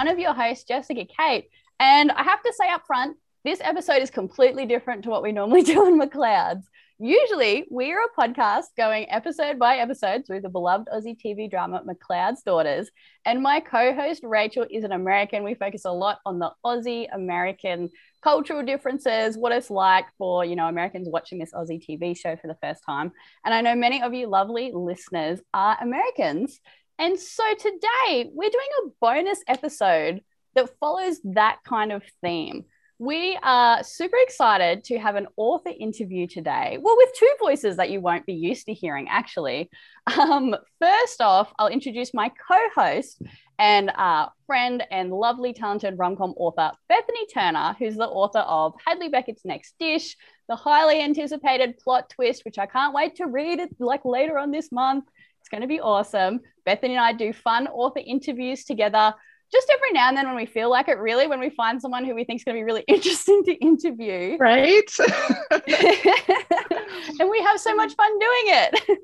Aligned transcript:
one 0.00 0.08
of 0.08 0.18
your 0.18 0.32
hosts, 0.32 0.64
Jessica 0.64 1.04
Kate. 1.04 1.50
And 1.78 2.10
I 2.10 2.22
have 2.22 2.42
to 2.42 2.54
say 2.58 2.70
up 2.70 2.86
front, 2.86 3.18
this 3.44 3.60
episode 3.62 4.00
is 4.00 4.10
completely 4.10 4.64
different 4.64 5.04
to 5.04 5.10
what 5.10 5.22
we 5.22 5.30
normally 5.30 5.62
do 5.74 5.78
on 5.84 6.00
McLeod's. 6.00 6.66
Usually, 6.98 7.66
we 7.70 7.92
are 7.92 8.00
a 8.00 8.18
podcast 8.18 8.68
going 8.78 9.10
episode 9.10 9.58
by 9.58 9.76
episode 9.76 10.26
through 10.26 10.40
the 10.40 10.48
beloved 10.48 10.88
Aussie 10.88 11.18
TV 11.18 11.50
drama 11.50 11.82
McLeod's 11.86 12.42
Daughters. 12.42 12.90
And 13.26 13.42
my 13.42 13.60
co 13.60 13.94
host, 13.94 14.22
Rachel, 14.24 14.66
is 14.70 14.84
an 14.84 14.92
American. 14.92 15.44
We 15.44 15.52
focus 15.52 15.84
a 15.84 15.92
lot 15.92 16.20
on 16.24 16.38
the 16.38 16.50
Aussie 16.64 17.06
American 17.12 17.90
cultural 18.22 18.62
differences, 18.62 19.36
what 19.36 19.52
it's 19.52 19.70
like 19.70 20.06
for, 20.16 20.44
you 20.44 20.56
know, 20.56 20.68
Americans 20.68 21.08
watching 21.10 21.38
this 21.38 21.52
Aussie 21.52 21.82
TV 21.82 22.16
show 22.16 22.36
for 22.36 22.46
the 22.46 22.56
first 22.62 22.82
time. 22.84 23.12
And 23.44 23.52
I 23.52 23.60
know 23.60 23.74
many 23.74 24.02
of 24.02 24.14
you 24.14 24.28
lovely 24.28 24.72
listeners 24.74 25.40
are 25.52 25.76
Americans. 25.80 26.60
And 27.00 27.18
so 27.18 27.42
today 27.54 28.30
we're 28.30 28.50
doing 28.50 28.68
a 28.84 28.88
bonus 29.00 29.42
episode 29.48 30.20
that 30.54 30.68
follows 30.80 31.18
that 31.24 31.60
kind 31.66 31.92
of 31.92 32.02
theme. 32.22 32.66
We 32.98 33.38
are 33.42 33.82
super 33.82 34.18
excited 34.20 34.84
to 34.84 34.98
have 34.98 35.16
an 35.16 35.26
author 35.38 35.70
interview 35.80 36.26
today. 36.26 36.76
Well, 36.78 36.98
with 36.98 37.08
two 37.18 37.32
voices 37.40 37.78
that 37.78 37.88
you 37.88 38.02
won't 38.02 38.26
be 38.26 38.34
used 38.34 38.66
to 38.66 38.74
hearing, 38.74 39.08
actually. 39.08 39.70
Um, 40.18 40.56
first 40.80 41.20
off, 41.20 41.52
I'll 41.58 41.68
introduce 41.68 42.12
my 42.12 42.30
co 42.30 42.58
host 42.74 43.22
and 43.60 43.90
uh, 43.90 44.26
friend 44.46 44.82
and 44.90 45.12
lovely, 45.12 45.52
talented 45.52 45.98
rom 45.98 46.16
com 46.16 46.34
author, 46.36 46.72
Bethany 46.88 47.26
Turner, 47.32 47.76
who's 47.78 47.96
the 47.96 48.08
author 48.08 48.40
of 48.40 48.74
Hadley 48.84 49.08
Beckett's 49.08 49.44
Next 49.44 49.74
Dish, 49.78 50.16
the 50.48 50.56
highly 50.56 51.00
anticipated 51.00 51.78
plot 51.78 52.10
twist, 52.10 52.44
which 52.44 52.58
I 52.58 52.66
can't 52.66 52.92
wait 52.92 53.16
to 53.16 53.26
read 53.26 53.60
it 53.60 53.70
like 53.78 54.04
later 54.04 54.36
on 54.36 54.50
this 54.50 54.72
month. 54.72 55.04
It's 55.50 55.56
going 55.58 55.62
to 55.62 55.74
be 55.74 55.80
awesome. 55.80 56.42
Bethany 56.64 56.94
and 56.94 57.04
I 57.04 57.12
do 57.12 57.32
fun 57.32 57.66
author 57.66 58.00
interviews 58.06 58.62
together 58.62 59.12
just 59.50 59.68
every 59.68 59.90
now 59.90 60.06
and 60.06 60.16
then 60.16 60.28
when 60.28 60.36
we 60.36 60.46
feel 60.46 60.70
like 60.70 60.86
it, 60.86 60.96
really, 60.98 61.26
when 61.26 61.40
we 61.40 61.50
find 61.50 61.82
someone 61.82 62.04
who 62.04 62.14
we 62.14 62.22
think 62.22 62.38
is 62.38 62.44
going 62.44 62.54
to 62.54 62.60
be 62.60 62.64
really 62.64 62.84
interesting 62.86 63.42
to 63.46 63.54
interview. 63.54 64.36
Right. 64.38 64.88
and 67.18 67.28
we 67.28 67.42
have 67.42 67.58
so 67.58 67.74
much 67.74 67.94
fun 67.96 68.18
doing 68.20 68.42
it. 68.46 68.98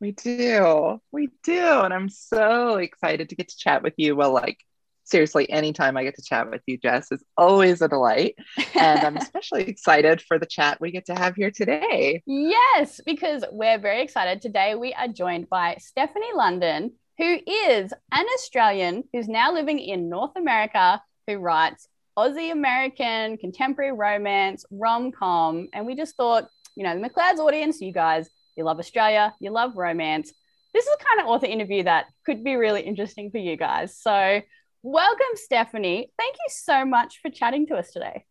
we 0.00 0.10
do. 0.10 1.00
We 1.12 1.28
do. 1.44 1.80
And 1.82 1.94
I'm 1.94 2.08
so 2.08 2.78
excited 2.78 3.28
to 3.28 3.36
get 3.36 3.46
to 3.50 3.56
chat 3.56 3.84
with 3.84 3.94
you. 3.96 4.16
Well, 4.16 4.32
like, 4.32 4.58
seriously, 5.06 5.50
anytime 5.50 5.96
I 5.96 6.04
get 6.04 6.16
to 6.16 6.22
chat 6.22 6.50
with 6.50 6.62
you, 6.66 6.76
Jess, 6.76 7.10
is 7.10 7.24
always 7.36 7.80
a 7.80 7.88
delight. 7.88 8.36
And 8.74 9.00
I'm 9.00 9.16
especially 9.16 9.64
excited 9.64 10.20
for 10.20 10.38
the 10.38 10.46
chat 10.46 10.80
we 10.80 10.90
get 10.90 11.06
to 11.06 11.14
have 11.14 11.34
here 11.34 11.50
today. 11.50 12.22
Yes, 12.26 13.00
because 13.06 13.44
we're 13.50 13.78
very 13.78 14.02
excited. 14.02 14.42
Today, 14.42 14.74
we 14.74 14.92
are 14.92 15.08
joined 15.08 15.48
by 15.48 15.78
Stefanie 15.80 16.34
London 16.34 16.92
who 17.18 17.38
is 17.46 17.92
an 18.12 18.26
Australian 18.34 19.04
who's 19.12 19.28
now 19.28 19.52
living 19.52 19.78
in 19.78 20.08
North 20.08 20.32
America, 20.36 21.00
who 21.26 21.38
writes 21.38 21.88
Aussie 22.18 22.52
American, 22.52 23.36
contemporary 23.38 23.92
romance, 23.92 24.64
rom 24.70 25.12
com. 25.12 25.68
And 25.72 25.86
we 25.86 25.94
just 25.94 26.16
thought, 26.16 26.48
you 26.74 26.84
know, 26.84 26.98
the 26.98 27.08
McLeod's 27.08 27.40
audience, 27.40 27.80
you 27.80 27.92
guys, 27.92 28.28
you 28.56 28.64
love 28.64 28.78
Australia, 28.78 29.34
you 29.40 29.50
love 29.50 29.76
romance. 29.76 30.32
This 30.74 30.84
is 30.84 30.96
the 30.98 31.04
kind 31.04 31.20
of 31.20 31.26
author 31.28 31.46
interview 31.46 31.84
that 31.84 32.06
could 32.24 32.44
be 32.44 32.56
really 32.56 32.82
interesting 32.82 33.30
for 33.30 33.38
you 33.38 33.56
guys. 33.56 33.96
So, 33.98 34.42
welcome, 34.86 35.26
Stefanie. 35.34 36.10
Thank 36.16 36.36
you 36.36 36.48
so 36.48 36.84
much 36.84 37.20
for 37.20 37.28
chatting 37.28 37.66
to 37.66 37.74
us 37.74 37.90
today. 37.90 38.24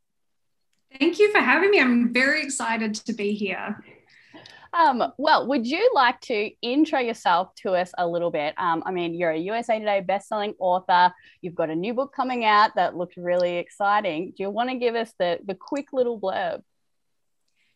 Thank 0.98 1.20
you 1.20 1.32
for 1.32 1.40
having 1.40 1.72
me. 1.72 1.82
I'm 1.82 2.14
very 2.14 2.42
excited 2.42 2.96
to 2.96 3.14
be 3.14 3.34
here. 3.34 3.84
Um, 4.74 5.04
well, 5.18 5.48
would 5.48 5.68
you 5.68 5.92
like 5.94 6.20
to 6.22 6.52
intro 6.62 7.00
yourself 7.00 7.54
to 7.64 7.72
us 7.72 7.92
a 7.98 8.08
little 8.08 8.32
bit? 8.32 8.54
Um, 8.58 8.84
I 8.86 8.92
mean, 8.92 9.14
you're 9.14 9.32
a 9.32 9.38
USA 9.38 9.80
Today 9.80 10.00
best-selling 10.02 10.54
author. 10.58 11.14
You've 11.42 11.56
got 11.56 11.70
a 11.70 11.76
new 11.76 11.94
book 11.94 12.14
coming 12.14 12.46
out 12.46 12.76
that 12.76 12.96
looks 12.96 13.18
really 13.18 13.58
exciting. 13.58 14.34
Do 14.36 14.44
you 14.44 14.50
want 14.50 14.70
to 14.70 14.78
give 14.78 14.96
us 14.96 15.14
the, 15.20 15.40
the 15.46 15.56
quick 15.56 15.92
little 15.92 16.20
blurb? 16.20 16.62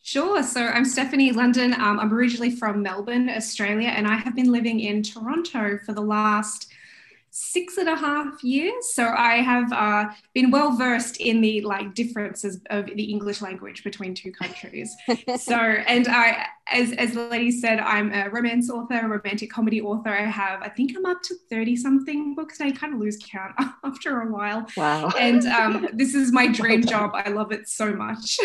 Sure. 0.01 0.41
So 0.43 0.61
I'm 0.61 0.85
Stefanie 0.85 1.33
London. 1.33 1.73
Um, 1.73 1.99
I'm 1.99 2.13
originally 2.13 2.51
from 2.51 2.81
Melbourne, 2.81 3.29
Australia, 3.29 3.89
and 3.89 4.07
I 4.07 4.15
have 4.15 4.35
been 4.35 4.51
living 4.51 4.79
in 4.79 5.03
Toronto 5.03 5.77
for 5.85 5.91
the 5.91 6.01
last 6.01 6.71
six 7.31 7.77
and 7.77 7.87
a 7.87 7.95
half 7.95 8.43
years. 8.43 8.93
So 8.93 9.05
I 9.05 9.37
have 9.37 9.71
uh, 9.71 10.05
been 10.33 10.51
well 10.51 10.75
versed 10.75 11.17
in 11.17 11.41
the 11.41 11.61
like 11.61 11.93
differences 11.93 12.59
of 12.69 12.87
the 12.87 13.03
English 13.03 13.41
language 13.41 13.83
between 13.83 14.13
two 14.13 14.31
countries. 14.31 14.95
so, 15.37 15.55
and 15.55 16.07
I, 16.07 16.45
as, 16.71 16.91
as 16.93 17.13
the 17.13 17.27
lady 17.27 17.51
said, 17.51 17.79
I'm 17.79 18.11
a 18.13 18.29
romance 18.29 18.69
author, 18.69 18.99
a 18.99 19.07
romantic 19.07 19.51
comedy 19.51 19.81
author. 19.81 20.09
I 20.09 20.25
have, 20.25 20.61
I 20.61 20.69
think 20.69 20.95
I'm 20.95 21.05
up 21.05 21.21
to 21.23 21.35
30 21.49 21.75
something 21.75 22.35
books. 22.35 22.61
I 22.61 22.71
kind 22.71 22.93
of 22.93 22.99
lose 22.99 23.17
count 23.23 23.55
after 23.83 24.21
a 24.21 24.31
while. 24.31 24.67
Wow. 24.75 25.09
And 25.19 25.45
um, 25.45 25.87
this 25.93 26.15
is 26.15 26.31
my 26.31 26.47
dream 26.47 26.81
job. 26.85 27.11
I 27.13 27.29
love 27.29 27.51
it 27.51 27.67
so 27.67 27.93
much. 27.93 28.39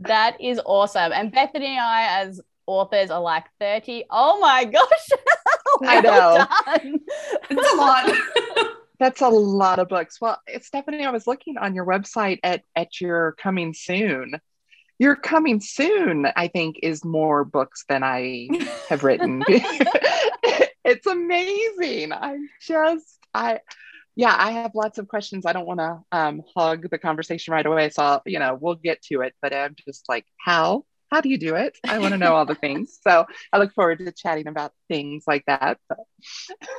that 0.00 0.40
is 0.40 0.60
awesome. 0.64 1.12
And 1.12 1.32
Bethany 1.32 1.66
and 1.66 1.80
I, 1.80 2.22
as 2.22 2.40
authors, 2.66 3.10
are 3.10 3.20
like 3.20 3.44
30. 3.60 4.04
Oh 4.10 4.40
my 4.40 4.64
gosh. 4.64 5.08
I 5.82 6.00
know. 6.00 6.46
That's 7.48 7.72
a 7.72 7.76
lot. 7.76 8.12
That's 9.00 9.20
a 9.22 9.28
lot 9.28 9.80
of 9.80 9.88
books. 9.88 10.20
Well, 10.20 10.40
Stefanie, 10.48 11.06
I 11.06 11.10
was 11.10 11.26
looking 11.26 11.58
on 11.58 11.74
your 11.74 11.84
website 11.84 12.38
at 12.42 12.62
at 12.76 13.00
your 13.00 13.32
coming 13.32 13.74
soon. 13.74 14.40
Your 14.98 15.16
coming 15.16 15.60
soon, 15.60 16.28
I 16.36 16.46
think, 16.46 16.76
is 16.82 17.04
more 17.04 17.44
books 17.44 17.84
than 17.88 18.04
I 18.04 18.48
have 18.88 19.02
written. 19.02 19.42
it's 19.48 21.06
amazing. 21.06 22.12
I 22.12 22.38
just 22.60 23.18
I 23.34 23.60
yeah, 24.16 24.34
I 24.38 24.52
have 24.52 24.76
lots 24.76 24.98
of 24.98 25.08
questions. 25.08 25.44
I 25.44 25.52
don't 25.52 25.66
want 25.66 25.80
to 25.80 25.98
um, 26.12 26.42
hug 26.56 26.88
the 26.88 26.98
conversation 26.98 27.52
right 27.52 27.66
away, 27.66 27.90
so 27.90 28.02
I'll, 28.02 28.22
you 28.24 28.38
know 28.38 28.56
we'll 28.60 28.76
get 28.76 29.02
to 29.10 29.22
it. 29.22 29.34
But 29.42 29.52
I'm 29.52 29.74
just 29.86 30.08
like, 30.08 30.24
how 30.38 30.84
how 31.14 31.20
do 31.20 31.28
you 31.28 31.38
do 31.38 31.54
it? 31.54 31.78
I 31.86 32.00
want 32.00 32.10
to 32.10 32.18
know 32.18 32.34
all 32.34 32.44
the 32.44 32.56
things. 32.56 32.98
So 33.00 33.24
I 33.52 33.58
look 33.58 33.72
forward 33.72 34.00
to 34.00 34.10
chatting 34.10 34.48
about 34.48 34.72
things 34.88 35.22
like 35.28 35.44
that. 35.46 35.78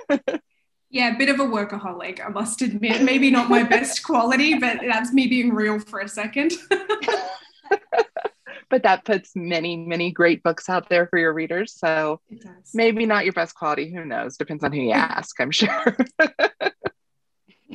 yeah, 0.90 1.16
a 1.16 1.18
bit 1.18 1.29
of 1.29 1.40
a 1.40 1.46
workaholic, 1.46 2.23
I 2.23 2.28
must 2.28 2.62
admit. 2.62 3.01
Maybe 3.01 3.31
not 3.31 3.50
my 3.50 3.63
best 3.63 4.03
quality, 4.03 4.56
but 4.56 4.79
that's 4.85 5.13
me 5.13 5.28
being 5.28 5.53
real 5.53 5.79
for 5.79 6.01
a 6.01 6.09
second. 6.09 6.51
but 8.69 8.84
that 8.84 9.06
puts 9.06 9.38
many, 9.38 9.78
many 9.78 10.12
great 10.12 10.44
books 10.44 10.68
out 10.68 10.90
there 10.90 11.07
for 11.07 11.18
your 11.18 11.31
readers. 11.31 11.74
So 11.74 12.19
maybe 12.74 13.06
not 13.06 13.24
your 13.24 13.34
best 13.34 13.56
quality. 13.56 13.94
Who 13.94 14.03
knows? 14.03 14.35
Depends 14.35 14.66
on 14.66 14.74
who 14.74 14.81
you 14.81 14.91
ask, 14.91 15.40
I'm 15.40 15.51
sure. 15.51 15.95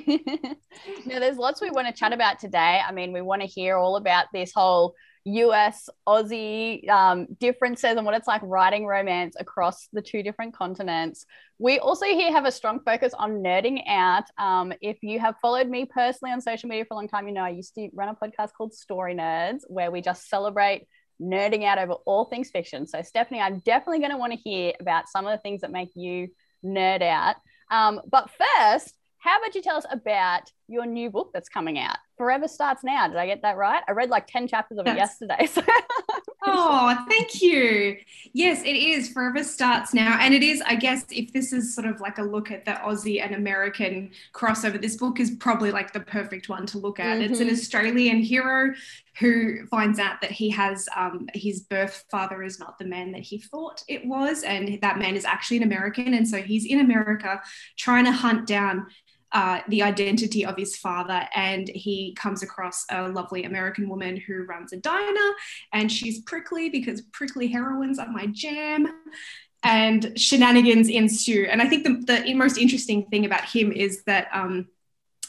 now, 0.07 0.17
there's 1.07 1.39
lots 1.39 1.63
we 1.63 1.71
want 1.71 1.87
to 1.87 1.95
chat 1.95 2.13
about 2.13 2.39
today. 2.39 2.83
I 2.87 2.93
mean, 2.93 3.15
we 3.15 3.23
want 3.23 3.41
to 3.41 3.49
hear 3.49 3.79
all 3.79 3.97
about 3.97 4.27
this 4.35 4.53
whole 4.55 4.95
US 5.25 5.89
Aussie 6.09 6.89
um, 6.89 7.27
differences 7.39 7.97
and 7.97 8.05
what 8.05 8.15
it's 8.15 8.29
like 8.29 8.41
writing 8.45 8.87
romance 8.87 9.37
across 9.39 9.89
the 9.93 10.03
two 10.03 10.23
different 10.23 10.55
continents. 10.55 11.27
We 11.59 11.79
also 11.79 12.07
here 12.07 12.33
have 12.33 12.47
a 12.47 12.53
strong 12.53 12.81
focus 12.81 13.13
on 13.13 13.43
nerding 13.43 13.83
out. 13.87 14.25
Um, 14.39 14.73
if 14.81 15.03
you 15.03 15.19
have 15.21 15.37
followed 15.43 15.69
me 15.69 15.85
personally 15.85 16.33
on 16.33 16.41
social 16.41 16.69
media 16.69 16.85
for 16.85 16.95
a 16.95 16.97
long 16.97 17.09
time, 17.09 17.27
you 17.27 17.35
know 17.35 17.45
I 17.45 17.51
used 17.51 17.75
to 17.75 17.89
run 17.93 18.09
a 18.09 18.15
podcast 18.15 18.53
called 18.57 18.73
Story 18.73 19.15
Nerds 19.15 19.61
where 19.69 19.91
we 19.91 20.01
just 20.01 20.29
celebrate 20.29 20.87
nerding 21.21 21.65
out 21.65 21.79
over 21.79 21.93
all 22.07 22.25
things 22.25 22.51
fiction. 22.51 22.87
So, 22.87 22.99
Stefanie, 23.01 23.41
I'm 23.41 23.59
definitely 23.61 23.99
going 23.99 24.13
to 24.13 24.17
want 24.17 24.33
to 24.33 24.39
hear 24.39 24.73
about 24.81 25.09
some 25.09 25.27
of 25.27 25.33
the 25.33 25.43
things 25.43 25.61
that 25.61 25.71
make 25.71 25.91
you 25.95 26.29
nerd 26.65 27.03
out. 27.03 27.37
Um, 27.71 28.01
but 28.11 28.31
first, 28.31 28.95
how 29.19 29.39
about 29.39 29.55
you 29.55 29.63
tell 29.63 29.77
us 29.77 29.87
about 29.91 30.51
your 30.71 30.87
new 30.87 31.11
book 31.11 31.31
that's 31.33 31.49
coming 31.49 31.79
out? 31.79 31.97
Forever 32.17 32.49
Starts 32.49 32.85
Now. 32.85 33.09
Did 33.09 33.17
I 33.17 33.27
get 33.27 33.43
that 33.43 33.57
right? 33.57 33.83
I 33.89 33.93
read 33.93 34.11
like 34.11 34.27
10 34.27 34.47
chapters 34.47 34.79
of 34.79 34.87
it 34.87 34.97
yesterday. 34.97 35.49
So. 35.61 35.63
oh, 36.47 37.05
thank 37.09 37.43
you. 37.43 37.97
Yes, 38.33 38.63
it 38.63 38.77
is. 38.77 39.11
Forever 39.11 39.43
Starts 39.43 39.93
Now. 39.93 40.19
And 40.21 40.33
it 40.33 40.43
is, 40.43 40.63
I 40.67 40.75
guess, 40.75 41.05
if 41.11 41.33
this 41.33 41.53
is 41.53 41.75
sort 41.75 41.87
of 41.87 42.01
like 42.01 42.19
a 42.19 42.23
look 42.23 42.51
at 42.51 42.65
the 42.65 42.73
Aussie 42.73 43.23
and 43.23 43.35
American 43.35 44.11
crossover, 44.35 44.81
this 44.81 44.97
book 44.97 45.21
is 45.21 45.33
probably 45.33 45.71
like 45.71 45.93
the 45.93 46.01
perfect 46.01 46.49
one 46.49 46.67
to 46.67 46.79
look 46.79 47.01
at. 47.01 47.19
Mm-hmm. 47.19 47.31
It's 47.31 47.41
an 47.41 47.47
mm-hmm. 47.47 47.57
Australian 47.57 48.19
hero 48.19 48.75
who 49.19 49.67
finds 49.67 49.99
out 49.99 50.21
that 50.21 50.31
he 50.31 50.51
has 50.51 50.89
um, 50.97 51.27
his 51.35 51.61
birth 51.61 52.05
father 52.11 52.43
is 52.43 52.59
not 52.59 52.79
the 52.79 52.87
man 52.87 53.13
that 53.13 53.23
he 53.23 53.39
thought 53.39 53.83
it 53.89 54.07
was. 54.07 54.43
And 54.43 54.79
that 54.81 54.99
man 54.99 55.17
is 55.17 55.25
actually 55.25 55.59
an 55.59 55.63
American. 55.65 56.15
And 56.15 56.27
so 56.27 56.41
he's 56.41 56.65
in 56.65 56.81
America 56.81 57.41
trying 57.77 58.05
to 58.05 58.13
hunt 58.13 58.47
down 58.47 58.87
uh, 59.33 59.61
the 59.69 59.83
identity 59.83 60.45
of 60.45 60.57
his 60.57 60.77
father, 60.77 61.29
and 61.35 61.69
he 61.69 62.15
comes 62.15 62.43
across 62.43 62.85
a 62.91 63.09
lovely 63.09 63.45
American 63.45 63.89
woman 63.89 64.17
who 64.17 64.45
runs 64.45 64.73
a 64.73 64.77
diner, 64.77 65.31
and 65.73 65.91
she's 65.91 66.21
prickly 66.23 66.69
because 66.69 67.03
prickly 67.13 67.47
heroines 67.47 67.99
are 67.99 68.11
my 68.11 68.27
jam. 68.27 68.89
And 69.63 70.19
shenanigans 70.19 70.89
ensue. 70.89 71.47
And 71.51 71.61
I 71.61 71.69
think 71.69 71.85
the, 71.85 72.23
the 72.23 72.33
most 72.33 72.57
interesting 72.57 73.05
thing 73.11 73.27
about 73.27 73.45
him 73.45 73.73
is 73.73 74.03
that 74.05 74.29
um, 74.33 74.69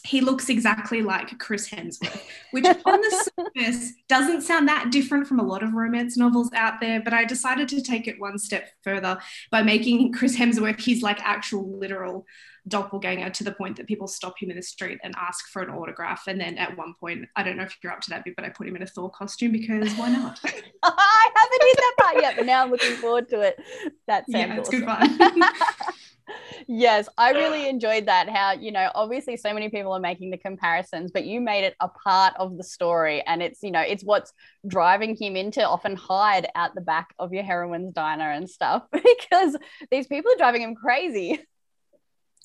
he 0.03 0.21
looks 0.21 0.49
exactly 0.49 1.01
like 1.01 1.37
Chris 1.37 1.69
Hemsworth, 1.69 2.23
which 2.51 2.65
on 2.85 3.01
the 3.01 3.29
surface 3.37 3.93
doesn't 4.07 4.41
sound 4.41 4.67
that 4.67 4.91
different 4.91 5.27
from 5.27 5.39
a 5.39 5.43
lot 5.43 5.63
of 5.63 5.73
romance 5.73 6.17
novels 6.17 6.49
out 6.53 6.79
there. 6.79 7.01
But 7.01 7.13
I 7.13 7.25
decided 7.25 7.67
to 7.69 7.81
take 7.81 8.07
it 8.07 8.19
one 8.19 8.39
step 8.39 8.69
further 8.83 9.19
by 9.51 9.61
making 9.61 10.13
Chris 10.13 10.35
Hemsworth 10.35 10.83
his 10.83 11.01
like 11.01 11.21
actual 11.21 11.77
literal 11.77 12.25
doppelganger 12.67 13.29
to 13.29 13.43
the 13.43 13.51
point 13.51 13.77
that 13.77 13.87
people 13.87 14.07
stop 14.07 14.35
him 14.39 14.49
in 14.49 14.55
the 14.55 14.61
street 14.61 14.99
and 15.03 15.13
ask 15.17 15.47
for 15.49 15.61
an 15.61 15.69
autograph. 15.69 16.23
And 16.27 16.39
then 16.39 16.57
at 16.57 16.77
one 16.77 16.93
point, 16.99 17.25
I 17.35 17.43
don't 17.43 17.57
know 17.57 17.63
if 17.63 17.75
you're 17.83 17.91
up 17.91 18.01
to 18.01 18.09
that 18.11 18.23
bit, 18.23 18.35
but 18.35 18.45
I 18.45 18.49
put 18.49 18.67
him 18.67 18.75
in 18.75 18.83
a 18.83 18.87
Thor 18.87 19.09
costume 19.09 19.51
because 19.51 19.93
why 19.95 20.09
not? 20.09 20.39
I 20.83 21.29
haven't 21.35 21.67
hit 21.67 21.77
that 21.77 21.95
part 21.99 22.15
yet, 22.21 22.35
but 22.37 22.45
now 22.45 22.63
I'm 22.63 22.71
looking 22.71 22.95
forward 22.95 23.29
to 23.29 23.41
it. 23.41 23.59
That 24.07 24.25
sounds 24.29 24.47
yeah, 24.47 24.57
it's 24.57 24.69
awesome. 24.69 24.79
good 24.79 25.39
fun. 25.39 25.49
yes, 26.67 27.07
I 27.17 27.31
really 27.31 27.67
enjoyed 27.67 28.05
that. 28.05 28.29
How, 28.29 28.53
you 28.53 28.71
know, 28.71 28.91
obviously 28.93 29.37
so 29.37 29.53
many 29.53 29.69
people 29.69 29.93
are 29.93 29.99
making 29.99 30.29
the 30.29 30.37
comparisons, 30.37 31.11
but 31.11 31.25
you 31.25 31.41
made 31.41 31.63
it 31.63 31.75
a 31.79 31.87
part 31.87 32.33
of 32.37 32.57
the 32.57 32.63
story. 32.63 33.23
And 33.25 33.41
it's, 33.41 33.63
you 33.63 33.71
know, 33.71 33.81
it's 33.81 34.03
what's 34.03 34.33
driving 34.67 35.15
him 35.15 35.35
into 35.35 35.67
often 35.67 35.95
hide 35.95 36.47
out 36.55 36.75
the 36.75 36.81
back 36.81 37.13
of 37.19 37.33
your 37.33 37.43
heroine's 37.43 37.93
diner 37.93 38.29
and 38.29 38.49
stuff 38.49 38.83
because 38.91 39.57
these 39.89 40.07
people 40.07 40.31
are 40.31 40.37
driving 40.37 40.61
him 40.61 40.75
crazy. 40.75 41.39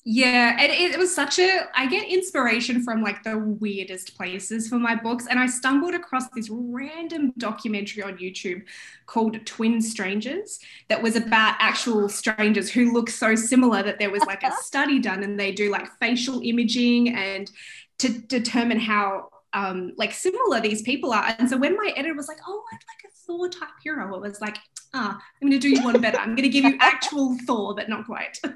Yeah, 0.09 0.55
and 0.57 0.71
it 0.71 0.97
was 0.97 1.13
such 1.13 1.37
a. 1.37 1.67
I 1.75 1.85
get 1.85 2.07
inspiration 2.07 2.81
from 2.81 3.01
like 3.01 3.23
the 3.23 3.37
weirdest 3.37 4.15
places 4.15 4.69
for 4.69 4.79
my 4.79 4.95
books, 4.95 5.27
and 5.29 5.37
I 5.37 5.47
stumbled 5.47 5.93
across 5.93 6.29
this 6.29 6.47
random 6.49 7.33
documentary 7.37 8.03
on 8.03 8.17
YouTube 8.17 8.63
called 9.05 9.45
Twin 9.45 9.81
Strangers 9.81 10.59
that 10.87 11.03
was 11.03 11.17
about 11.17 11.57
actual 11.59 12.07
strangers 12.07 12.71
who 12.71 12.93
look 12.93 13.09
so 13.09 13.35
similar 13.35 13.83
that 13.83 13.99
there 13.99 14.09
was 14.09 14.23
like 14.25 14.43
a 14.43 14.51
study 14.61 14.97
done, 14.99 15.23
and 15.23 15.37
they 15.37 15.51
do 15.51 15.69
like 15.69 15.89
facial 15.99 16.39
imaging 16.41 17.13
and 17.13 17.51
to 17.97 18.07
determine 18.07 18.79
how 18.79 19.27
um, 19.51 19.91
like 19.97 20.13
similar 20.13 20.61
these 20.61 20.83
people 20.83 21.11
are. 21.11 21.35
And 21.37 21.49
so 21.49 21.57
when 21.57 21.75
my 21.75 21.91
editor 21.97 22.15
was 22.15 22.29
like, 22.29 22.39
"Oh, 22.47 22.63
I'd 22.71 22.75
like 22.75 23.11
a 23.11 23.13
Thor 23.25 23.49
type 23.49 23.75
hero," 23.83 24.15
it 24.15 24.21
was 24.21 24.39
like, 24.39 24.55
"Ah, 24.93 25.21
I'm 25.41 25.49
going 25.49 25.59
to 25.59 25.59
do 25.59 25.67
you 25.67 25.83
one 25.83 25.99
better. 25.99 26.17
I'm 26.17 26.33
going 26.33 26.49
to 26.49 26.49
give 26.49 26.63
you 26.63 26.77
actual 26.79 27.37
Thor, 27.45 27.75
but 27.75 27.89
not 27.89 28.05
quite." 28.05 28.39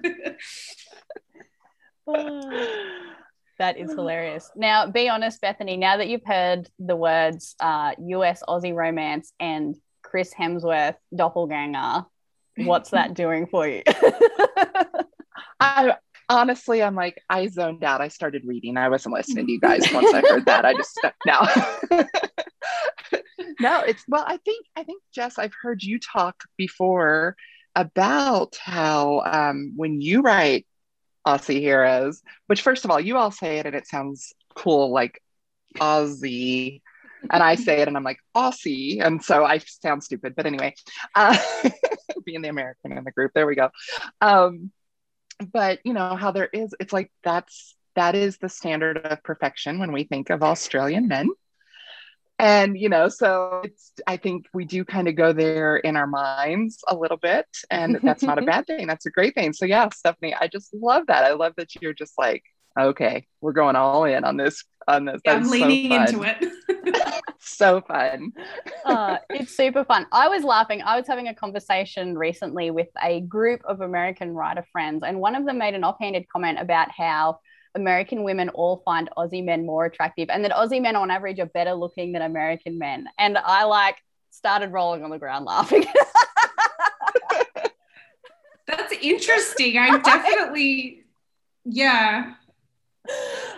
that 3.59 3.77
is 3.77 3.91
hilarious. 3.91 4.49
Now, 4.55 4.87
be 4.87 5.09
honest, 5.09 5.41
Bethany, 5.41 5.77
now 5.77 5.97
that 5.97 6.07
you've 6.07 6.25
heard 6.25 6.69
the 6.79 6.95
words 6.95 7.55
uh, 7.59 7.93
US 7.99 8.43
Aussie 8.47 8.73
romance 8.73 9.33
and 9.39 9.75
Chris 10.01 10.33
Hemsworth 10.33 10.95
doppelganger, 11.15 12.05
what's 12.57 12.91
that 12.91 13.13
doing 13.15 13.47
for 13.47 13.67
you? 13.67 13.83
I 15.59 15.95
honestly, 16.31 16.81
I'm 16.81 16.95
like, 16.95 17.21
I 17.29 17.47
zoned 17.47 17.83
out. 17.83 18.01
I 18.01 18.07
started 18.07 18.43
reading. 18.45 18.77
I 18.77 18.89
wasn't 18.89 19.13
listening 19.13 19.45
to 19.45 19.51
you 19.51 19.59
guys 19.59 19.85
once 19.93 20.13
I 20.13 20.21
heard 20.21 20.45
that. 20.45 20.65
I 20.65 20.73
just 20.73 20.99
no. 21.25 21.39
no, 23.59 23.81
it's 23.81 24.03
well, 24.07 24.23
I 24.25 24.37
think 24.37 24.65
I 24.75 24.83
think 24.83 25.03
Jess, 25.13 25.37
I've 25.37 25.53
heard 25.61 25.83
you 25.83 25.99
talk 25.99 26.43
before 26.57 27.35
about 27.75 28.57
how 28.61 29.21
um, 29.21 29.73
when 29.75 30.01
you 30.01 30.21
write 30.21 30.65
Aussie 31.25 31.59
heroes, 31.59 32.21
which 32.47 32.61
first 32.61 32.85
of 32.85 32.91
all, 32.91 32.99
you 32.99 33.17
all 33.17 33.31
say 33.31 33.59
it 33.59 33.65
and 33.65 33.75
it 33.75 33.87
sounds 33.87 34.33
cool, 34.55 34.91
like 34.91 35.21
Aussie. 35.77 36.81
And 37.29 37.43
I 37.43 37.55
say 37.55 37.81
it 37.81 37.87
and 37.87 37.95
I'm 37.95 38.03
like 38.03 38.19
Aussie. 38.35 39.05
And 39.05 39.23
so 39.23 39.45
I 39.45 39.59
sound 39.59 40.03
stupid. 40.03 40.33
But 40.35 40.47
anyway, 40.47 40.73
uh, 41.15 41.37
being 42.25 42.41
the 42.41 42.49
American 42.49 42.97
in 42.97 43.03
the 43.03 43.11
group, 43.11 43.31
there 43.33 43.45
we 43.45 43.55
go. 43.55 43.69
Um, 44.21 44.71
but 45.51 45.79
you 45.83 45.93
know 45.93 46.15
how 46.15 46.31
there 46.31 46.49
is, 46.51 46.73
it's 46.79 46.93
like 46.93 47.11
that's 47.23 47.75
that 47.95 48.15
is 48.15 48.37
the 48.37 48.49
standard 48.49 48.97
of 48.97 49.23
perfection 49.23 49.79
when 49.79 49.91
we 49.91 50.03
think 50.03 50.29
of 50.29 50.43
Australian 50.43 51.07
men 51.07 51.29
and 52.41 52.77
you 52.77 52.89
know 52.89 53.07
so 53.07 53.61
it's 53.63 53.93
i 54.07 54.17
think 54.17 54.47
we 54.51 54.65
do 54.65 54.83
kind 54.83 55.07
of 55.07 55.15
go 55.15 55.31
there 55.31 55.77
in 55.77 55.95
our 55.95 56.07
minds 56.07 56.79
a 56.87 56.95
little 56.95 57.17
bit 57.17 57.45
and 57.69 57.99
that's 58.03 58.23
not 58.23 58.39
a 58.39 58.41
bad 58.41 58.65
thing. 58.65 58.87
That's 58.87 59.05
a 59.05 59.11
great 59.11 59.35
thing. 59.35 59.53
So 59.53 59.65
yeah 59.65 59.87
stefanie 59.89 60.35
i 60.39 60.47
just 60.47 60.73
love 60.73 61.07
that. 61.07 61.23
I 61.23 61.33
love 61.33 61.53
that 61.57 61.69
you're 61.79 61.93
just 61.93 62.13
like 62.17 62.43
okay 62.79 63.27
we're 63.41 63.51
going 63.51 63.75
all 63.75 64.05
in 64.05 64.23
on 64.23 64.37
this 64.37 64.63
on 64.87 65.05
this. 65.05 65.21
Yeah, 65.23 65.35
i'm 65.35 65.49
leaning 65.49 65.91
so 65.91 66.01
into 66.01 66.23
it. 66.23 67.21
So 67.43 67.81
fun. 67.81 68.33
Uh, 68.85 69.17
it's 69.31 69.57
super 69.57 69.83
fun. 69.83 70.05
I 70.11 70.27
was 70.27 70.43
laughing. 70.43 70.83
I 70.83 70.95
was 70.95 71.07
having 71.07 71.27
a 71.27 71.33
conversation 71.33 72.15
recently 72.15 72.69
with 72.69 72.89
a 73.01 73.21
group 73.21 73.61
of 73.65 73.81
american 73.81 74.33
writer 74.33 74.65
friends 74.71 75.03
and 75.05 75.19
one 75.19 75.35
of 75.35 75.45
them 75.45 75.57
made 75.57 75.73
an 75.73 75.83
offhanded 75.83 76.27
comment 76.31 76.59
about 76.59 76.89
how 76.91 77.39
American 77.75 78.23
women 78.23 78.49
all 78.49 78.81
find 78.83 79.09
Aussie 79.17 79.43
men 79.43 79.65
more 79.65 79.85
attractive 79.85 80.29
and 80.29 80.43
that 80.43 80.51
Aussie 80.51 80.81
men 80.81 80.95
on 80.95 81.09
average 81.11 81.39
are 81.39 81.45
better 81.45 81.73
looking 81.73 82.11
than 82.11 82.21
American 82.21 82.77
men. 82.77 83.07
And 83.17 83.37
I 83.37 83.63
like 83.63 83.97
started 84.29 84.71
rolling 84.71 85.03
on 85.03 85.09
the 85.09 85.19
ground 85.19 85.45
laughing. 85.45 85.85
That's 88.67 88.93
interesting. 89.01 89.77
I 89.77 89.97
definitely, 89.99 91.03
yeah. 91.65 92.35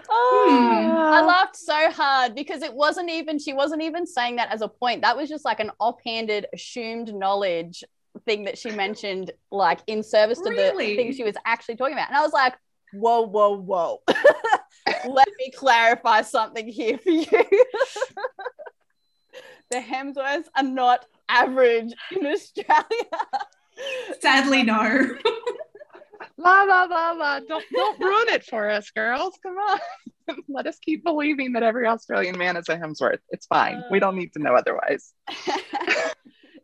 Oh, 0.09 0.47
hmm. 0.49 0.91
I 0.97 1.21
laughed 1.21 1.55
so 1.55 1.91
hard 1.91 2.35
because 2.35 2.63
it 2.63 2.73
wasn't 2.73 3.09
even, 3.09 3.39
she 3.39 3.53
wasn't 3.53 3.81
even 3.81 4.05
saying 4.07 4.37
that 4.37 4.51
as 4.51 4.61
a 4.61 4.67
point. 4.67 5.01
That 5.01 5.17
was 5.17 5.29
just 5.29 5.45
like 5.45 5.59
an 5.59 5.71
offhanded, 5.79 6.47
assumed 6.53 7.13
knowledge 7.13 7.83
thing 8.25 8.45
that 8.45 8.57
she 8.57 8.71
mentioned, 8.71 9.31
like 9.51 9.79
in 9.87 10.03
service 10.03 10.39
to 10.39 10.49
really? 10.49 10.87
the 10.87 10.95
thing 10.95 11.13
she 11.13 11.23
was 11.23 11.35
actually 11.45 11.75
talking 11.75 11.93
about. 11.93 12.09
And 12.09 12.17
I 12.17 12.21
was 12.21 12.33
like, 12.33 12.55
whoa, 12.93 13.21
whoa, 13.21 13.57
whoa. 13.57 14.01
Let 15.05 15.27
me 15.37 15.51
clarify 15.55 16.21
something 16.21 16.67
here 16.67 16.97
for 16.97 17.09
you. 17.09 17.25
the 19.71 19.77
Hemsworths 19.77 20.47
are 20.55 20.63
not 20.63 21.05
average 21.29 21.93
in 22.11 22.25
Australia. 22.25 22.83
Sadly, 24.19 24.63
no. 24.63 25.17
la 26.37 26.63
la 26.63 26.83
la 26.83 27.11
la. 27.11 27.39
Don't 27.39 27.65
don't 27.71 27.99
ruin 27.99 28.29
it 28.29 28.45
for 28.45 28.69
us, 28.69 28.89
girls. 28.91 29.37
Come 29.41 29.57
on. 29.57 29.79
Let 30.47 30.67
us 30.67 30.77
keep 30.79 31.03
believing 31.03 31.53
that 31.53 31.63
every 31.63 31.87
Australian 31.87 32.37
man 32.37 32.55
is 32.55 32.69
a 32.69 32.77
Hemsworth. 32.77 33.19
It's 33.29 33.45
fine. 33.47 33.77
Uh, 33.77 33.87
we 33.91 33.99
don't 33.99 34.15
need 34.15 34.31
to 34.33 34.39
know 34.39 34.55
otherwise 34.55 35.13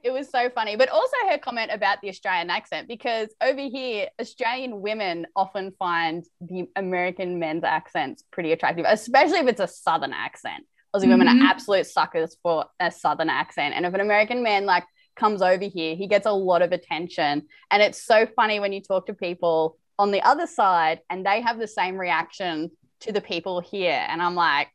it 0.03 0.11
was 0.11 0.29
so 0.29 0.49
funny. 0.49 0.75
But 0.75 0.89
also 0.89 1.15
her 1.29 1.37
comment 1.37 1.71
about 1.73 2.01
the 2.01 2.09
Australian 2.09 2.49
accent, 2.49 2.87
because 2.87 3.29
over 3.41 3.61
here, 3.61 4.07
Australian 4.19 4.81
women 4.81 5.27
often 5.35 5.73
find 5.77 6.25
the 6.41 6.67
American 6.75 7.39
men's 7.39 7.63
accents 7.63 8.23
pretty 8.31 8.51
attractive, 8.51 8.85
especially 8.87 9.39
if 9.39 9.47
it's 9.47 9.59
a 9.59 9.67
Southern 9.67 10.13
accent. 10.13 10.65
Aussie 10.95 11.01
mm-hmm. 11.01 11.11
women 11.11 11.27
are 11.27 11.35
mm-hmm. 11.35 11.45
absolute 11.45 11.85
suckers 11.85 12.37
for 12.41 12.65
a 12.79 12.91
Southern 12.91 13.29
accent. 13.29 13.75
And 13.75 13.85
if 13.85 13.93
an 13.93 14.01
American 14.01 14.41
man 14.43 14.65
like 14.65 14.85
comes 15.15 15.41
over 15.41 15.65
here, 15.65 15.95
he 15.95 16.07
gets 16.07 16.25
a 16.25 16.31
lot 16.31 16.61
of 16.61 16.71
attention. 16.71 17.47
And 17.69 17.83
it's 17.83 18.03
so 18.03 18.27
funny 18.35 18.59
when 18.59 18.73
you 18.73 18.81
talk 18.81 19.05
to 19.07 19.13
people 19.13 19.77
on 19.99 20.11
the 20.11 20.21
other 20.21 20.47
side 20.47 21.01
and 21.09 21.25
they 21.25 21.41
have 21.41 21.59
the 21.59 21.67
same 21.67 21.97
reaction 21.97 22.71
to 23.01 23.11
the 23.11 23.21
people 23.21 23.59
here. 23.59 24.05
And 24.07 24.21
I'm 24.21 24.35
like, 24.35 24.69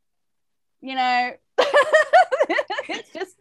you 0.81 0.95
know, 0.95 1.33
it's 1.58 3.11
just 3.12 3.37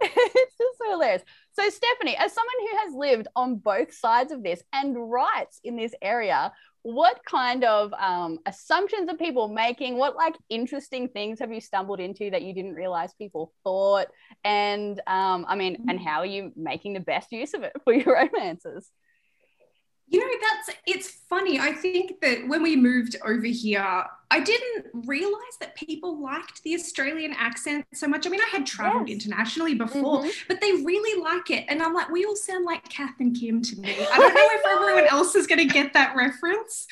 it's 0.00 0.56
just 0.56 0.78
so 0.78 0.90
hilarious. 0.90 1.22
So 1.52 1.62
Stefanie, 1.62 2.14
as 2.18 2.32
someone 2.32 2.54
who 2.60 2.76
has 2.78 2.94
lived 2.94 3.28
on 3.34 3.56
both 3.56 3.92
sides 3.92 4.32
of 4.32 4.42
this 4.42 4.62
and 4.72 5.10
writes 5.10 5.60
in 5.64 5.76
this 5.76 5.94
area, 6.00 6.52
what 6.82 7.20
kind 7.24 7.64
of 7.64 7.92
um, 7.94 8.38
assumptions 8.46 9.08
are 9.10 9.16
people 9.16 9.48
making? 9.48 9.96
What 9.96 10.16
like 10.16 10.36
interesting 10.48 11.08
things 11.08 11.40
have 11.40 11.52
you 11.52 11.60
stumbled 11.60 12.00
into 12.00 12.30
that 12.30 12.42
you 12.42 12.54
didn't 12.54 12.74
realize 12.74 13.12
people 13.14 13.52
thought? 13.64 14.06
And 14.44 15.00
um, 15.06 15.44
I 15.48 15.56
mean, 15.56 15.78
and 15.88 16.00
how 16.00 16.20
are 16.20 16.26
you 16.26 16.52
making 16.56 16.94
the 16.94 17.00
best 17.00 17.32
use 17.32 17.54
of 17.54 17.62
it 17.62 17.72
for 17.84 17.92
your 17.92 18.14
romances? 18.32 18.90
You 20.10 20.20
know, 20.20 20.26
that's 20.40 20.78
it's 20.86 21.10
funny. 21.28 21.60
I 21.60 21.72
think 21.72 22.20
that 22.22 22.48
when 22.48 22.62
we 22.62 22.76
moved 22.76 23.16
over 23.24 23.46
here, 23.46 24.04
I 24.30 24.40
didn't 24.40 24.86
realize 24.92 25.56
that 25.60 25.74
people 25.74 26.22
liked 26.22 26.62
the 26.62 26.74
Australian 26.74 27.32
accent 27.32 27.86
so 27.94 28.06
much. 28.08 28.26
I 28.26 28.30
mean, 28.30 28.40
I 28.40 28.48
had 28.50 28.66
traveled 28.66 29.08
yes. 29.08 29.16
internationally 29.16 29.74
before, 29.74 30.22
mm-hmm. 30.22 30.28
but 30.48 30.60
they 30.60 30.72
really 30.72 31.22
like 31.22 31.50
it. 31.50 31.64
And 31.68 31.82
I'm 31.82 31.94
like, 31.94 32.10
we 32.10 32.24
all 32.24 32.36
sound 32.36 32.64
like 32.64 32.86
Kath 32.88 33.14
and 33.20 33.38
Kim 33.38 33.62
to 33.62 33.80
me. 33.80 33.90
I 33.90 34.18
don't 34.18 34.34
know 34.34 34.48
if 34.52 34.66
everyone 34.66 35.06
else 35.10 35.34
is 35.34 35.46
going 35.46 35.66
to 35.66 35.72
get 35.72 35.94
that 35.94 36.14
reference, 36.14 36.86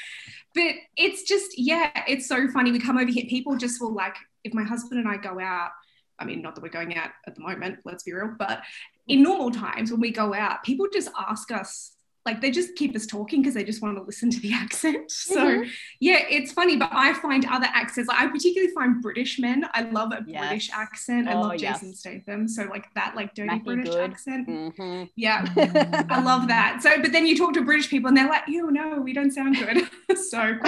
but 0.54 0.74
it's 0.96 1.22
just, 1.24 1.58
yeah, 1.58 1.90
it's 2.06 2.26
so 2.26 2.48
funny. 2.48 2.72
We 2.72 2.80
come 2.80 2.96
over 2.96 3.10
here, 3.10 3.24
people 3.28 3.56
just 3.56 3.82
will 3.82 3.92
like, 3.92 4.16
if 4.44 4.54
my 4.54 4.62
husband 4.62 5.00
and 5.00 5.08
I 5.08 5.18
go 5.18 5.38
out, 5.38 5.70
I 6.18 6.24
mean, 6.24 6.40
not 6.40 6.54
that 6.54 6.62
we're 6.62 6.70
going 6.70 6.96
out 6.96 7.10
at 7.26 7.34
the 7.34 7.42
moment, 7.42 7.80
let's 7.84 8.04
be 8.04 8.14
real, 8.14 8.34
but 8.38 8.62
in 9.08 9.22
normal 9.22 9.50
times 9.50 9.90
when 9.90 10.00
we 10.00 10.10
go 10.10 10.32
out, 10.32 10.64
people 10.64 10.86
just 10.90 11.10
ask 11.18 11.50
us 11.50 11.92
like 12.26 12.40
they 12.40 12.50
just 12.50 12.74
keep 12.74 12.94
us 12.96 13.06
talking 13.06 13.40
because 13.40 13.54
they 13.54 13.62
just 13.62 13.80
want 13.80 13.96
to 13.96 14.02
listen 14.02 14.28
to 14.30 14.40
the 14.40 14.52
accent. 14.62 15.10
So 15.10 15.36
mm-hmm. 15.36 15.70
yeah, 16.00 16.24
it's 16.28 16.52
funny, 16.52 16.76
but 16.76 16.90
I 16.92 17.14
find 17.14 17.46
other 17.46 17.68
accents. 17.72 18.08
Like 18.08 18.20
I 18.20 18.26
particularly 18.26 18.74
find 18.74 19.00
British 19.00 19.38
men. 19.38 19.64
I 19.72 19.82
love 19.82 20.12
a 20.12 20.24
yes. 20.26 20.40
British 20.40 20.70
accent. 20.72 21.28
I 21.28 21.34
oh, 21.34 21.42
love 21.42 21.56
Jason 21.56 21.88
yes. 21.88 22.00
Statham. 22.00 22.48
So 22.48 22.64
like 22.64 22.92
that, 22.94 23.14
like 23.14 23.32
dirty 23.34 23.50
Matthew 23.50 23.76
British 23.76 23.94
Good. 23.94 24.10
accent. 24.10 24.48
Mm-hmm. 24.48 25.04
Yeah, 25.14 25.46
I 26.10 26.20
love 26.20 26.48
that. 26.48 26.82
So, 26.82 27.00
but 27.00 27.12
then 27.12 27.26
you 27.26 27.38
talk 27.38 27.54
to 27.54 27.62
British 27.62 27.88
people 27.88 28.08
and 28.08 28.16
they're 28.16 28.28
like, 28.28 28.48
"You 28.48 28.70
no, 28.72 29.00
we 29.00 29.12
don't 29.12 29.30
sound 29.30 29.56
good." 29.56 29.88
so 30.18 30.58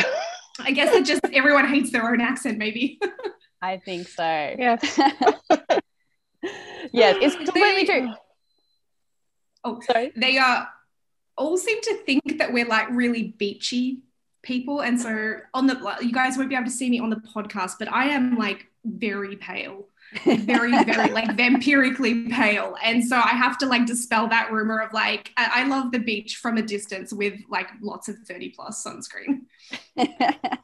I 0.61 0.71
guess 0.71 0.95
it 0.95 1.05
just 1.05 1.25
everyone 1.33 1.69
hates 1.69 1.91
their 1.91 2.09
own 2.09 2.21
accent, 2.21 2.57
maybe. 2.59 3.01
I 3.61 3.79
think 3.79 4.07
so. 4.07 4.23
Yes. 4.23 4.99
yes, 6.93 7.17
it's 7.21 7.35
completely 7.35 7.85
They- 7.85 8.01
true. 8.01 8.15
Oh, 9.65 9.81
Sorry. 9.81 10.13
they 10.15 10.39
uh, 10.39 10.65
all 11.39 11.57
seem 11.57 11.81
to 11.83 11.95
think 12.05 12.39
that 12.39 12.53
we're 12.53 12.67
like 12.67 12.89
really 12.91 13.35
beachy 13.39 14.01
people, 14.43 14.81
and 14.81 15.01
so 15.01 15.37
on 15.55 15.67
the 15.67 15.97
you 16.01 16.13
guys 16.13 16.37
won't 16.37 16.49
be 16.49 16.55
able 16.55 16.67
to 16.67 16.71
see 16.71 16.91
me 16.91 17.01
on 17.01 17.11
the 17.11 17.17
podcast, 17.17 17.73
but 17.79 17.91
I 17.91 18.07
am 18.07 18.37
like 18.37 18.67
very 18.85 19.37
pale. 19.37 19.87
very 20.25 20.73
very 20.85 21.11
like 21.13 21.29
vampirically 21.37 22.33
pale 22.33 22.75
and 22.83 23.05
so 23.05 23.15
i 23.15 23.29
have 23.29 23.59
to 23.59 23.67
like 23.67 23.85
dispel 23.85 24.27
that 24.27 24.51
rumor 24.51 24.81
of 24.81 24.91
like 24.95 25.31
I, 25.37 25.51
I 25.57 25.67
love 25.67 25.93
the 25.93 25.99
beach 25.99 26.37
from 26.37 26.57
a 26.57 26.63
distance 26.63 27.13
with 27.13 27.35
like 27.51 27.69
lots 27.83 28.09
of 28.09 28.17
30 28.27 28.55
plus 28.57 28.83
sunscreen 28.83 29.41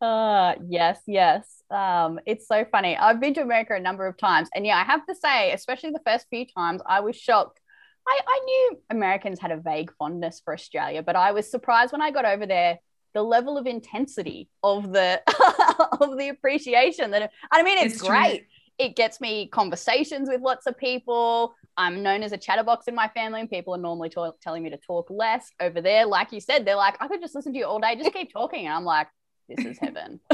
uh, 0.00 0.54
yes, 0.66 1.00
yes. 1.06 1.62
Um, 1.70 2.20
it's 2.26 2.46
so 2.46 2.64
funny. 2.70 2.96
I've 2.96 3.20
been 3.20 3.34
to 3.34 3.42
America 3.42 3.74
a 3.74 3.80
number 3.80 4.06
of 4.06 4.16
times, 4.16 4.48
and 4.54 4.66
yeah, 4.66 4.78
I 4.78 4.84
have 4.84 5.04
to 5.06 5.14
say, 5.14 5.52
especially 5.52 5.90
the 5.90 6.00
first 6.06 6.26
few 6.30 6.46
times, 6.46 6.80
I 6.86 7.00
was 7.00 7.16
shocked. 7.16 7.60
I, 8.08 8.20
I 8.26 8.40
knew 8.44 8.78
Americans 8.90 9.38
had 9.38 9.50
a 9.50 9.58
vague 9.58 9.92
fondness 9.98 10.40
for 10.42 10.54
Australia, 10.54 11.02
but 11.02 11.14
I 11.16 11.32
was 11.32 11.50
surprised 11.50 11.92
when 11.92 12.00
I 12.02 12.10
got 12.10 12.24
over 12.24 12.46
there. 12.46 12.78
The 13.14 13.22
level 13.22 13.56
of 13.58 13.66
intensity 13.66 14.48
of 14.62 14.92
the 14.92 15.20
of 16.00 16.18
the 16.18 16.28
appreciation 16.28 17.10
that 17.12 17.30
I 17.50 17.62
mean, 17.62 17.78
it's, 17.78 17.94
It's 17.94 18.04
true. 18.04 18.10
great. 18.16 18.46
It 18.78 18.96
gets 18.96 19.20
me 19.20 19.48
conversations 19.48 20.28
with 20.28 20.40
lots 20.40 20.66
of 20.66 20.78
people. 20.78 21.54
I'm 21.76 22.02
known 22.02 22.22
as 22.22 22.32
a 22.32 22.36
chatterbox 22.38 22.86
in 22.86 22.94
my 22.94 23.08
family, 23.08 23.40
and 23.40 23.50
people 23.50 23.74
are 23.74 23.78
normally 23.78 24.10
telling 24.42 24.62
me 24.62 24.70
to 24.70 24.76
talk 24.76 25.08
less. 25.10 25.50
Over 25.60 25.80
there, 25.80 26.06
like 26.06 26.32
you 26.32 26.40
said, 26.40 26.64
they're 26.64 26.76
like, 26.76 26.96
I 27.00 27.08
could 27.08 27.20
just 27.20 27.34
listen 27.34 27.52
to 27.54 27.58
you 27.58 27.64
all 27.66 27.80
day, 27.80 27.96
just 27.96 28.12
keep 28.12 28.32
talking. 28.32 28.66
And 28.66 28.74
I'm 28.74 28.84
like, 28.84 29.08
this 29.48 29.64
is 29.64 29.78
heaven. 29.78 30.20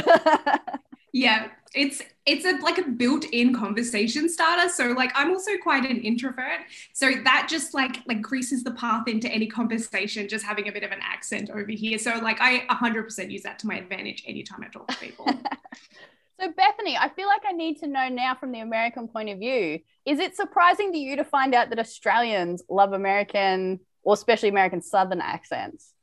Yeah, 1.15 1.47
it's 1.77 2.03
it's 2.27 2.45
a 2.45 2.61
like 2.61 2.77
a 2.79 2.89
built-in 2.91 3.55
conversation 3.55 4.29
starter. 4.29 4.69
So 4.69 4.89
like 4.89 5.13
I'm 5.15 5.31
also 5.31 5.53
quite 5.63 5.89
an 5.89 6.01
introvert. 6.01 6.63
So 6.93 7.13
that 7.23 7.47
just 7.49 7.73
like 7.73 7.99
like 8.09 8.21
the 8.21 8.75
path 8.77 9.07
into 9.07 9.29
any 9.29 9.47
conversation, 9.47 10.29
just 10.29 10.45
having 10.45 10.67
a 10.67 10.73
bit 10.73 10.83
of 10.83 10.91
an 10.91 10.99
accent 11.01 11.51
over 11.51 11.71
here. 11.71 11.99
So 11.99 12.19
like 12.19 12.41
I 12.41 12.67
100% 12.69 13.31
use 13.31 13.45
that 13.45 13.61
to 13.61 13.69
my 13.69 13.77
advantage 13.77 14.25
anytime 14.27 14.65
I 14.65 14.67
talk 14.67 14.89
to 14.89 14.97
people. 14.97 15.27
so, 16.41 16.53
Bethany, 16.57 16.97
I 16.97 17.09
feel 17.11 17.29
like 17.29 17.43
I 17.49 17.53
need 17.53 17.79
to 17.79 17.87
know 17.87 18.09
now 18.09 18.35
from 18.35 18.51
the 18.51 18.59
American 18.59 19.07
point 19.07 19.29
of 19.29 19.39
view 19.39 19.79
is 20.05 20.19
it 20.19 20.35
surprising 20.35 20.91
to 20.91 20.99
you 20.99 21.15
to 21.15 21.25
find 21.25 21.55
out 21.55 21.71
that 21.71 21.79
Australians 21.79 22.65
love 22.69 22.93
American 22.93 23.79
or 24.03 24.15
especially 24.15 24.49
American 24.49 24.83
Southern 24.83 25.21
accents? 25.21 25.94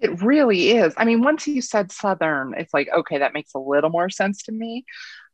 It 0.00 0.22
really 0.22 0.70
is. 0.70 0.94
I 0.96 1.04
mean, 1.04 1.22
once 1.22 1.46
you 1.46 1.60
said 1.62 1.92
Southern, 1.92 2.54
it's 2.56 2.72
like, 2.72 2.88
okay, 2.94 3.18
that 3.18 3.34
makes 3.34 3.54
a 3.54 3.58
little 3.58 3.90
more 3.90 4.08
sense 4.10 4.42
to 4.44 4.52
me. 4.52 4.84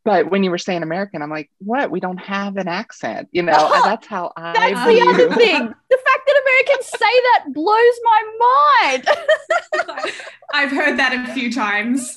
But 0.05 0.31
when 0.31 0.45
you 0.45 0.51
were 0.51 0.59
saying 0.59 0.83
American, 0.83 1.21
I'm 1.23 1.31
like, 1.31 1.51
what? 1.59 1.91
We 1.91 1.99
don't 1.99 2.19
have 2.19 2.57
an 2.57 2.69
accent, 2.69 3.29
you 3.33 3.43
know? 3.43 3.53
and 3.75 3.85
that's 3.85 4.07
how 4.07 4.33
I 4.37 4.53
That's 4.53 4.89
view. 4.91 5.05
the 5.05 5.11
other 5.11 5.35
thing. 5.41 5.63
The 5.91 5.99
fact 5.99 6.23
that 6.27 6.43
Americans 6.45 6.87
say 6.87 6.99
that 7.01 7.53
blows 7.53 7.99
my 8.05 8.93
mind. 9.89 10.11
I've 10.55 10.71
heard 10.71 10.99
that 10.99 11.29
a 11.29 11.33
few 11.35 11.53
times. 11.53 12.17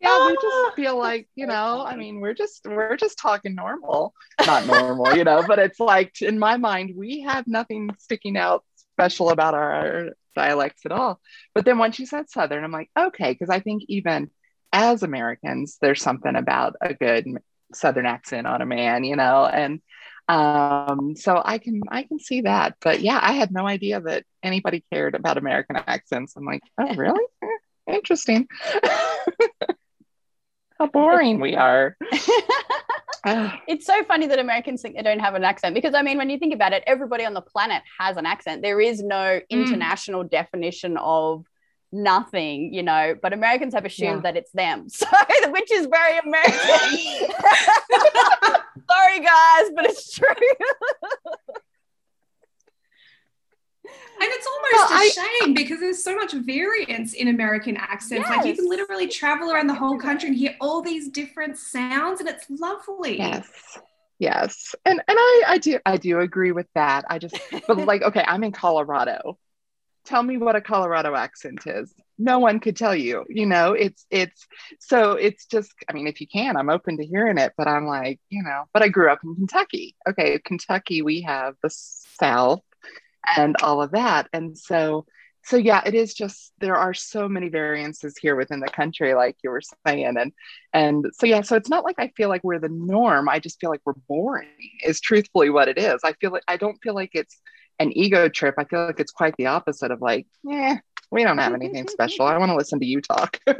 Yeah, 0.00 0.26
we 0.26 0.36
Ah. 0.36 0.42
just 0.42 0.76
feel 0.76 0.98
like, 0.98 1.28
you 1.36 1.46
know, 1.46 1.84
I 1.86 1.94
mean, 1.96 2.20
we're 2.20 2.34
just 2.34 2.66
we're 2.66 2.96
just 2.96 3.18
talking 3.18 3.54
normal. 3.54 4.14
Not 4.44 4.66
normal, 4.66 5.14
you 5.16 5.24
know, 5.24 5.44
but 5.46 5.58
it's 5.60 5.78
like 5.78 6.20
in 6.20 6.38
my 6.38 6.56
mind, 6.56 6.94
we 6.96 7.20
have 7.20 7.46
nothing 7.46 7.88
sticking 7.98 8.36
out 8.36 8.64
special 8.94 9.30
about 9.30 9.54
our 9.54 10.10
dialects 10.34 10.84
at 10.86 10.92
all. 10.92 11.20
But 11.54 11.64
then 11.64 11.78
once 11.78 11.98
you 11.98 12.06
said 12.06 12.30
Southern, 12.30 12.64
I'm 12.64 12.72
like, 12.72 12.90
okay, 12.98 13.32
because 13.32 13.50
I 13.50 13.60
think 13.60 13.84
even 13.88 14.30
as 14.72 15.02
Americans, 15.02 15.78
there's 15.80 16.02
something 16.02 16.34
about 16.34 16.76
a 16.80 16.94
good 16.94 17.26
Southern 17.74 18.06
accent 18.06 18.46
on 18.46 18.62
a 18.62 18.66
man, 18.66 19.04
you 19.04 19.16
know, 19.16 19.46
and 19.46 19.80
um 20.28 21.16
so 21.16 21.42
i 21.44 21.58
can 21.58 21.80
i 21.88 22.04
can 22.04 22.18
see 22.20 22.42
that. 22.42 22.76
But 22.80 23.00
yeah 23.00 23.18
i 23.20 23.32
had 23.32 23.50
no 23.50 23.66
idea 23.66 24.00
that 24.00 24.24
anybody 24.42 24.84
cared 24.92 25.14
about 25.14 25.36
american 25.36 25.76
accents. 25.76 26.36
I'm 26.36 26.44
like 26.44 26.62
oh 26.78 26.94
really? 26.94 27.24
Interesting. 27.88 28.46
How 30.78 30.86
boring 30.86 31.40
we 31.40 31.56
are 31.56 31.96
Ah. 33.24 33.60
it's 33.68 33.86
so 33.86 34.02
funny 34.04 34.26
that 34.26 34.38
Americans 34.38 34.82
think 34.82 34.96
they 34.96 35.02
don't 35.02 35.20
have 35.20 35.34
an 35.34 35.44
accent 35.44 35.74
because 35.74 35.94
I 35.94 36.02
mean, 36.02 36.18
when 36.18 36.30
you 36.30 36.38
think 36.38 36.54
about 36.54 36.72
it, 36.72 36.82
everybody 36.86 37.24
on 37.24 37.34
the 37.34 37.40
planet 37.40 37.82
has 37.98 38.16
an 38.16 38.26
accent. 38.26 38.62
There 38.62 38.80
is 38.80 39.02
no 39.02 39.16
mm. 39.16 39.44
international 39.48 40.24
definition 40.24 40.96
of 40.96 41.44
nothing, 41.92 42.72
you 42.72 42.82
know, 42.82 43.14
but 43.20 43.32
Americans 43.32 43.74
have 43.74 43.84
assumed 43.84 44.24
that 44.24 44.36
it's 44.36 44.50
them. 44.52 44.88
So, 45.02 45.06
which 45.50 45.70
is 45.70 45.86
very 45.86 46.18
American. 46.18 46.56
Sorry, 48.90 49.20
guys, 49.20 49.70
but 49.74 49.84
it's 49.84 50.12
true. 50.12 50.26
And 53.84 54.30
it's 54.30 54.46
almost 54.46 54.90
Well, 54.90 54.98
a 54.98 55.02
I- 55.02 55.38
shame 55.40 55.54
because 55.54 55.80
there's 55.80 56.02
so 56.04 56.14
much 56.14 56.32
variance 56.32 57.14
in 57.14 57.28
American 57.28 57.76
accents. 57.76 58.28
Like 58.28 58.46
you 58.46 58.54
can 58.54 58.68
literally 58.68 59.08
travel 59.08 59.50
around 59.52 59.66
the 59.66 59.74
whole 59.74 59.98
country 59.98 60.28
and 60.28 60.38
hear 60.38 60.54
all 60.60 60.82
these 60.82 61.08
different 61.08 61.58
sounds, 61.58 62.20
and 62.20 62.28
it's 62.28 62.46
lovely. 62.48 63.18
yes. 63.18 63.48
Yes. 64.18 64.74
And 64.84 65.02
and 65.08 65.16
i 65.18 65.42
i 65.48 65.58
do 65.58 65.80
i 65.84 65.96
do 65.96 66.20
agree 66.20 66.52
with 66.52 66.68
that. 66.76 67.04
I 67.10 67.18
just 67.18 67.36
but 67.66 67.76
like 67.90 68.02
okay 68.02 68.24
i'm 68.26 68.44
in 68.44 68.52
colorado. 68.52 69.36
Tell 70.04 70.22
me 70.22 70.36
what 70.36 70.54
a 70.54 70.60
colorado 70.60 71.14
accent 71.16 71.66
is. 71.66 71.92
No 72.18 72.38
one 72.38 72.60
could 72.60 72.76
tell 72.76 72.94
you 72.94 73.24
you 73.28 73.46
know? 73.46 73.72
It's 73.72 74.06
it's 74.10 74.46
so 74.78 75.12
it's 75.14 75.46
just 75.46 75.72
i 75.88 75.92
mean 75.92 76.06
if 76.06 76.20
you 76.20 76.28
can 76.28 76.56
i'm 76.56 76.70
open 76.70 76.98
to 76.98 77.04
hearing 77.04 77.36
it 77.38 77.52
but 77.56 77.66
i'm 77.66 77.86
like 77.86 78.20
you 78.28 78.44
know 78.44 78.64
but 78.72 78.82
i 78.82 78.88
grew 78.88 79.10
up 79.10 79.18
in 79.24 79.34
kentucky. 79.34 79.96
Okay 80.08 80.38
kentucky 80.44 81.02
we 81.02 81.22
have 81.22 81.56
the 81.60 81.70
south 81.70 82.62
and 83.36 83.56
all 83.62 83.82
of 83.82 83.92
that. 83.92 84.28
And 84.32 84.56
so 84.56 85.06
so 85.44 85.56
yeah 85.56 85.82
it 85.84 85.94
is 85.94 86.14
just 86.14 86.52
there 86.60 86.76
are 86.76 86.94
so 86.94 87.28
many 87.28 87.48
variances 87.48 88.16
here 88.16 88.36
within 88.36 88.60
the 88.60 88.68
country 88.68 89.12
like 89.14 89.36
you 89.42 89.50
were 89.50 89.62
saying. 89.86 90.16
And 90.16 90.32
and 90.72 91.06
so 91.12 91.26
yeah 91.26 91.40
so 91.40 91.56
it's 91.56 91.68
not 91.68 91.84
like 91.84 91.96
i 91.98 92.08
feel 92.16 92.28
like 92.28 92.44
we're 92.44 92.58
the 92.58 92.68
norm. 92.68 93.28
I 93.28 93.38
just 93.38 93.60
feel 93.60 93.70
like 93.70 93.82
we're 93.84 93.94
boring 94.08 94.48
is 94.84 95.00
truthfully 95.00 95.50
what 95.50 95.68
it 95.68 95.78
is. 95.78 96.00
I 96.04 96.12
feel 96.14 96.30
like 96.30 96.44
i 96.48 96.56
don't 96.56 96.80
feel 96.82 96.94
like 96.94 97.10
it's 97.14 97.40
an 97.78 97.96
ego 97.96 98.28
trip. 98.28 98.54
I 98.58 98.64
feel 98.64 98.86
like 98.86 99.00
it's 99.00 99.12
quite 99.12 99.36
the 99.36 99.46
opposite 99.46 99.90
of 99.90 100.00
like 100.00 100.26
yeah 100.44 100.78
we 101.10 101.24
don't 101.24 101.38
have 101.38 101.52
anything 101.52 101.88
special. 101.88 102.24
I 102.24 102.38
want 102.38 102.50
to 102.50 102.56
listen 102.56 102.80
to 102.80 102.86
you 102.86 103.00
talk. 103.00 103.38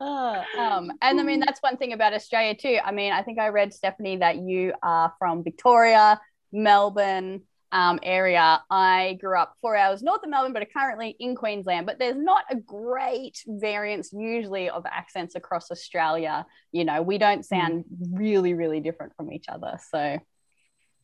Uh, 0.00 0.42
um, 0.58 0.90
and 1.00 1.20
I 1.20 1.22
mean, 1.22 1.40
that's 1.40 1.62
one 1.62 1.76
thing 1.76 1.92
about 1.92 2.12
Australia 2.12 2.54
too. 2.54 2.78
I 2.84 2.92
mean, 2.92 3.12
I 3.12 3.22
think 3.22 3.38
I 3.38 3.48
read, 3.48 3.72
Stefanie, 3.72 4.18
that 4.18 4.36
you 4.36 4.72
are 4.82 5.12
from 5.18 5.44
Victoria, 5.44 6.20
Melbourne 6.52 7.42
um, 7.72 7.98
area. 8.02 8.62
I 8.70 9.18
grew 9.20 9.38
up 9.38 9.54
four 9.60 9.76
hours 9.76 10.02
north 10.02 10.22
of 10.22 10.30
Melbourne, 10.30 10.52
but 10.52 10.62
are 10.62 10.66
currently 10.66 11.16
in 11.18 11.34
Queensland. 11.34 11.86
But 11.86 11.98
there's 11.98 12.16
not 12.16 12.44
a 12.50 12.56
great 12.56 13.42
variance 13.46 14.12
usually 14.12 14.70
of 14.70 14.86
accents 14.86 15.34
across 15.34 15.70
Australia. 15.70 16.46
You 16.72 16.84
know, 16.84 17.02
we 17.02 17.18
don't 17.18 17.44
sound 17.44 17.84
really, 18.12 18.54
really 18.54 18.80
different 18.80 19.14
from 19.16 19.32
each 19.32 19.46
other. 19.48 19.78
So, 19.90 20.18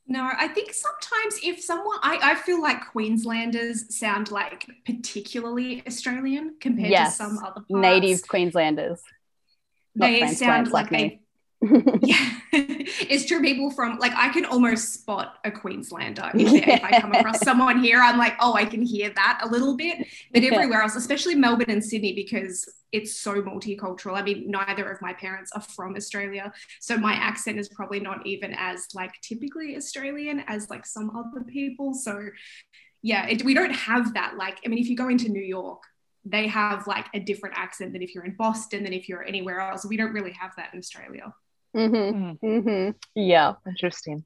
No, 0.07 0.29
I 0.37 0.49
think 0.49 0.73
sometimes 0.73 1.41
if 1.45 1.61
someone, 1.63 1.99
I, 2.03 2.19
I 2.23 2.35
feel 2.37 2.63
like 2.63 2.89
Queenslanders 2.93 3.97
sound 3.97 4.31
like 4.31 4.67
particularly 4.87 5.83
Australian 5.87 6.57
compared 6.61 6.91
Yes, 6.91 7.17
to 7.19 7.25
some 7.25 7.39
other 7.39 7.61
parts. 7.61 7.65
native 7.71 8.27
Queenslanders. 8.29 9.01
not 9.95 10.07
they 10.07 10.27
sound 10.29 10.71
like 10.71 10.91
like 10.91 10.91
they 10.91 11.22
yeah, 12.03 12.31
it's 12.53 13.27
true. 13.27 13.41
People 13.41 13.71
from 13.71 13.99
like 13.99 14.13
I 14.17 14.29
can 14.31 14.45
almost 14.45 14.93
spot 14.95 15.39
a 15.45 15.51
Queenslander 15.51 16.31
if, 16.35 16.51
they- 16.67 16.73
if 16.75 16.85
I 16.85 17.01
come 17.01 17.13
across 17.13 17.41
someone 17.41 17.83
here. 17.83 18.01
I'm 18.01 18.19
like, 18.19 18.35
oh, 18.41 18.55
I 18.55 18.65
can 18.65 18.83
hear 18.83 19.13
that 19.15 19.41
a 19.43 19.49
little 19.49 19.77
bit, 19.77 20.07
but 20.33 20.43
Yeah. 20.43 20.55
everywhere 20.55 20.83
else, 20.83 20.97
especially 20.97 21.35
Melbourne 21.35 21.71
and 21.71 21.85
Sydney, 21.85 22.13
because 22.15 22.69
it's 22.91 23.17
so 23.17 23.41
multicultural. 23.43 24.15
I 24.15 24.23
mean, 24.23 24.51
neither 24.51 24.89
of 24.91 25.01
my 25.01 25.13
parents 25.15 25.53
are 25.53 25.63
from 25.63 25.95
Australia, 25.97 26.53
so 26.81 26.97
my 26.99 27.13
accent 27.15 27.59
is 27.59 27.69
probably 27.69 28.01
not 28.01 28.27
even 28.27 28.55
as 28.57 28.87
like 28.95 29.13
typically 29.23 29.77
Australian 29.77 30.43
as 30.49 30.69
like 30.69 30.85
some 30.85 31.11
other 31.17 31.45
people. 31.45 31.95
So 31.95 32.29
yeah, 33.03 33.27
it, 33.29 33.45
we 33.45 33.55
don't 33.55 33.75
have 33.75 34.15
that. 34.15 34.37
Like, 34.37 34.59
I 34.65 34.69
mean, 34.69 34.79
if 34.79 34.89
you 34.89 34.97
go 34.97 35.09
into 35.09 35.29
New 35.29 35.43
York. 35.43 35.83
They 36.25 36.47
have 36.47 36.87
like 36.87 37.07
a 37.15 37.19
different 37.19 37.57
accent 37.59 37.93
than 37.93 38.01
if 38.01 38.15
you're 38.15 38.25
in 38.25 38.37
Boston, 38.37 38.85
than 38.85 38.93
if 38.93 39.09
you're 39.09 39.25
anywhere 39.25 39.59
else. 39.59 39.85
We 39.85 39.97
don't 39.97 40.13
really 40.13 40.31
have 40.41 40.53
that 40.57 40.73
in 40.73 40.79
Australia. 40.79 41.35
Mm-hmm. 41.75 42.47
Mm-hmm. 42.47 42.91
Yeah. 43.15 43.55
interesting 43.67 44.25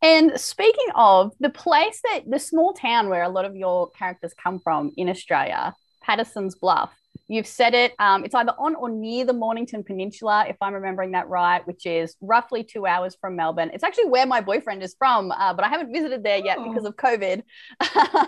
And 0.00 0.40
speaking 0.40 0.88
of 0.94 1.32
the 1.40 1.50
place 1.50 2.00
that 2.04 2.22
the 2.28 2.38
small 2.38 2.72
town 2.72 3.08
where 3.08 3.22
a 3.22 3.28
lot 3.28 3.44
of 3.44 3.54
your 3.54 3.90
characters 3.90 4.34
come 4.34 4.58
from 4.58 4.92
in 4.96 5.08
Australia, 5.08 5.74
Patterson's 6.02 6.54
Bluff, 6.54 6.92
You've 7.28 7.46
said 7.46 7.72
it. 7.72 7.94
Um, 7.98 8.24
it's 8.24 8.34
either 8.34 8.52
on 8.58 8.74
or 8.74 8.90
near 8.90 9.24
the 9.24 9.32
Mornington 9.32 9.84
Peninsula, 9.84 10.44
if 10.48 10.56
I'm 10.60 10.74
remembering 10.74 11.12
that 11.12 11.28
right, 11.28 11.66
which 11.66 11.86
is 11.86 12.14
roughly 12.20 12.62
two 12.64 12.84
hours 12.84 13.16
from 13.20 13.36
Melbourne. 13.36 13.70
It's 13.72 13.84
actually 13.84 14.06
where 14.06 14.26
my 14.26 14.40
boyfriend 14.40 14.82
is 14.82 14.94
from, 14.98 15.30
uh, 15.30 15.54
but 15.54 15.64
I 15.64 15.68
haven't 15.68 15.92
visited 15.92 16.22
there 16.22 16.38
yet 16.38 16.58
oh. 16.60 16.68
because 16.68 16.84
of 16.84 16.96
COVID. 16.96 17.42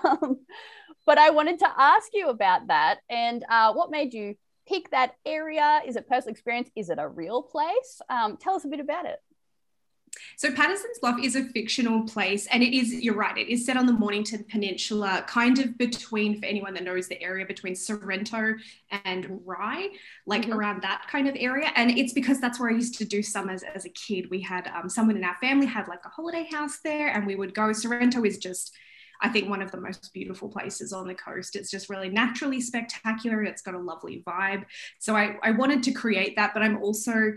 Um, 0.04 0.38
but 1.06 1.18
I 1.18 1.30
wanted 1.30 1.58
to 1.58 1.68
ask 1.76 2.08
you 2.14 2.28
about 2.28 2.68
that 2.68 3.00
and 3.10 3.44
uh, 3.50 3.74
what 3.74 3.90
made 3.90 4.14
you 4.14 4.36
pick 4.66 4.90
that 4.90 5.16
area? 5.24 5.82
Is 5.86 5.96
it 5.96 6.08
personal 6.08 6.32
experience? 6.32 6.70
Is 6.76 6.90
it 6.90 6.98
a 6.98 7.08
real 7.08 7.42
place? 7.42 8.00
Um, 8.08 8.36
tell 8.36 8.54
us 8.54 8.64
a 8.64 8.68
bit 8.68 8.80
about 8.80 9.06
it. 9.06 9.20
So 10.36 10.52
Patterson's 10.52 10.98
Bluff 11.00 11.18
is 11.22 11.36
a 11.36 11.44
fictional 11.44 12.02
place, 12.02 12.46
and 12.46 12.62
it 12.62 12.76
is, 12.76 12.92
you're 12.92 13.16
right, 13.16 13.36
it 13.36 13.48
is 13.48 13.66
set 13.66 13.76
on 13.76 13.86
the 13.86 13.92
Mornington 13.92 14.44
Peninsula, 14.44 15.24
kind 15.26 15.58
of 15.58 15.76
between, 15.76 16.40
for 16.40 16.46
anyone 16.46 16.74
that 16.74 16.84
knows 16.84 17.08
the 17.08 17.20
area, 17.20 17.44
between 17.44 17.74
Sorrento 17.74 18.54
and 19.04 19.40
Rye, 19.44 19.88
like 20.26 20.42
mm-hmm. 20.42 20.52
around 20.52 20.82
that 20.82 21.06
kind 21.10 21.28
of 21.28 21.36
area. 21.38 21.70
And 21.74 21.98
it's 21.98 22.12
because 22.12 22.40
that's 22.40 22.60
where 22.60 22.70
I 22.70 22.74
used 22.74 22.96
to 22.98 23.04
do 23.04 23.22
summers 23.22 23.62
as 23.62 23.84
a 23.84 23.90
kid. 23.90 24.30
We 24.30 24.40
had 24.40 24.68
um, 24.68 24.88
someone 24.88 25.16
in 25.16 25.24
our 25.24 25.36
family 25.36 25.66
had 25.66 25.88
like 25.88 26.04
a 26.04 26.08
holiday 26.08 26.46
house 26.50 26.78
there, 26.84 27.08
and 27.08 27.26
we 27.26 27.34
would 27.34 27.54
go. 27.54 27.72
Sorrento 27.72 28.24
is 28.24 28.38
just 28.38 28.72
I 29.20 29.28
think 29.28 29.48
one 29.48 29.62
of 29.62 29.70
the 29.70 29.80
most 29.80 30.12
beautiful 30.12 30.48
places 30.48 30.92
on 30.92 31.06
the 31.06 31.14
coast. 31.14 31.56
It's 31.56 31.70
just 31.70 31.88
really 31.88 32.08
naturally 32.08 32.60
spectacular. 32.60 33.42
It's 33.42 33.62
got 33.62 33.74
a 33.74 33.78
lovely 33.78 34.22
vibe. 34.26 34.64
So 34.98 35.16
I, 35.16 35.36
I 35.42 35.52
wanted 35.52 35.82
to 35.84 35.92
create 35.92 36.36
that, 36.36 36.52
but 36.54 36.62
I'm 36.62 36.82
also 36.82 37.32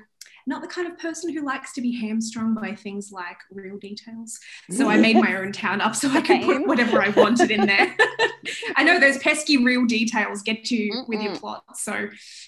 not 0.47 0.61
the 0.61 0.67
kind 0.67 0.87
of 0.87 0.97
person 0.97 1.33
who 1.33 1.45
likes 1.45 1.73
to 1.73 1.81
be 1.81 1.99
hamstrung 1.99 2.55
by 2.55 2.73
things 2.73 3.11
like 3.11 3.37
real 3.51 3.77
details. 3.77 4.39
So 4.71 4.89
I 4.89 4.95
made 4.95 5.17
my 5.17 5.35
own 5.35 5.51
town 5.51 5.81
up 5.81 5.93
so 5.93 6.09
I 6.09 6.21
could 6.21 6.41
put 6.41 6.65
whatever 6.65 7.01
I 7.01 7.09
wanted 7.09 7.51
in 7.51 7.65
there. 7.67 7.93
I 8.77 8.83
know 8.83 8.97
those 8.97 9.17
pesky 9.17 9.63
real 9.63 9.85
details 9.85 10.41
get 10.41 10.71
you 10.71 10.93
Mm-mm. 10.93 11.07
with 11.09 11.21
your 11.21 11.35
plot. 11.35 11.63
So 11.75 12.07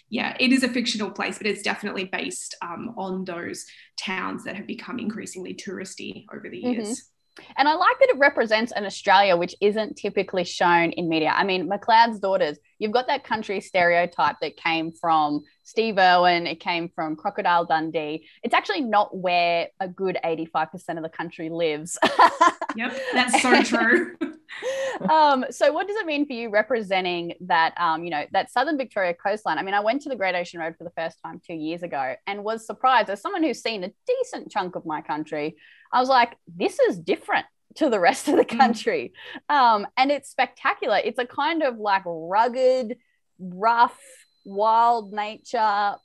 yeah, 0.10 0.36
it 0.40 0.54
is 0.54 0.64
a 0.64 0.70
fictional 0.70 1.12
place, 1.12 1.38
but 1.38 1.46
it's 1.46 1.62
definitely 1.62 2.06
based 2.06 2.56
um, 2.62 2.94
on 2.98 3.26
those 3.26 3.66
towns 3.98 4.46
that 4.46 4.56
have 4.56 4.66
become 4.66 4.98
increasingly 4.98 5.54
touristy 5.54 6.26
over 6.34 6.50
the 6.50 6.64
mm-hmm. 6.64 6.72
years. 6.72 6.88
Mm-hmm. 6.88 7.19
And 7.58 7.68
I 7.68 7.74
like 7.74 8.00
that 8.00 8.10
it 8.10 8.18
represents 8.18 8.72
an 8.72 8.86
Australia 8.86 9.36
which 9.36 9.56
isn't 9.62 9.96
typically 9.96 10.44
shown 10.44 10.92
in 10.92 11.10
media. 11.10 11.34
I 11.36 11.44
mean, 11.44 11.70
McLeod's 11.70 12.20
Daughters, 12.20 12.58
you've 12.78 12.92
got 12.92 13.08
that 13.08 13.24
country 13.24 13.62
stereotype 13.62 14.38
that 14.42 14.58
came 14.58 14.92
from 14.92 15.44
Steve 15.64 15.98
Irwin, 15.98 16.48
it 16.48 16.60
came 16.60 16.90
from 16.90 17.16
Crocodile 17.16 17.66
Dundee. 17.66 18.26
It's 18.44 18.54
actually 18.54 18.82
not 18.82 19.16
where 19.16 19.68
a 19.80 19.88
good 19.88 20.18
85% 20.24 20.98
of 20.98 21.04
the 21.04 21.10
country 21.10 21.50
lives. 21.50 21.98
yep, 22.76 22.98
that's 23.14 23.42
so 23.42 23.62
true. 23.64 24.16
um, 25.10 25.46
so 25.52 25.72
what 25.72 25.88
does 25.88 25.96
it 25.98 26.06
mean 26.06 26.26
for 26.26 26.34
you 26.34 26.50
representing 26.50 27.34
that 27.42 27.74
um, 27.78 28.04
you 28.04 28.10
know 28.10 28.26
that 28.32 28.52
southern 28.52 28.78
victoria 28.78 29.14
coastline 29.14 29.58
i 29.58 29.64
mean 29.64 29.74
i 29.74 29.80
went 29.80 30.02
to 30.02 30.10
the 30.10 30.16
great 30.16 30.36
ocean 30.36 30.60
road 30.60 30.76
for 30.78 30.84
the 30.84 30.92
first 30.92 31.18
time 31.24 31.40
two 31.46 31.54
years 31.54 31.84
ago 31.84 32.16
and 32.28 32.44
was 32.44 32.66
surprised 32.66 33.10
as 33.10 33.22
someone 33.22 33.44
who's 33.44 33.62
seen 33.62 33.84
a 33.84 33.92
decent 34.08 34.52
chunk 34.52 34.76
of 34.76 34.86
my 34.86 35.02
country 35.02 35.56
I 35.92 36.00
was 36.00 36.10
like, 36.10 36.36
this 36.48 36.80
is 36.80 37.00
different 37.00 37.46
to 37.76 37.90
the 37.90 38.00
rest 38.00 38.28
of 38.28 38.36
the 38.36 38.46
mm. 38.46 38.58
country. 38.58 39.14
Mm. 39.50 39.56
Um, 39.56 39.88
and 39.98 40.12
it's 40.12 40.30
spectacular. 40.30 41.00
It's 41.04 41.20
a 41.20 41.26
kind 41.26 41.64
of 41.64 41.78
like 41.78 42.04
rugged, 42.06 42.98
rough, 43.40 44.00
wild 44.46 45.14
nature, 45.14 45.96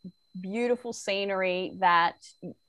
beautiful 0.41 0.93
scenery 0.93 1.75
that 1.79 2.17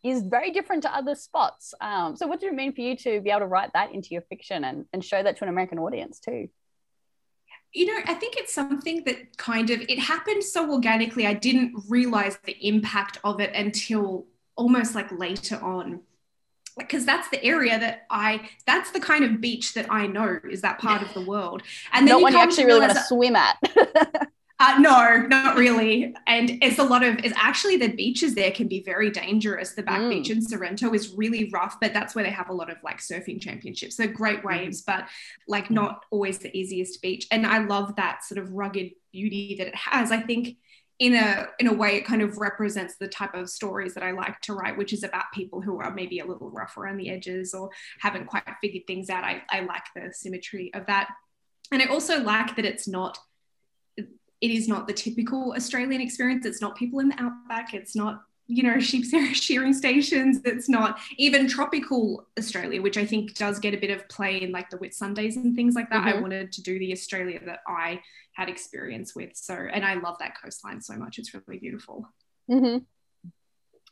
is 0.03 0.21
very 0.23 0.51
different 0.51 0.83
to 0.83 0.95
other 0.95 1.15
spots. 1.15 1.73
Um, 1.81 2.15
so, 2.15 2.27
what 2.27 2.39
did 2.39 2.51
it 2.51 2.55
mean 2.55 2.73
for 2.73 2.81
you 2.81 2.95
to 2.97 3.21
be 3.21 3.31
able 3.31 3.41
to 3.41 3.47
write 3.47 3.71
that 3.73 3.93
into 3.93 4.09
your 4.11 4.21
fiction 4.21 4.63
and, 4.63 4.85
and 4.93 5.03
show 5.03 5.21
that 5.21 5.37
to 5.37 5.43
an 5.43 5.49
American 5.49 5.79
audience 5.79 6.19
too? 6.19 6.49
you 7.75 7.85
know 7.85 7.99
i 8.07 8.13
think 8.13 8.37
it's 8.37 8.53
something 8.53 9.03
that 9.03 9.37
kind 9.37 9.69
of 9.69 9.81
it 9.81 9.99
happened 9.99 10.43
so 10.43 10.71
organically 10.71 11.27
i 11.27 11.33
didn't 11.33 11.73
realize 11.89 12.39
the 12.45 12.55
impact 12.65 13.19
of 13.23 13.41
it 13.41 13.53
until 13.53 14.25
almost 14.55 14.95
like 14.95 15.11
later 15.11 15.59
on 15.61 15.99
because 16.77 17.05
that's 17.05 17.29
the 17.29 17.43
area 17.43 17.79
that 17.79 18.05
I 18.09 18.49
that's 18.65 18.91
the 18.91 18.99
kind 18.99 19.23
of 19.23 19.39
beach 19.39 19.73
that 19.73 19.91
I 19.91 20.07
know 20.07 20.39
is 20.49 20.61
that 20.61 20.79
part 20.79 21.01
of 21.01 21.13
the 21.13 21.21
world. 21.29 21.63
And 21.93 22.07
then 22.07 22.15
not 22.15 22.21
one 22.21 22.33
you 22.33 22.39
actually 22.39 22.65
really 22.65 22.81
want 22.81 22.93
to 22.93 23.03
swim 23.03 23.35
at. 23.35 23.57
uh, 24.59 24.77
no, 24.79 25.25
not 25.27 25.55
really. 25.55 26.13
And 26.27 26.57
it's 26.61 26.79
a 26.79 26.83
lot 26.83 27.03
of 27.03 27.17
it's 27.19 27.35
actually 27.37 27.77
the 27.77 27.89
beaches 27.89 28.35
there 28.35 28.51
can 28.51 28.67
be 28.67 28.83
very 28.83 29.09
dangerous. 29.09 29.73
The 29.73 29.83
back 29.83 30.01
mm. 30.01 30.09
beach 30.09 30.29
in 30.29 30.41
Sorrento 30.41 30.93
is 30.93 31.13
really 31.15 31.49
rough, 31.49 31.77
but 31.79 31.93
that's 31.93 32.13
where 32.13 32.23
they 32.23 32.31
have 32.31 32.49
a 32.49 32.53
lot 32.53 32.69
of 32.69 32.77
like 32.83 32.99
surfing 32.99 33.41
championships. 33.41 33.95
They're 33.95 34.07
great 34.07 34.41
mm. 34.41 34.45
waves, 34.45 34.81
mm. 34.81 34.85
but 34.87 35.07
like 35.47 35.71
not 35.71 36.05
always 36.11 36.39
the 36.39 36.55
easiest 36.55 37.01
beach. 37.01 37.27
And 37.31 37.45
I 37.45 37.59
love 37.59 37.95
that 37.95 38.23
sort 38.25 38.39
of 38.39 38.51
rugged 38.51 38.91
beauty 39.13 39.55
that 39.59 39.67
it 39.67 39.75
has. 39.75 40.11
I 40.11 40.21
think 40.21 40.57
in 40.99 41.13
a 41.13 41.47
in 41.59 41.67
a 41.67 41.73
way 41.73 41.97
it 41.97 42.05
kind 42.05 42.21
of 42.21 42.37
represents 42.37 42.95
the 42.97 43.07
type 43.07 43.33
of 43.33 43.49
stories 43.49 43.93
that 43.93 44.03
I 44.03 44.11
like 44.11 44.39
to 44.41 44.53
write, 44.53 44.77
which 44.77 44.93
is 44.93 45.03
about 45.03 45.25
people 45.33 45.61
who 45.61 45.79
are 45.79 45.93
maybe 45.93 46.19
a 46.19 46.25
little 46.25 46.49
rough 46.49 46.77
around 46.77 46.97
the 46.97 47.09
edges 47.09 47.53
or 47.53 47.69
haven't 47.99 48.27
quite 48.27 48.43
figured 48.61 48.83
things 48.87 49.09
out. 49.09 49.23
I, 49.23 49.43
I 49.49 49.61
like 49.61 49.83
the 49.95 50.13
symmetry 50.13 50.73
of 50.73 50.85
that. 50.85 51.09
And 51.71 51.81
I 51.81 51.87
also 51.87 52.21
like 52.21 52.55
that 52.55 52.65
it's 52.65 52.87
not 52.87 53.17
it 53.97 54.51
is 54.51 54.67
not 54.67 54.87
the 54.87 54.93
typical 54.93 55.53
Australian 55.55 56.01
experience. 56.01 56.45
It's 56.45 56.61
not 56.61 56.75
people 56.75 56.99
in 56.99 57.09
the 57.09 57.21
outback. 57.21 57.73
It's 57.73 57.95
not 57.95 58.21
you 58.47 58.63
know 58.63 58.79
sheep 58.79 59.05
shearing 59.33 59.73
stations 59.73 60.39
it's 60.45 60.69
not 60.69 60.99
even 61.17 61.47
tropical 61.47 62.27
australia 62.37 62.79
which 62.81 62.95
i 62.97 63.05
think 63.05 63.33
does 63.33 63.57
get 63.57 63.73
a 63.73 63.77
bit 63.77 63.89
of 63.89 64.07
play 64.07 64.41
in 64.41 64.51
like 64.51 64.69
the 64.69 64.77
Whitsundays 64.77 65.35
and 65.35 65.55
things 65.55 65.73
like 65.73 65.89
that 65.89 66.05
mm-hmm. 66.05 66.19
i 66.19 66.21
wanted 66.21 66.51
to 66.51 66.61
do 66.61 66.77
the 66.77 66.91
australia 66.91 67.39
that 67.43 67.61
i 67.67 67.99
had 68.35 68.49
experience 68.49 69.15
with. 69.15 69.31
So, 69.33 69.53
and 69.53 69.83
I 69.83 69.95
love 69.95 70.17
that 70.19 70.33
coastline 70.41 70.81
so 70.81 70.95
much. 70.95 71.17
It's 71.17 71.33
really 71.33 71.59
beautiful. 71.59 72.07
Mm-hmm. 72.49 72.79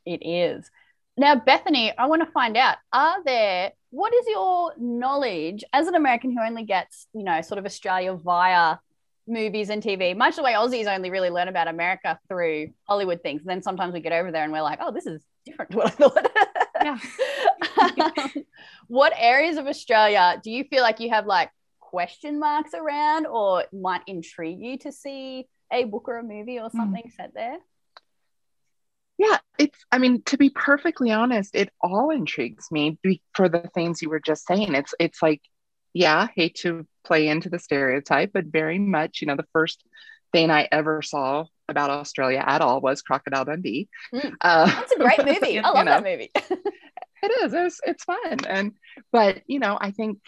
It 0.05 0.25
is. 0.25 0.69
Now, 1.15 1.35
Bethany, 1.35 1.97
I 1.97 2.07
want 2.07 2.23
to 2.23 2.31
find 2.31 2.57
out 2.57 2.77
are 2.91 3.23
there, 3.23 3.71
what 3.91 4.13
is 4.13 4.25
your 4.27 4.73
knowledge 4.77 5.63
as 5.71 5.87
an 5.87 5.95
American 5.95 6.35
who 6.35 6.43
only 6.43 6.63
gets, 6.63 7.07
you 7.13 7.23
know, 7.23 7.41
sort 7.41 7.57
of 7.57 7.65
Australia 7.65 8.13
via 8.15 8.77
movies 9.27 9.69
and 9.69 9.81
TV, 9.81 10.15
much 10.15 10.35
the 10.35 10.43
way 10.43 10.53
Aussies 10.53 10.93
only 10.93 11.09
really 11.09 11.29
learn 11.29 11.47
about 11.47 11.67
America 11.67 12.19
through 12.27 12.71
Hollywood 12.87 13.21
things. 13.21 13.41
And 13.41 13.49
then 13.49 13.61
sometimes 13.61 13.93
we 13.93 13.99
get 13.99 14.11
over 14.11 14.31
there 14.31 14.43
and 14.43 14.51
we're 14.51 14.61
like, 14.61 14.79
oh, 14.81 14.91
this 14.91 15.05
is 15.05 15.21
different 15.45 15.71
to 15.71 15.77
what 15.77 15.87
I 15.87 15.89
thought. 15.89 16.31
Yeah. 16.83 16.97
um, 18.17 18.45
what 18.87 19.13
areas 19.17 19.57
of 19.57 19.67
Australia 19.67 20.39
do 20.43 20.51
you 20.51 20.63
feel 20.65 20.81
like 20.81 20.99
you 20.99 21.09
have 21.09 21.25
like 21.25 21.49
question 21.79 22.39
marks 22.39 22.73
around 22.73 23.27
or 23.27 23.65
might 23.71 24.01
intrigue 24.07 24.59
you 24.59 24.77
to 24.79 24.91
see 24.91 25.47
a 25.71 25.85
book 25.85 26.07
or 26.07 26.17
a 26.17 26.23
movie 26.23 26.59
or 26.59 26.69
hmm. 26.69 26.77
something 26.77 27.03
mm. 27.03 27.15
set 27.15 27.33
there? 27.33 27.57
Yeah, 29.17 29.37
it's, 29.59 29.77
I 29.91 29.99
mean, 29.99 30.23
to 30.23 30.37
be 30.37 30.49
perfectly 30.49 31.11
honest, 31.11 31.53
it 31.53 31.69
all 31.81 32.09
intrigues 32.09 32.71
me 32.71 32.97
for 33.35 33.47
the 33.47 33.69
things 33.73 34.01
you 34.01 34.09
were 34.09 34.19
just 34.19 34.45
saying. 34.45 34.73
It's, 34.73 34.93
it's 34.99 35.21
like, 35.21 35.41
yeah, 35.93 36.27
hate 36.35 36.55
to 36.61 36.87
play 37.03 37.27
into 37.27 37.49
the 37.49 37.59
stereotype, 37.59 38.31
but 38.33 38.45
very 38.45 38.79
much, 38.79 39.21
you 39.21 39.27
know, 39.27 39.35
the 39.35 39.47
first 39.53 39.83
thing 40.31 40.49
I 40.49 40.67
ever 40.71 41.01
saw 41.01 41.45
about 41.69 41.89
Australia 41.89 42.43
at 42.45 42.61
all 42.61 42.81
was 42.81 43.01
Crocodile 43.01 43.45
Dundee. 43.45 43.87
Mm, 44.13 44.33
uh, 44.41 44.65
that's 44.65 44.91
a 44.91 44.97
great 44.97 45.25
movie. 45.25 45.59
I 45.63 45.69
love 45.69 45.85
know, 45.85 45.91
that 45.91 46.03
movie. 46.03 46.31
it 46.35 47.43
is. 47.43 47.53
It's, 47.53 47.79
it's 47.85 48.03
fun. 48.03 48.45
And, 48.47 48.73
but, 49.11 49.41
you 49.47 49.59
know, 49.59 49.77
I 49.79 49.91
think 49.91 50.19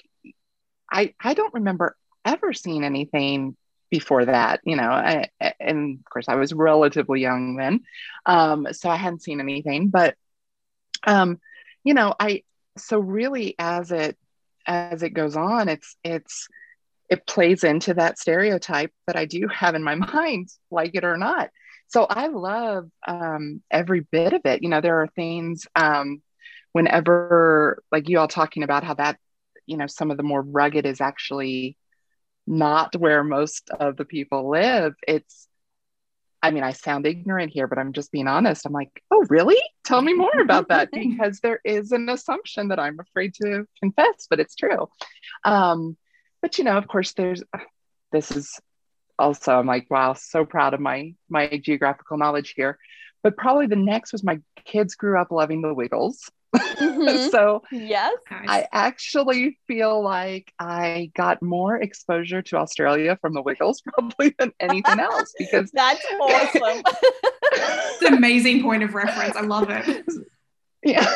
I 0.91 1.13
I 1.19 1.33
don't 1.33 1.53
remember 1.53 1.95
ever 2.23 2.53
seeing 2.53 2.83
anything 2.83 3.55
before 3.89 4.25
that, 4.25 4.59
you 4.63 4.75
know, 4.75 4.89
I, 4.89 5.29
and 5.59 5.99
of 5.99 6.05
course 6.11 6.27
I 6.27 6.35
was 6.35 6.53
relatively 6.53 7.21
young 7.21 7.55
then, 7.55 7.81
um, 8.25 8.67
so 8.71 8.89
I 8.89 8.95
hadn't 8.95 9.23
seen 9.23 9.39
anything. 9.39 9.89
But, 9.89 10.15
um, 11.05 11.39
you 11.83 11.93
know, 11.93 12.13
I 12.19 12.43
so 12.77 12.99
really 12.99 13.55
as 13.59 13.91
it 13.91 14.17
as 14.65 15.03
it 15.03 15.11
goes 15.11 15.35
on, 15.35 15.69
it's 15.69 15.95
it's 16.03 16.47
it 17.09 17.27
plays 17.27 17.63
into 17.63 17.93
that 17.93 18.17
stereotype 18.17 18.91
that 19.07 19.15
I 19.15 19.25
do 19.25 19.47
have 19.53 19.75
in 19.75 19.83
my 19.83 19.95
mind, 20.13 20.49
like 20.71 20.95
it 20.95 21.03
or 21.03 21.17
not. 21.17 21.49
So 21.87 22.05
I 22.09 22.27
love 22.27 22.89
um, 23.07 23.61
every 23.69 23.99
bit 23.99 24.33
of 24.33 24.41
it. 24.45 24.63
You 24.63 24.69
know, 24.69 24.81
there 24.81 25.01
are 25.01 25.07
things 25.07 25.67
um, 25.75 26.21
whenever, 26.71 27.83
like 27.91 28.09
you 28.09 28.19
all 28.19 28.27
talking 28.27 28.63
about 28.63 28.83
how 28.83 28.95
that 28.95 29.17
you 29.65 29.77
know 29.77 29.87
some 29.87 30.11
of 30.11 30.17
the 30.17 30.23
more 30.23 30.41
rugged 30.41 30.85
is 30.85 31.01
actually 31.01 31.77
not 32.47 32.95
where 32.95 33.23
most 33.23 33.69
of 33.71 33.97
the 33.97 34.05
people 34.05 34.49
live 34.49 34.93
it's 35.07 35.47
i 36.43 36.51
mean 36.51 36.63
i 36.63 36.71
sound 36.71 37.05
ignorant 37.05 37.51
here 37.51 37.67
but 37.67 37.79
i'm 37.79 37.93
just 37.93 38.11
being 38.11 38.27
honest 38.27 38.65
i'm 38.65 38.73
like 38.73 39.01
oh 39.11 39.25
really 39.29 39.59
tell 39.83 40.01
me 40.01 40.13
more 40.13 40.39
about 40.39 40.67
that 40.69 40.91
because 40.91 41.39
there 41.39 41.59
is 41.65 41.91
an 41.91 42.07
assumption 42.09 42.67
that 42.67 42.79
i'm 42.79 42.99
afraid 42.99 43.33
to 43.33 43.65
confess 43.79 44.27
but 44.29 44.39
it's 44.39 44.55
true 44.55 44.87
um, 45.43 45.97
but 46.45 46.59
you 46.59 46.63
know 46.63 46.77
of 46.77 46.87
course 46.87 47.13
there's 47.13 47.41
this 48.11 48.29
is 48.29 48.59
also 49.17 49.57
i'm 49.57 49.65
like 49.65 49.89
wow 49.89 50.13
so 50.13 50.45
proud 50.45 50.75
of 50.75 50.79
my 50.79 51.15
my 51.27 51.59
geographical 51.63 52.17
knowledge 52.19 52.53
here 52.55 52.77
but 53.23 53.35
probably 53.35 53.65
the 53.65 53.75
next 53.75 54.11
was 54.11 54.23
my 54.23 54.39
kids 54.65 54.93
grew 54.93 55.19
up 55.19 55.31
loving 55.31 55.63
the 55.63 55.73
Wiggles. 55.73 56.29
Mhm. 56.55 57.31
so 57.31 57.63
yes. 57.71 58.13
I 58.29 58.67
actually 58.71 59.57
feel 59.65 60.03
like 60.03 60.53
I 60.59 61.09
got 61.15 61.41
more 61.41 61.75
exposure 61.75 62.43
to 62.43 62.57
Australia 62.57 63.17
from 63.19 63.33
the 63.33 63.41
Wiggles 63.41 63.81
probably 63.87 64.35
than 64.37 64.51
anything 64.59 64.99
else 64.99 65.33
because 65.39 65.71
That's 65.73 66.05
awesome. 66.21 66.83
It's 67.53 68.01
an 68.03 68.13
amazing 68.13 68.61
point 68.61 68.83
of 68.83 68.93
reference. 68.93 69.35
I 69.35 69.41
love 69.41 69.71
it. 69.71 70.05
yeah. 70.83 71.11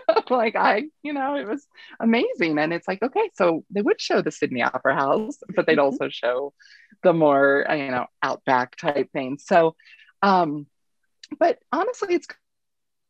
like 0.30 0.56
I, 0.56 0.84
you 1.02 1.12
know, 1.12 1.36
it 1.36 1.46
was 1.46 1.66
amazing. 2.00 2.58
And 2.58 2.72
it's 2.72 2.88
like, 2.88 3.02
okay, 3.02 3.30
so 3.34 3.64
they 3.70 3.82
would 3.82 4.00
show 4.00 4.22
the 4.22 4.30
Sydney 4.30 4.62
Opera 4.62 4.94
House, 4.94 5.38
but 5.54 5.66
they'd 5.66 5.78
also 5.78 6.08
show 6.08 6.52
the 7.02 7.12
more, 7.12 7.66
you 7.70 7.90
know, 7.90 8.06
outback 8.22 8.76
type 8.76 9.10
things. 9.12 9.44
So 9.46 9.74
um, 10.22 10.66
but 11.38 11.58
honestly, 11.72 12.14
it's 12.14 12.28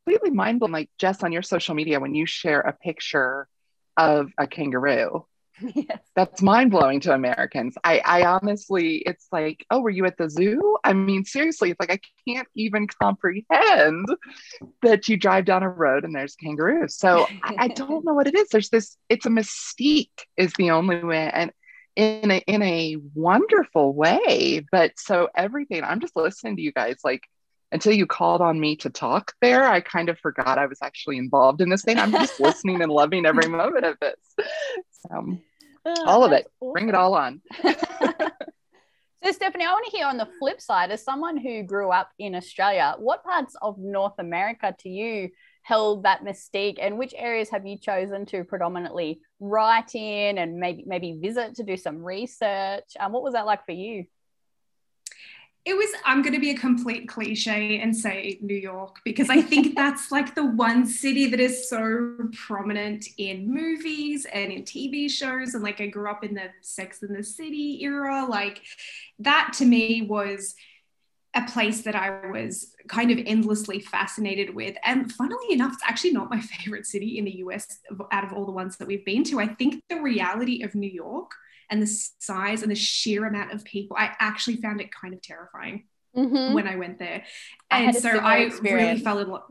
completely 0.04 0.30
mind 0.30 0.60
blowing. 0.60 0.72
Like 0.72 0.90
Jess 0.98 1.22
on 1.22 1.32
your 1.32 1.42
social 1.42 1.74
media, 1.74 2.00
when 2.00 2.14
you 2.14 2.26
share 2.26 2.60
a 2.60 2.72
picture 2.72 3.48
of 3.96 4.30
a 4.38 4.46
kangaroo, 4.46 5.26
yes. 5.74 5.98
that's 6.14 6.42
mind 6.42 6.70
blowing 6.70 7.00
to 7.00 7.14
Americans. 7.14 7.76
I, 7.84 8.00
I 8.04 8.24
honestly, 8.24 8.96
it's 8.98 9.26
like, 9.32 9.64
oh, 9.70 9.80
were 9.80 9.90
you 9.90 10.04
at 10.06 10.16
the 10.16 10.28
zoo? 10.28 10.76
I 10.84 10.92
mean, 10.92 11.24
seriously, 11.24 11.70
it's 11.70 11.80
like 11.80 11.92
I 11.92 12.00
can't 12.28 12.48
even 12.54 12.86
comprehend 12.86 14.08
that 14.82 15.08
you 15.08 15.16
drive 15.16 15.44
down 15.44 15.62
a 15.62 15.68
road 15.68 16.04
and 16.04 16.14
there's 16.14 16.36
kangaroos. 16.36 16.96
So 16.96 17.26
I, 17.42 17.56
I 17.58 17.68
don't 17.68 18.04
know 18.04 18.14
what 18.14 18.26
it 18.26 18.34
is. 18.34 18.48
There's 18.48 18.70
this, 18.70 18.96
it's 19.08 19.26
a 19.26 19.30
mystique, 19.30 20.10
is 20.36 20.52
the 20.54 20.70
only 20.70 21.02
way. 21.02 21.30
And 21.32 21.52
in 21.94 22.30
a 22.30 22.38
in 22.46 22.62
a 22.62 22.96
wonderful 23.14 23.92
way. 23.92 24.64
But 24.72 24.92
so 24.98 25.28
everything, 25.36 25.84
I'm 25.84 26.00
just 26.00 26.16
listening 26.16 26.56
to 26.56 26.62
you 26.62 26.72
guys 26.72 26.96
like 27.04 27.28
until 27.72 27.92
you 27.92 28.06
called 28.06 28.42
on 28.42 28.60
me 28.60 28.76
to 28.76 28.90
talk 28.90 29.32
there, 29.40 29.64
I 29.64 29.80
kind 29.80 30.08
of 30.10 30.18
forgot 30.18 30.58
I 30.58 30.66
was 30.66 30.78
actually 30.82 31.16
involved 31.16 31.60
in 31.62 31.70
this 31.70 31.82
thing. 31.82 31.98
I'm 31.98 32.12
just 32.12 32.38
listening 32.40 32.82
and 32.82 32.92
loving 32.92 33.24
every 33.24 33.48
moment 33.48 33.86
of 33.86 33.96
this. 33.98 34.46
So, 35.08 35.38
all 35.84 36.24
of 36.24 36.32
it. 36.32 36.46
Bring 36.72 36.88
it 36.88 36.94
all 36.94 37.14
on. 37.14 37.40
So, 39.24 39.30
Stefanie, 39.30 39.62
I 39.62 39.72
want 39.72 39.84
to 39.84 39.96
hear 39.96 40.06
on 40.06 40.16
the 40.16 40.28
flip 40.40 40.60
side, 40.60 40.90
as 40.90 41.04
someone 41.04 41.36
who 41.36 41.62
grew 41.62 41.90
up 41.92 42.10
in 42.18 42.34
Australia, 42.34 42.96
what 42.98 43.22
parts 43.22 43.54
of 43.62 43.78
North 43.78 44.14
America 44.18 44.74
to 44.80 44.88
you 44.88 45.28
held 45.62 46.02
that 46.02 46.24
mystique, 46.24 46.78
and 46.80 46.98
which 46.98 47.14
areas 47.16 47.48
have 47.50 47.64
you 47.64 47.78
chosen 47.78 48.26
to 48.26 48.42
predominantly 48.42 49.20
write 49.38 49.94
in 49.94 50.38
and 50.38 50.56
maybe 50.56 50.82
maybe 50.88 51.20
visit 51.22 51.54
to 51.54 51.62
do 51.62 51.76
some 51.76 52.04
research? 52.04 52.96
Um, 52.98 53.12
what 53.12 53.22
was 53.22 53.34
that 53.34 53.46
like 53.46 53.64
for 53.64 53.70
you? 53.70 54.06
It 55.64 55.74
was, 55.74 55.90
I'm 56.04 56.22
going 56.22 56.34
to 56.34 56.40
be 56.40 56.50
a 56.50 56.56
complete 56.56 57.08
cliche 57.08 57.78
and 57.78 57.96
say 57.96 58.38
New 58.40 58.56
York 58.56 58.96
because 59.04 59.30
I 59.30 59.40
think 59.40 59.74
that's 59.76 60.10
like 60.10 60.34
the 60.34 60.44
one 60.44 60.86
city 60.86 61.28
that 61.28 61.38
is 61.38 61.68
so 61.68 62.16
prominent 62.46 63.06
in 63.16 63.52
movies 63.52 64.26
and 64.32 64.50
in 64.50 64.62
TV 64.62 65.08
shows. 65.08 65.54
And 65.54 65.62
like 65.62 65.80
I 65.80 65.86
grew 65.86 66.10
up 66.10 66.24
in 66.24 66.34
the 66.34 66.50
Sex 66.62 67.02
and 67.02 67.16
the 67.16 67.22
City 67.22 67.78
era. 67.82 68.26
Like 68.28 68.62
that 69.20 69.52
to 69.58 69.64
me 69.64 70.02
was 70.02 70.56
a 71.34 71.42
place 71.46 71.82
that 71.82 71.94
I 71.94 72.28
was 72.30 72.74
kind 72.88 73.10
of 73.10 73.18
endlessly 73.24 73.80
fascinated 73.80 74.54
with. 74.54 74.76
And 74.84 75.10
funnily 75.10 75.52
enough, 75.52 75.74
it's 75.74 75.82
actually 75.84 76.12
not 76.12 76.30
my 76.30 76.40
favorite 76.40 76.86
city 76.86 77.18
in 77.18 77.24
the 77.24 77.36
US 77.38 77.78
out 78.10 78.24
of 78.24 78.32
all 78.32 78.44
the 78.44 78.52
ones 78.52 78.76
that 78.76 78.88
we've 78.88 79.04
been 79.04 79.24
to. 79.24 79.40
I 79.40 79.46
think 79.46 79.82
the 79.88 80.00
reality 80.00 80.62
of 80.62 80.74
New 80.74 80.90
York 80.90 81.30
and 81.72 81.80
the 81.82 81.86
size 81.86 82.60
and 82.62 82.70
the 82.70 82.74
sheer 82.76 83.24
amount 83.26 83.50
of 83.52 83.64
people, 83.64 83.96
I 83.98 84.10
actually 84.20 84.56
found 84.56 84.82
it 84.82 84.90
kind 84.92 85.14
of 85.14 85.22
terrifying 85.22 85.86
Mhm. 86.14 86.52
when 86.52 86.68
I 86.68 86.76
went 86.76 86.98
there. 86.98 87.24
And 87.70 87.96
a 87.96 88.00
so 88.00 88.10
I 88.18 88.50
really 88.60 89.00
fell 89.00 89.18
in 89.20 89.28
love. 89.30 89.50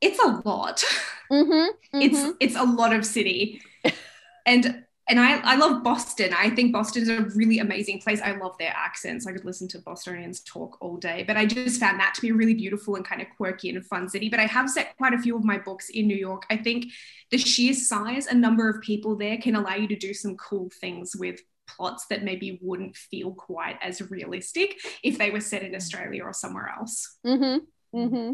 It's 0.00 0.18
a 0.18 0.40
lot. 0.46 0.82
Mhm. 1.30 1.68
It's 1.92 2.18
Mhm. 2.18 2.36
it's 2.40 2.56
a 2.56 2.64
lot 2.64 2.94
of 2.94 3.04
city. 3.04 3.60
And 4.46 4.84
and 5.10 5.18
I, 5.18 5.40
I 5.40 5.56
love 5.56 5.82
Boston. 5.82 6.32
I 6.32 6.50
think 6.50 6.72
Boston 6.72 7.02
is 7.02 7.08
a 7.08 7.22
really 7.34 7.58
amazing 7.58 7.98
place. 7.98 8.20
I 8.22 8.30
love 8.36 8.56
their 8.58 8.72
accents. 8.74 9.26
I 9.26 9.32
could 9.32 9.44
listen 9.44 9.66
to 9.68 9.80
Bostonians 9.80 10.40
talk 10.40 10.78
all 10.80 10.96
day, 10.96 11.24
but 11.26 11.36
I 11.36 11.46
just 11.46 11.80
found 11.80 11.98
that 11.98 12.14
to 12.14 12.20
be 12.20 12.30
a 12.30 12.34
really 12.34 12.54
beautiful 12.54 12.94
and 12.94 13.04
kind 13.04 13.20
of 13.20 13.26
quirky 13.36 13.70
and 13.70 13.84
fun 13.84 14.08
city. 14.08 14.28
But 14.28 14.38
I 14.38 14.46
have 14.46 14.70
set 14.70 14.96
quite 14.96 15.12
a 15.12 15.18
few 15.18 15.36
of 15.36 15.42
my 15.42 15.58
books 15.58 15.88
in 15.88 16.06
New 16.06 16.16
York. 16.16 16.44
I 16.48 16.56
think 16.56 16.86
the 17.32 17.38
sheer 17.38 17.74
size 17.74 18.28
and 18.28 18.40
number 18.40 18.68
of 18.68 18.80
people 18.82 19.16
there 19.16 19.36
can 19.36 19.56
allow 19.56 19.74
you 19.74 19.88
to 19.88 19.96
do 19.96 20.14
some 20.14 20.36
cool 20.36 20.70
things 20.80 21.16
with 21.16 21.40
plots 21.66 22.06
that 22.10 22.22
maybe 22.22 22.60
wouldn't 22.62 22.96
feel 22.96 23.32
quite 23.32 23.78
as 23.82 24.00
realistic 24.10 24.78
if 25.02 25.18
they 25.18 25.30
were 25.30 25.40
set 25.40 25.64
in 25.64 25.74
Australia 25.74 26.22
or 26.22 26.32
somewhere 26.32 26.72
else. 26.78 27.16
Mm-hmm. 27.26 27.98
Mm-hmm. 27.98 28.32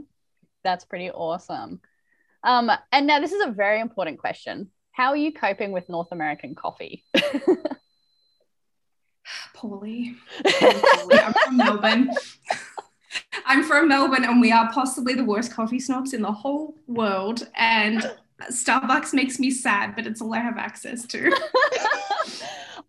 That's 0.62 0.84
pretty 0.84 1.10
awesome. 1.10 1.80
Um, 2.42 2.70
and 2.92 3.06
now 3.06 3.20
this 3.20 3.32
is 3.32 3.44
a 3.44 3.50
very 3.50 3.80
important 3.80 4.18
question. 4.18 4.70
How 4.96 5.10
are 5.10 5.16
you 5.16 5.30
coping 5.30 5.72
with 5.72 5.90
North 5.90 6.08
American 6.10 6.54
coffee? 6.54 7.04
Poorly. 9.54 10.14
Poorly. 10.42 11.18
I'm 11.18 11.32
from 11.34 11.56
Melbourne. 11.58 12.10
I'm 13.46 13.62
from 13.62 13.88
Melbourne, 13.88 14.24
and 14.24 14.40
we 14.40 14.52
are 14.52 14.72
possibly 14.72 15.12
the 15.14 15.24
worst 15.24 15.52
coffee 15.52 15.80
snobs 15.80 16.14
in 16.14 16.22
the 16.22 16.32
whole 16.32 16.74
world. 16.86 17.46
And 17.56 18.10
Starbucks 18.50 19.12
makes 19.12 19.38
me 19.38 19.50
sad, 19.50 19.94
but 19.96 20.06
it's 20.06 20.22
all 20.22 20.34
I 20.34 20.38
have 20.38 20.56
access 20.56 21.06
to. 21.08 21.30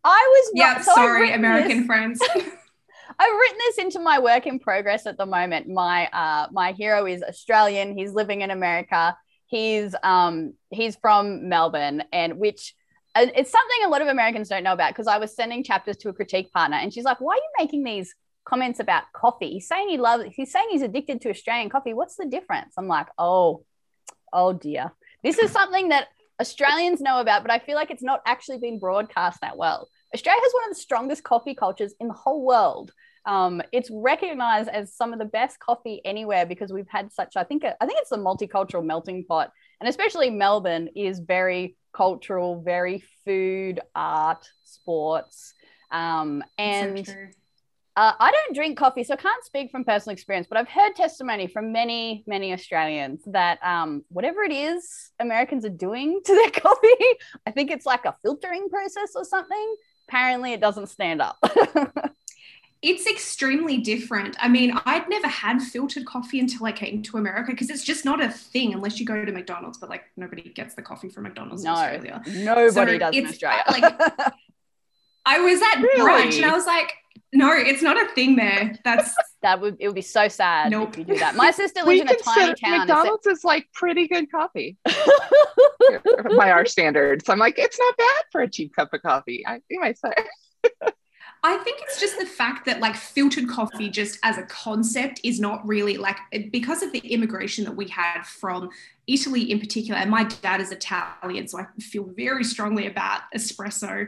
I 0.04 0.28
was 0.30 0.52
Yeah, 0.54 0.80
so 0.80 0.94
sorry, 0.96 1.34
American 1.34 1.80
this- 1.80 1.86
friends. 1.88 2.22
I've 3.20 3.34
written 3.40 3.58
this 3.58 3.78
into 3.80 4.00
my 4.00 4.20
work 4.20 4.46
in 4.48 4.60
progress 4.60 5.08
at 5.08 5.18
the 5.18 5.26
moment. 5.26 5.68
My 5.68 6.08
uh, 6.14 6.48
my 6.52 6.72
hero 6.72 7.06
is 7.06 7.22
Australian. 7.24 7.98
He's 7.98 8.14
living 8.14 8.42
in 8.42 8.52
America. 8.52 9.18
He's 9.48 9.96
um 10.04 10.54
he's 10.70 10.96
from 10.98 11.50
Melbourne, 11.50 12.04
and 12.12 12.38
which 12.38 12.76
it's 13.16 13.52
something 13.52 13.78
a 13.86 13.90
lot 13.90 14.02
of 14.02 14.08
Americans 14.10 14.50
don't 14.50 14.64
know 14.64 14.74
about 14.74 14.92
because 14.92 15.08
I 15.08 15.18
was 15.18 15.36
sending 15.36 15.64
chapters 15.64 15.98
to 15.98 16.10
a 16.10 16.14
critique 16.14 16.52
partner, 16.52 16.78
and 16.78 16.94
she's 16.94 17.06
like, 17.06 17.20
"Why 17.20 17.34
are 17.34 17.38
you 17.38 17.50
making 17.60 17.84
these 17.84 18.14
comments 18.46 18.80
about 18.80 19.04
coffee? 19.14 19.54
He's 19.54 19.68
saying 19.68 19.90
he 19.90 19.98
loves. 19.98 20.26
He's 20.36 20.52
saying 20.52 20.68
he's 20.70 20.82
addicted 20.82 21.22
to 21.22 21.30
Australian 21.30 21.70
coffee. 21.70 21.94
What's 21.94 22.16
the 22.16 22.26
difference?" 22.26 22.74
I'm 22.78 22.88
like, 22.88 23.08
"Oh, 23.18 23.64
oh 24.32 24.54
dear. 24.54 24.92
This 25.24 25.40
is 25.40 25.52
something 25.52 25.90
that 25.90 26.10
Australians 26.40 27.02
know 27.02 27.20
about, 27.20 27.42
but 27.42 27.52
I 27.52 27.60
feel 27.60 27.76
like 27.76 27.90
it's 27.90 28.04
not 28.04 28.22
actually 28.26 28.60
been 28.60 28.80
broadcast 28.80 29.42
that 29.42 29.58
well." 29.58 29.90
Australia 30.14 30.42
has 30.42 30.54
one 30.54 30.64
of 30.66 30.76
the 30.76 30.82
strongest 30.82 31.24
coffee 31.24 31.56
cultures 31.56 31.94
in 32.00 32.08
the 32.08 32.14
whole 32.14 32.46
world. 32.46 32.92
Um, 33.28 33.62
it's 33.72 33.90
recognized 33.92 34.70
as 34.70 34.94
some 34.94 35.14
of 35.14 35.20
the 35.20 35.26
best 35.26 35.60
coffee 35.60 36.02
anywhere 36.06 36.46
because 36.46 36.72
we've 36.72 36.88
had 36.88 37.12
such. 37.12 37.36
I 37.36 37.44
think 37.44 37.64
I 37.66 37.86
think 37.86 38.00
it's 38.02 38.12
a 38.12 38.18
multicultural 38.18 38.84
melting 38.84 39.26
pot, 39.26 39.52
and 39.80 39.90
especially 39.90 40.30
Melbourne 40.30 40.90
is 40.96 41.20
very 41.20 41.76
cultural, 41.94 42.62
very 42.62 43.04
food, 43.26 43.82
art, 43.94 44.48
sports, 44.64 45.54
um, 45.92 46.44
and 46.58 47.06
So 47.06 47.14
uh, 47.98 48.14
I 48.20 48.32
don't 48.32 48.56
drink 48.56 48.78
coffee, 48.78 49.04
so 49.04 49.16
I 49.16 49.18
can't 49.18 49.44
speak 49.44 49.72
from 49.72 49.84
personal 49.84 50.14
experience, 50.14 50.46
but 50.48 50.60
I've 50.60 50.70
heard 50.70 50.96
testimony 50.96 51.48
from 51.48 51.72
many, 51.72 52.24
many 52.28 52.54
Australians 52.54 53.22
that 53.26 53.58
um, 53.64 54.06
whatever 54.10 54.44
it 54.44 54.52
is 54.52 55.10
Americans 55.20 55.66
are 55.66 55.70
doing 55.70 56.22
to 56.24 56.34
their 56.34 56.52
coffee, 56.62 57.06
I 57.48 57.52
think 57.52 57.72
it's 57.72 57.88
like 57.88 58.06
a 58.06 58.16
filtering 58.22 58.70
process 58.70 59.14
or 59.16 59.26
something. 59.26 59.76
Apparently, 60.08 60.54
it 60.54 60.62
doesn't 60.62 60.90
stand 60.90 61.24
up. 61.24 61.40
It's 62.84 63.08
extremely 63.08 63.78
different. 63.80 64.36
I 64.40 64.48
mean, 64.48 64.72
I'd 64.86 65.10
never 65.10 65.28
had 65.28 65.62
filtered 65.62 66.06
coffee 66.06 66.40
until 66.40 66.66
I 66.68 66.72
came 66.72 67.02
to 67.04 67.18
America 67.18 67.52
because 67.52 67.70
it's 67.72 67.84
just 67.84 68.06
not 68.06 68.22
a 68.24 68.30
thing 68.30 68.74
unless 68.74 69.00
you 69.00 69.06
go 69.06 69.26
to 69.26 69.32
McDonald's, 69.32 69.78
but 69.80 69.90
like 69.90 70.04
nobody 70.16 70.44
gets 70.50 70.76
the 70.76 70.82
coffee 70.84 71.10
from 71.10 71.24
McDonald's 71.24 71.64
in 71.64 71.70
Australia. 71.70 72.22
nobody 72.28 72.70
So 72.72 72.98
does 73.00 73.16
in 73.16 73.26
Australia. 73.26 73.64
like- 73.70 74.34
I 75.26 75.40
was 75.40 75.62
at 75.62 75.76
Really? 75.82 76.02
brunch 76.32 76.36
and 76.38 76.46
I 76.46 76.54
was 76.54 76.66
like, 76.68 76.94
no, 77.34 77.52
it's 77.52 77.82
not 77.82 78.02
a 78.02 78.08
thing 78.14 78.36
there. 78.36 78.76
That's 78.86 79.14
that 79.42 79.60
would 79.60 79.76
it 79.80 79.88
would 79.88 79.96
be 79.96 80.02
so 80.02 80.28
sad 80.28 80.72
Nope. 80.72 80.90
if 80.92 80.98
you 81.00 81.04
do 81.04 81.18
that. 81.20 81.36
My 81.36 81.52
sister 81.52 81.84
We 81.86 82.00
lives 82.04 82.12
in 82.12 82.18
a 82.18 82.20
tiny 82.22 82.54
town. 82.56 82.80
McDonald's 82.80 83.26
is 83.28 83.44
like 83.44 83.68
pretty 83.74 84.08
good 84.08 84.32
coffee 84.32 84.78
by 86.38 86.52
our 86.52 86.66
standards. 86.66 87.28
I'm 87.28 87.40
like, 87.40 87.56
it's 87.58 87.78
not 87.80 87.98
bad 87.98 88.22
for 88.32 88.42
a 88.42 88.50
cheap 88.50 88.76
cup 88.76 88.94
of 88.94 89.02
coffee. 89.02 89.44
I 89.46 89.60
you 89.70 89.80
might 89.80 89.98
say. 89.98 90.14
I 91.44 91.58
think 91.58 91.80
it's 91.82 92.00
just 92.00 92.18
the 92.20 92.26
fact 92.26 92.66
that 92.66 92.80
like 92.80 92.96
filtered 92.96 93.48
coffee 93.48 93.90
just 93.90 94.20
as 94.24 94.38
a 94.38 94.44
concept 94.44 95.22
is 95.24 95.40
not 95.40 95.66
really 95.68 95.98
like 95.98 96.18
because 96.52 96.82
of 96.82 96.92
the 96.92 97.00
immigration 97.00 97.64
that 97.66 97.76
we 97.76 97.88
had 97.88 98.24
from 98.24 98.70
Italy 99.06 99.52
in 99.52 99.60
particular 99.60 100.00
and 100.00 100.12
my 100.12 100.26
dad 100.26 100.60
is 100.60 100.72
Italian 100.72 101.48
so 101.48 101.60
I 101.60 101.66
feel 101.80 102.04
very 102.16 102.44
strongly 102.44 102.88
about 102.88 103.22
espresso. 103.36 104.08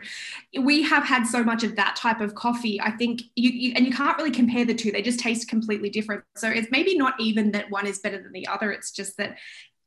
We 0.60 0.82
have 0.84 1.04
had 1.04 1.26
so 1.26 1.44
much 1.44 1.64
of 1.64 1.76
that 1.78 1.96
type 1.96 2.20
of 2.20 2.36
coffee. 2.36 2.82
I 2.82 2.92
think 2.92 3.22
you, 3.36 3.50
you 3.50 3.74
and 3.76 3.86
you 3.86 3.94
can't 3.94 4.18
really 4.18 4.32
compare 4.32 4.66
the 4.66 4.74
two. 4.74 4.92
They 4.92 5.02
just 5.02 5.20
taste 5.20 5.48
completely 5.48 5.90
different. 5.90 6.24
So 6.36 6.50
it's 6.50 6.70
maybe 6.72 6.98
not 6.98 7.14
even 7.20 7.52
that 7.52 7.70
one 7.70 7.88
is 7.88 8.00
better 8.00 8.22
than 8.22 8.34
the 8.34 8.48
other. 8.48 8.72
It's 8.72 8.92
just 8.92 9.18
that 9.18 9.38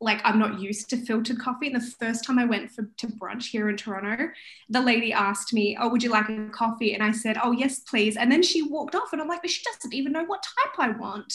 like 0.02 0.20
I'm 0.24 0.38
not 0.38 0.60
used 0.60 0.90
to 0.90 0.96
filtered 0.96 1.38
coffee. 1.38 1.66
And 1.66 1.76
the 1.76 1.94
first 1.98 2.24
time 2.24 2.38
I 2.38 2.44
went 2.44 2.70
for, 2.70 2.88
to 2.98 3.06
brunch 3.06 3.50
here 3.50 3.68
in 3.68 3.76
Toronto, 3.76 4.28
the 4.68 4.80
lady 4.80 5.12
asked 5.12 5.52
me, 5.52 5.76
Oh, 5.80 5.88
would 5.88 6.02
you 6.02 6.10
like 6.10 6.28
a 6.28 6.48
coffee? 6.50 6.94
And 6.94 7.02
I 7.02 7.12
said, 7.12 7.38
Oh, 7.42 7.52
yes, 7.52 7.80
please. 7.80 8.16
And 8.16 8.30
then 8.30 8.42
she 8.42 8.62
walked 8.62 8.94
off, 8.94 9.12
and 9.12 9.22
I'm 9.22 9.28
like, 9.28 9.42
But 9.42 9.50
she 9.50 9.62
doesn't 9.64 9.94
even 9.94 10.12
know 10.12 10.24
what 10.24 10.42
type 10.42 10.78
I 10.78 10.90
want. 10.90 11.32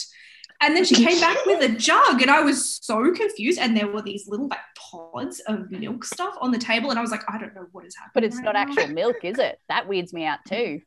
And 0.60 0.76
then 0.76 0.86
she 0.86 0.96
came 0.96 1.20
back 1.20 1.38
with 1.46 1.62
a 1.62 1.76
jug, 1.76 2.22
and 2.22 2.32
I 2.32 2.42
was 2.42 2.80
so 2.82 3.12
confused. 3.14 3.60
And 3.60 3.78
there 3.78 3.88
were 3.88 4.02
these 4.02 4.28
little 4.28 4.48
like 4.48 4.60
pods 4.76 5.40
of 5.42 5.70
milk 5.70 6.04
stuff 6.04 6.36
on 6.42 6.52
the 6.52 6.58
table, 6.58 6.90
and 6.90 6.98
I 6.98 7.02
was 7.02 7.12
like, 7.12 7.24
I 7.30 7.38
don't 7.38 7.54
know 7.54 7.68
what 7.72 7.86
is 7.86 7.96
happening. 7.96 8.12
But 8.14 8.24
it's 8.24 8.38
right 8.38 8.46
not 8.46 8.56
now. 8.56 8.62
actual 8.62 8.88
milk, 8.88 9.18
is 9.24 9.38
it? 9.38 9.60
That 9.70 9.88
weirds 9.88 10.14
me 10.14 10.26
out 10.26 10.40
too. 10.48 10.82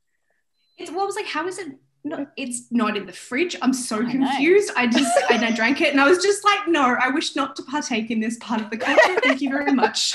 It's 0.76 0.90
well, 0.90 1.02
I 1.02 1.06
was 1.06 1.14
like, 1.14 1.26
how 1.26 1.46
is 1.46 1.58
it? 1.58 1.68
No, 2.02 2.26
it's 2.36 2.62
not 2.70 2.96
in 2.96 3.06
the 3.06 3.12
fridge. 3.12 3.56
I'm 3.60 3.74
so 3.74 3.96
I 3.96 4.00
know. 4.00 4.10
confused. 4.10 4.70
I 4.74 4.86
just 4.86 5.10
and 5.30 5.44
I 5.44 5.50
drank 5.50 5.80
it, 5.80 5.92
and 5.92 6.00
I 6.00 6.08
was 6.08 6.22
just 6.22 6.44
like, 6.44 6.66
no, 6.66 6.96
I 6.98 7.08
wish 7.10 7.36
not 7.36 7.56
to 7.56 7.62
partake 7.62 8.10
in 8.10 8.20
this 8.20 8.38
part 8.38 8.60
of 8.60 8.70
the 8.70 8.78
culture. 8.78 9.20
Thank 9.22 9.42
you 9.42 9.50
very 9.50 9.72
much. 9.72 10.14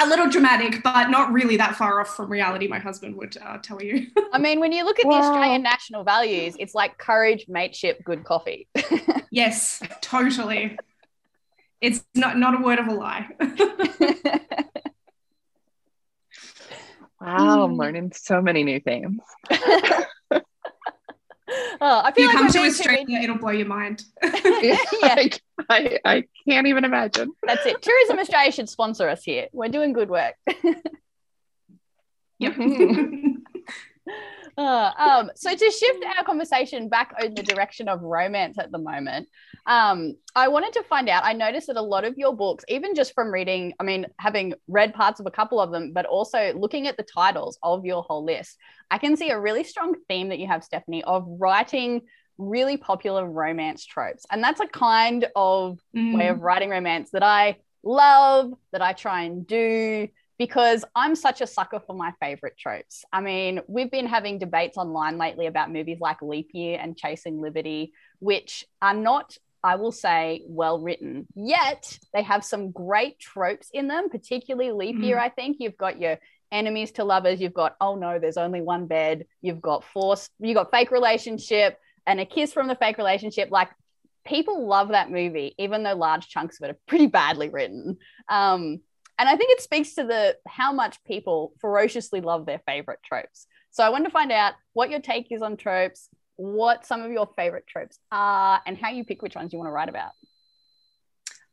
A 0.00 0.06
little 0.06 0.28
dramatic, 0.28 0.82
but 0.82 1.10
not 1.10 1.32
really 1.32 1.56
that 1.56 1.74
far 1.74 2.00
off 2.00 2.16
from 2.16 2.30
reality. 2.30 2.68
My 2.68 2.78
husband 2.78 3.16
would 3.16 3.36
uh, 3.36 3.58
tell 3.58 3.82
you. 3.82 4.06
I 4.32 4.38
mean, 4.38 4.60
when 4.60 4.72
you 4.72 4.84
look 4.84 5.00
at 5.00 5.04
the 5.04 5.14
Australian 5.14 5.62
national 5.62 6.04
values, 6.04 6.54
it's 6.58 6.74
like 6.74 6.96
courage, 6.98 7.46
mateship, 7.48 8.04
good 8.04 8.24
coffee. 8.24 8.68
yes, 9.30 9.82
totally. 10.00 10.78
It's 11.80 12.04
not 12.14 12.38
not 12.38 12.58
a 12.58 12.62
word 12.62 12.78
of 12.78 12.86
a 12.86 12.94
lie. 12.94 13.28
Wow, 17.20 17.64
I'm 17.64 17.72
Mm. 17.74 17.78
learning 17.78 18.12
so 18.14 18.40
many 18.40 18.62
new 18.64 18.78
things. 18.80 19.18
oh, 19.50 20.42
I 21.80 22.08
If 22.10 22.14
feel 22.14 22.22
you 22.22 22.26
like 22.28 22.36
come 22.36 22.48
to 22.48 22.58
Australia, 22.60 23.20
it'll 23.22 23.38
blow 23.38 23.50
your 23.50 23.66
mind. 23.66 24.04
Yeah. 24.22 24.76
I, 25.02 25.30
I, 25.68 25.98
I 26.04 26.24
can't 26.48 26.66
even 26.68 26.84
imagine. 26.84 27.32
That's 27.44 27.66
it. 27.66 27.82
Tourism 27.82 28.18
Australia 28.18 28.52
should 28.52 28.68
sponsor 28.68 29.08
us 29.08 29.22
here. 29.24 29.48
We're 29.52 29.68
doing 29.68 29.92
good 29.92 30.08
work. 30.10 30.34
Yep. 32.40 32.54
Uh, 34.58 34.92
um, 34.98 35.30
so 35.36 35.54
to 35.54 35.70
shift 35.70 36.04
our 36.16 36.24
conversation 36.24 36.88
back 36.88 37.14
in 37.22 37.34
the 37.34 37.42
direction 37.42 37.88
of 37.88 38.02
romance 38.02 38.58
at 38.58 38.72
the 38.72 38.78
moment, 38.78 39.28
um, 39.66 40.14
I 40.34 40.48
wanted 40.48 40.72
to 40.74 40.82
find 40.82 41.08
out. 41.08 41.24
I 41.24 41.32
noticed 41.32 41.68
that 41.68 41.76
a 41.76 41.82
lot 41.82 42.04
of 42.04 42.18
your 42.18 42.34
books, 42.34 42.64
even 42.68 42.94
just 42.94 43.14
from 43.14 43.32
reading, 43.32 43.72
I 43.78 43.84
mean, 43.84 44.06
having 44.18 44.54
read 44.66 44.92
parts 44.94 45.20
of 45.20 45.26
a 45.26 45.30
couple 45.30 45.60
of 45.60 45.70
them, 45.70 45.92
but 45.92 46.06
also 46.06 46.52
looking 46.54 46.88
at 46.88 46.96
the 46.96 47.04
titles 47.04 47.58
of 47.62 47.84
your 47.84 48.02
whole 48.02 48.24
list, 48.24 48.58
I 48.90 48.98
can 48.98 49.16
see 49.16 49.30
a 49.30 49.38
really 49.38 49.64
strong 49.64 49.94
theme 50.08 50.28
that 50.30 50.38
you 50.38 50.48
have, 50.48 50.62
Stefanie, 50.62 51.02
of 51.04 51.24
writing 51.26 52.02
really 52.36 52.76
popular 52.76 53.28
romance 53.28 53.84
tropes, 53.84 54.24
and 54.30 54.42
that's 54.42 54.60
a 54.60 54.66
kind 54.66 55.26
of 55.34 55.78
Mm. 55.94 56.14
way 56.14 56.28
of 56.28 56.40
writing 56.40 56.70
romance 56.70 57.10
that 57.10 57.22
I 57.22 57.56
love, 57.82 58.52
that 58.72 58.82
I 58.82 58.92
try 58.92 59.22
and 59.22 59.46
do 59.46 60.08
because 60.38 60.84
I'm 60.94 61.16
such 61.16 61.40
a 61.40 61.46
sucker 61.46 61.80
for 61.80 61.94
my 61.94 62.12
favorite 62.20 62.56
tropes. 62.56 63.04
I 63.12 63.20
mean, 63.20 63.60
we've 63.66 63.90
been 63.90 64.06
having 64.06 64.38
debates 64.38 64.76
online 64.76 65.18
lately 65.18 65.46
about 65.46 65.72
movies 65.72 65.98
like 66.00 66.22
Leap 66.22 66.50
Year 66.52 66.78
and 66.80 66.96
Chasing 66.96 67.40
Liberty, 67.40 67.92
which 68.20 68.64
are 68.80 68.94
not, 68.94 69.36
I 69.64 69.76
will 69.76 69.92
say, 69.92 70.42
well 70.46 70.78
written. 70.78 71.26
Yet 71.34 71.98
they 72.14 72.22
have 72.22 72.44
some 72.44 72.70
great 72.70 73.18
tropes 73.18 73.68
in 73.72 73.88
them, 73.88 74.08
particularly 74.10 74.70
Leap 74.70 75.02
Year, 75.02 75.18
I 75.18 75.28
think. 75.28 75.56
You've 75.58 75.76
got 75.76 76.00
your 76.00 76.18
enemies 76.52 76.92
to 76.92 77.04
lovers, 77.04 77.40
you've 77.40 77.52
got, 77.52 77.76
oh 77.80 77.96
no, 77.96 78.18
there's 78.18 78.38
only 78.38 78.62
one 78.62 78.86
bed, 78.86 79.26
you've 79.42 79.60
got 79.60 79.84
forced, 79.84 80.30
you 80.38 80.54
got 80.54 80.70
fake 80.70 80.90
relationship 80.90 81.78
and 82.06 82.20
a 82.20 82.24
kiss 82.24 82.52
from 82.52 82.68
the 82.68 82.76
fake 82.76 82.96
relationship. 82.96 83.50
Like 83.50 83.68
people 84.24 84.66
love 84.66 84.88
that 84.88 85.10
movie, 85.10 85.54
even 85.58 85.82
though 85.82 85.94
large 85.94 86.28
chunks 86.28 86.58
of 86.60 86.68
it 86.68 86.70
are 86.70 86.78
pretty 86.86 87.06
badly 87.06 87.48
written. 87.48 87.98
Um, 88.28 88.80
and 89.18 89.28
I 89.28 89.36
think 89.36 89.50
it 89.52 89.60
speaks 89.60 89.94
to 89.94 90.04
the 90.04 90.36
how 90.46 90.72
much 90.72 91.02
people 91.04 91.52
ferociously 91.60 92.20
love 92.20 92.46
their 92.46 92.60
favorite 92.66 93.00
tropes. 93.04 93.46
So 93.70 93.82
I 93.82 93.90
wanted 93.90 94.06
to 94.06 94.10
find 94.10 94.32
out 94.32 94.54
what 94.72 94.90
your 94.90 95.00
take 95.00 95.30
is 95.30 95.42
on 95.42 95.56
tropes, 95.56 96.08
what 96.36 96.86
some 96.86 97.02
of 97.02 97.10
your 97.10 97.28
favorite 97.36 97.66
tropes 97.66 97.98
are, 98.12 98.60
and 98.64 98.78
how 98.78 98.90
you 98.90 99.04
pick 99.04 99.22
which 99.22 99.34
ones 99.34 99.52
you 99.52 99.58
want 99.58 99.68
to 99.68 99.72
write 99.72 99.88
about. 99.88 100.12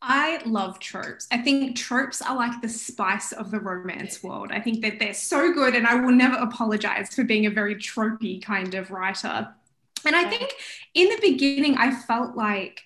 I 0.02 0.42
love 0.46 0.78
tropes. 0.80 1.28
I 1.32 1.40
think 1.40 1.76
tropes 1.76 2.22
are 2.22 2.36
like 2.36 2.62
the 2.62 2.70
spice 2.70 3.32
of 3.32 3.50
the 3.50 3.60
romance 3.60 4.22
world. 4.22 4.52
I 4.52 4.60
think 4.60 4.82
that 4.84 5.00
they're 5.00 5.16
so 5.16 5.52
good, 5.52 5.76
and 5.76 5.88
I 5.88 5.96
will 5.96 6.12
never 6.12 6.36
apologize 6.36 7.10
for 7.14 7.24
being 7.24 7.48
a 7.48 7.50
very 7.50 7.76
tropey 7.76 8.40
kind 8.40 8.76
of 8.76 8.92
writer. 8.92 9.48
And 10.06 10.16
I 10.16 10.30
think 10.30 10.54
in 10.94 11.10
the 11.10 11.18
beginning, 11.22 11.78
I 11.78 11.92
felt 11.92 12.36
like 12.36 12.84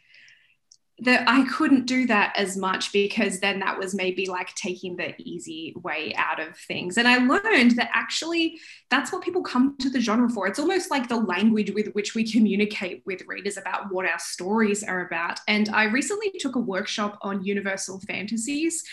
that 1.01 1.23
I 1.27 1.45
couldn't 1.45 1.85
do 1.85 2.05
that 2.07 2.33
as 2.35 2.57
much 2.57 2.91
because 2.91 3.39
then 3.39 3.59
that 3.59 3.77
was 3.77 3.95
maybe 3.95 4.25
like 4.27 4.53
taking 4.55 4.95
the 4.95 5.13
easy 5.17 5.73
way 5.81 6.13
out 6.15 6.39
of 6.39 6.57
things. 6.57 6.97
And 6.97 7.07
I 7.07 7.17
learned 7.17 7.71
that 7.77 7.89
actually 7.93 8.59
that's 8.89 9.11
what 9.11 9.21
people 9.21 9.41
come 9.41 9.77
to 9.77 9.89
the 9.89 10.01
genre 10.01 10.29
for. 10.29 10.47
It's 10.47 10.59
almost 10.59 10.91
like 10.91 11.07
the 11.07 11.15
language 11.15 11.71
with 11.71 11.87
which 11.93 12.15
we 12.15 12.29
communicate 12.29 13.03
with 13.05 13.25
readers 13.27 13.57
about 13.57 13.91
what 13.91 14.05
our 14.05 14.19
stories 14.19 14.83
are 14.83 15.05
about. 15.05 15.39
And 15.47 15.69
I 15.69 15.85
recently 15.85 16.31
took 16.39 16.55
a 16.55 16.59
workshop 16.59 17.17
on 17.21 17.43
universal 17.43 17.99
fantasies 18.01 18.83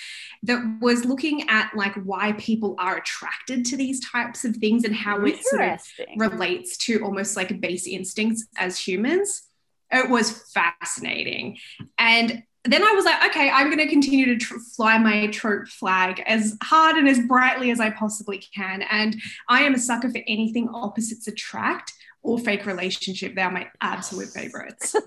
that 0.43 0.79
was 0.81 1.05
looking 1.05 1.49
at 1.49 1.71
like 1.75 1.95
why 2.05 2.33
people 2.33 2.77
are 2.79 2.99
attracted 2.99 3.65
to 3.67 3.77
these 3.77 4.01
types 4.01 4.45
of 4.45 4.57
things 4.57 4.85
and 4.85 4.95
how 4.95 5.25
it 5.25 5.43
sort 5.45 5.63
of 5.63 5.81
relates 6.17 6.77
to 6.77 7.03
almost 7.03 7.37
like 7.37 7.61
base 7.61 7.87
instincts 7.87 8.47
as 8.59 8.79
humans. 8.79 9.46
It 9.91 10.11
was 10.11 10.51
fascinating. 10.53 11.59
And 11.99 12.43
then 12.65 12.83
I 12.83 12.93
was 12.93 13.05
like, 13.05 13.31
okay, 13.31 13.49
I'm 13.49 13.67
going 13.67 13.79
to 13.79 13.89
continue 13.89 14.27
to 14.27 14.37
tr- 14.37 14.59
fly 14.59 14.99
my 14.99 15.29
trope 15.29 15.69
flag 15.69 16.23
as 16.27 16.57
hard 16.63 16.97
and 16.97 17.09
as 17.09 17.21
brightly 17.21 17.71
as 17.71 17.81
I 17.81 17.91
possibly 17.91 18.39
can. 18.39 18.83
And 18.83 19.17
I 19.49 19.63
am 19.63 19.75
a 19.75 19.79
sucker 19.79 20.11
for 20.11 20.21
anything 20.27 20.69
opposites 20.69 21.29
attract 21.29 21.93
or 22.23 22.39
fake 22.39 22.67
relationship. 22.67 23.35
They 23.35 23.43
are 23.43 23.51
my 23.51 23.69
absolute 23.81 24.29
favorites. 24.29 24.97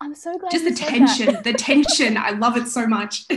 I'm 0.00 0.16
so 0.16 0.36
glad. 0.36 0.50
Just 0.50 0.64
the 0.64 0.74
tension, 0.74 1.38
the 1.44 1.52
tension. 1.52 2.16
I 2.16 2.30
love 2.30 2.56
it 2.56 2.68
so 2.68 2.86
much. 2.86 3.24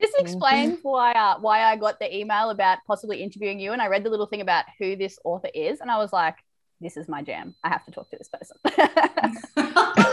This 0.00 0.14
explains 0.18 0.78
why 0.82 1.12
uh, 1.12 1.38
why 1.40 1.62
I 1.62 1.76
got 1.76 2.00
the 2.00 2.16
email 2.16 2.48
about 2.48 2.78
possibly 2.86 3.22
interviewing 3.22 3.60
you, 3.60 3.72
and 3.72 3.82
I 3.82 3.88
read 3.88 4.02
the 4.02 4.08
little 4.08 4.26
thing 4.26 4.40
about 4.40 4.64
who 4.78 4.96
this 4.96 5.18
author 5.24 5.50
is, 5.54 5.80
and 5.80 5.90
I 5.90 5.98
was 5.98 6.10
like, 6.10 6.36
"This 6.80 6.96
is 6.96 7.08
my 7.08 7.22
jam. 7.22 7.54
I 7.62 7.68
have 7.68 7.84
to 7.84 7.90
talk 7.90 8.10
to 8.10 8.16
this 8.16 8.28
person." 8.28 8.56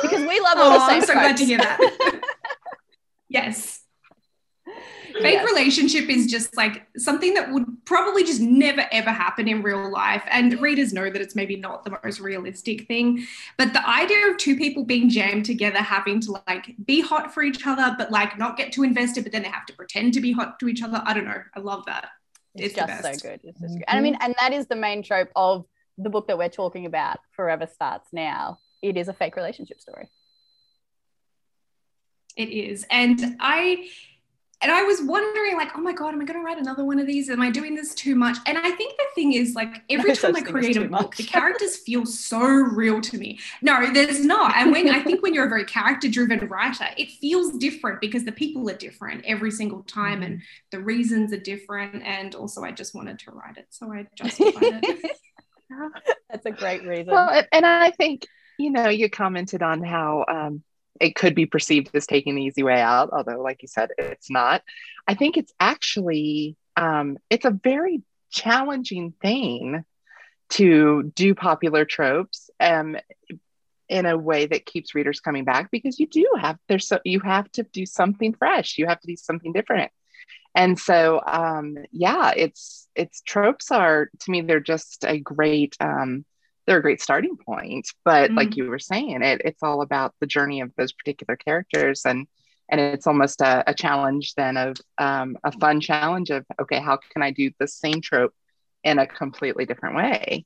because 0.01 0.25
we 0.25 0.39
love 0.39 0.57
all 0.57 0.71
the 0.71 0.83
Oh, 0.83 0.87
same 0.87 1.01
I'm 1.01 1.05
so 1.05 1.13
glad 1.13 1.37
to 1.37 1.45
hear 1.45 1.57
that. 1.57 2.21
yes. 3.29 3.83
Fake 5.21 5.33
Yes. 5.35 5.49
relationship 5.49 6.09
is 6.09 6.27
just 6.27 6.55
like 6.55 6.85
something 6.97 7.33
that 7.33 7.51
would 7.51 7.65
probably 7.85 8.23
just 8.23 8.41
never 8.41 8.85
ever 8.91 9.09
happen 9.09 9.47
in 9.47 9.63
real 9.63 9.89
life. 9.91 10.23
And 10.29 10.51
mm-hmm. 10.53 10.63
readers 10.63 10.93
know 10.93 11.09
that 11.09 11.21
it's 11.21 11.35
maybe 11.35 11.55
not 11.55 11.83
the 11.83 11.97
most 12.03 12.19
realistic 12.19 12.87
thing. 12.87 13.25
But 13.57 13.73
the 13.73 13.87
idea 13.87 14.27
of 14.27 14.37
two 14.37 14.57
people 14.57 14.83
being 14.83 15.09
jammed 15.09 15.45
together, 15.45 15.79
having 15.79 16.19
to 16.21 16.39
like 16.47 16.75
be 16.85 17.01
hot 17.01 17.33
for 17.33 17.41
each 17.41 17.65
other, 17.65 17.95
but 17.97 18.11
like 18.11 18.37
not 18.37 18.57
get 18.57 18.71
too 18.71 18.83
invested, 18.83 19.23
but 19.23 19.31
then 19.31 19.43
they 19.43 19.49
have 19.49 19.65
to 19.67 19.73
pretend 19.73 20.13
to 20.15 20.21
be 20.21 20.31
hot 20.31 20.59
to 20.59 20.67
each 20.67 20.83
other. 20.83 21.01
I 21.03 21.13
don't 21.13 21.25
know. 21.25 21.41
I 21.55 21.59
love 21.59 21.85
that. 21.87 22.09
It's, 22.53 22.75
It's 22.75 22.75
just 22.75 23.03
so 23.03 23.29
good. 23.29 23.39
It's 23.43 23.59
just 23.59 23.61
mm-hmm. 23.61 23.77
good. 23.77 23.85
And 23.87 23.97
I 23.97 24.01
mean, 24.01 24.17
and 24.21 24.35
that 24.39 24.53
is 24.53 24.67
the 24.67 24.75
main 24.75 25.01
trope 25.01 25.29
of 25.35 25.65
the 25.97 26.09
book 26.09 26.27
that 26.27 26.37
we're 26.37 26.49
talking 26.49 26.85
about, 26.85 27.19
Forever 27.31 27.67
Starts 27.67 28.09
Now. 28.11 28.59
It 28.81 28.97
is 28.97 29.07
a 29.07 29.13
fake 29.13 29.35
relationship 29.35 29.81
story. 29.81 30.09
It 32.35 32.49
is. 32.49 32.85
And 32.91 33.37
I 33.39 33.87
and 34.59 34.71
I 34.71 34.81
was 34.83 35.01
wondering, 35.03 35.55
like, 35.55 35.69
oh 35.75 35.81
my 35.81 35.93
God, 35.93 36.15
am 36.15 36.21
I 36.21 36.25
going 36.25 36.39
to 36.39 36.43
write 36.43 36.57
another 36.57 36.83
one 36.83 36.97
of 36.97 37.05
these? 37.05 37.29
Am 37.29 37.41
I 37.41 37.51
doing 37.51 37.75
this 37.75 37.93
too 37.93 38.15
much? 38.15 38.37
And 38.47 38.57
I 38.57 38.71
think 38.71 38.97
the 38.97 39.05
thing 39.13 39.33
is, 39.33 39.53
like, 39.53 39.83
every 39.87 40.09
No 40.13 40.15
time 40.15 40.35
I 40.35 40.41
create 40.41 40.77
a 40.77 40.81
book, 40.81 40.89
much. 40.89 41.17
the 41.17 41.23
characters 41.23 41.77
feel 41.77 42.07
so 42.07 42.41
real 42.41 42.99
to 43.01 43.19
me. 43.19 43.37
No, 43.61 43.93
there's 43.93 44.25
not. 44.25 44.55
And 44.55 44.71
when 44.71 44.89
I 44.89 45.03
think 45.03 45.21
when 45.21 45.35
you're 45.35 45.45
a 45.45 45.49
very 45.49 45.65
character 45.65 46.07
driven 46.07 46.39
writer, 46.47 46.87
it 46.97 47.11
feels 47.11 47.55
different 47.59 48.01
because 48.01 48.25
the 48.25 48.31
people 48.31 48.67
are 48.67 48.75
different 48.75 49.25
every 49.25 49.51
single 49.51 49.83
time 49.83 50.23
and 50.23 50.37
mm-hmm. 50.37 50.67
the 50.71 50.79
reasons 50.79 51.31
are 51.33 51.39
different. 51.39 52.01
And 52.03 52.33
also, 52.33 52.63
I 52.63 52.71
just 52.71 52.95
wanted 52.95 53.19
to 53.19 53.31
write 53.31 53.57
it. 53.57 53.67
So 53.69 53.93
I 53.93 54.07
justified 54.15 54.83
it. 54.83 55.17
That's 56.29 56.45
a 56.45 56.51
great 56.51 56.83
reason. 56.85 57.07
Well, 57.07 57.43
and- 57.51 57.65
I 57.65 57.91
think, 57.91 58.25
you 58.57 58.71
know, 58.71 58.89
you 58.89 59.09
commented 59.09 59.61
on 59.61 59.83
how 59.83 60.25
um, 60.27 60.63
it 60.99 61.15
could 61.15 61.35
be 61.35 61.45
perceived 61.45 61.89
as 61.93 62.07
taking 62.07 62.35
the 62.35 62.43
easy 62.43 62.63
way 62.63 62.79
out, 62.79 63.09
although, 63.11 63.41
like 63.41 63.61
you 63.61 63.67
said, 63.67 63.89
it's 63.97 64.29
not. 64.29 64.63
I 65.07 65.13
think 65.13 65.37
it's 65.37 65.53
actually, 65.59 66.55
um, 66.75 67.17
it's 67.29 67.45
a 67.45 67.51
very 67.51 68.01
challenging 68.31 69.13
thing 69.21 69.83
to 70.49 71.11
do 71.15 71.35
popular 71.35 71.85
tropes 71.85 72.49
um, 72.59 72.97
in 73.89 74.05
a 74.05 74.17
way 74.17 74.45
that 74.45 74.65
keeps 74.65 74.95
readers 74.95 75.19
coming 75.19 75.43
back 75.43 75.71
because 75.71 75.99
you 75.99 76.07
do 76.07 76.27
have, 76.39 76.57
there's 76.67 76.87
so, 76.87 76.99
you 77.03 77.19
have 77.19 77.49
to 77.53 77.63
do 77.63 77.85
something 77.85 78.33
fresh. 78.33 78.77
You 78.77 78.87
have 78.87 78.99
to 78.99 79.07
do 79.07 79.15
something 79.15 79.53
different. 79.53 79.91
And 80.57 80.79
so, 80.79 81.21
um, 81.25 81.77
yeah, 81.93 82.33
it's, 82.35 82.89
it's 82.95 83.21
tropes 83.21 83.71
are, 83.71 84.09
to 84.21 84.31
me, 84.31 84.41
they're 84.41 84.59
just 84.59 85.05
a 85.05 85.19
great, 85.19 85.77
um, 85.79 86.25
they're 86.67 86.79
a 86.79 86.81
great 86.81 87.01
starting 87.01 87.37
point 87.37 87.87
but 88.03 88.35
like 88.35 88.49
Mm. 88.49 88.57
you 88.57 88.65
were 88.69 88.79
saying 88.79 89.23
it 89.23 89.41
it's 89.45 89.63
all 89.63 89.81
about 89.81 90.13
the 90.19 90.27
journey 90.27 90.61
of 90.61 90.71
those 90.77 90.91
particular 90.91 91.37
characters 91.37 92.01
and 92.05 92.27
and 92.69 92.81
it's 92.81 93.07
almost 93.07 93.41
a, 93.41 93.63
a 93.69 93.73
challenge 93.73 94.33
then 94.35 94.57
of 94.57 94.75
um, 94.97 95.37
a 95.45 95.51
fun 95.53 95.79
challenge 95.79 96.29
of 96.29 96.45
okay 96.61 96.79
how 96.81 96.97
can 97.13 97.21
i 97.23 97.31
do 97.31 97.51
the 97.59 97.67
same 97.67 98.01
trope 98.01 98.33
in 98.83 98.99
a 98.99 99.07
completely 99.07 99.65
different 99.65 99.95
way 99.95 100.45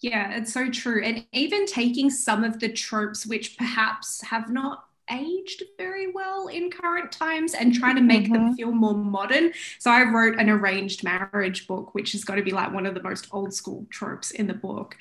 Yeah, 0.00 0.36
it's 0.36 0.52
so 0.52 0.70
true. 0.70 1.02
And 1.02 1.26
even 1.32 1.66
taking 1.66 2.10
some 2.10 2.44
of 2.44 2.60
the 2.60 2.68
tropes 2.68 3.26
which 3.26 3.56
perhaps 3.56 4.22
have 4.22 4.48
not 4.48 4.84
aged 5.10 5.62
very 5.76 6.10
well 6.12 6.48
in 6.48 6.70
current 6.70 7.12
times 7.12 7.54
and 7.54 7.74
trying 7.74 7.96
to 7.96 8.02
make 8.02 8.24
mm-hmm. 8.24 8.32
them 8.34 8.54
feel 8.54 8.72
more 8.72 8.94
modern. 8.94 9.52
So 9.78 9.90
I 9.90 10.02
wrote 10.02 10.38
an 10.38 10.48
arranged 10.48 11.04
marriage 11.04 11.66
book, 11.66 11.94
which 11.94 12.12
has 12.12 12.24
got 12.24 12.36
to 12.36 12.42
be 12.42 12.52
like 12.52 12.72
one 12.72 12.86
of 12.86 12.94
the 12.94 13.02
most 13.02 13.28
old 13.32 13.52
school 13.54 13.86
tropes 13.90 14.30
in 14.30 14.46
the 14.46 14.54
book, 14.54 14.96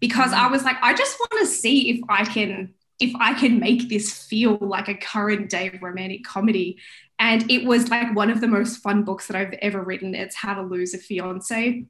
because 0.00 0.32
mm-hmm. 0.32 0.46
I 0.46 0.48
was 0.48 0.64
like, 0.64 0.76
I 0.82 0.94
just 0.94 1.18
want 1.18 1.32
to 1.40 1.46
see 1.46 1.90
if 1.90 2.00
I 2.08 2.24
can 2.24 2.74
if 2.98 3.12
I 3.20 3.34
can 3.34 3.60
make 3.60 3.90
this 3.90 4.24
feel 4.24 4.56
like 4.58 4.88
a 4.88 4.94
current 4.94 5.50
day 5.50 5.78
romantic 5.82 6.24
comedy. 6.24 6.78
And 7.18 7.50
it 7.50 7.66
was 7.66 7.90
like 7.90 8.14
one 8.14 8.30
of 8.30 8.40
the 8.40 8.46
most 8.46 8.78
fun 8.78 9.04
books 9.04 9.26
that 9.26 9.36
I've 9.36 9.52
ever 9.60 9.82
written. 9.82 10.14
It's 10.14 10.34
How 10.34 10.54
to 10.54 10.62
Lose 10.62 10.94
a 10.94 10.98
Fiance 10.98 11.84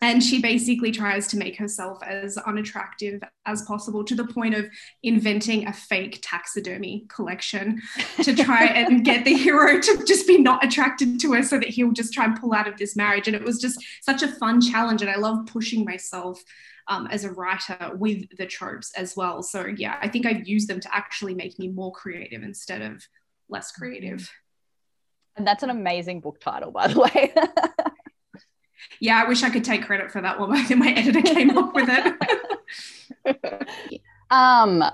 and 0.00 0.22
she 0.22 0.40
basically 0.40 0.90
tries 0.90 1.26
to 1.28 1.36
make 1.36 1.56
herself 1.56 2.02
as 2.02 2.36
unattractive 2.38 3.22
as 3.46 3.62
possible 3.62 4.04
to 4.04 4.14
the 4.14 4.26
point 4.26 4.54
of 4.54 4.66
inventing 5.02 5.66
a 5.66 5.72
fake 5.72 6.18
taxidermy 6.22 7.06
collection 7.08 7.80
to 8.22 8.34
try 8.34 8.66
and 8.66 9.04
get 9.04 9.24
the 9.24 9.34
hero 9.34 9.80
to 9.80 10.04
just 10.04 10.26
be 10.26 10.38
not 10.38 10.64
attracted 10.64 11.20
to 11.20 11.32
her 11.32 11.42
so 11.42 11.58
that 11.58 11.68
he'll 11.68 11.92
just 11.92 12.12
try 12.12 12.24
and 12.24 12.40
pull 12.40 12.52
out 12.52 12.68
of 12.68 12.76
this 12.76 12.96
marriage. 12.96 13.28
And 13.28 13.36
it 13.36 13.44
was 13.44 13.60
just 13.60 13.82
such 14.02 14.22
a 14.22 14.28
fun 14.28 14.60
challenge. 14.60 15.00
And 15.00 15.10
I 15.10 15.16
love 15.16 15.46
pushing 15.46 15.84
myself 15.84 16.42
um, 16.88 17.06
as 17.06 17.24
a 17.24 17.32
writer 17.32 17.92
with 17.94 18.24
the 18.36 18.46
tropes 18.46 18.92
as 18.96 19.16
well. 19.16 19.42
So, 19.42 19.66
yeah, 19.66 19.96
I 20.02 20.08
think 20.08 20.26
I've 20.26 20.46
used 20.46 20.68
them 20.68 20.80
to 20.80 20.94
actually 20.94 21.34
make 21.34 21.58
me 21.58 21.68
more 21.68 21.92
creative 21.92 22.42
instead 22.42 22.82
of 22.82 23.06
less 23.48 23.72
creative. 23.72 24.30
And 25.36 25.46
that's 25.46 25.62
an 25.62 25.70
amazing 25.70 26.20
book 26.20 26.40
title, 26.40 26.70
by 26.70 26.88
the 26.88 27.00
way. 27.00 27.34
yeah, 29.00 29.22
I 29.24 29.28
wish 29.28 29.42
I 29.42 29.50
could 29.50 29.64
take 29.64 29.84
credit 29.84 30.10
for 30.10 30.20
that 30.20 30.38
one. 30.38 30.52
I 30.56 30.62
think 30.62 30.80
my 30.80 30.92
editor 30.92 31.22
came 31.22 31.56
up 31.56 31.74
with 31.74 31.88
it. 31.88 33.68
um, 34.30 34.84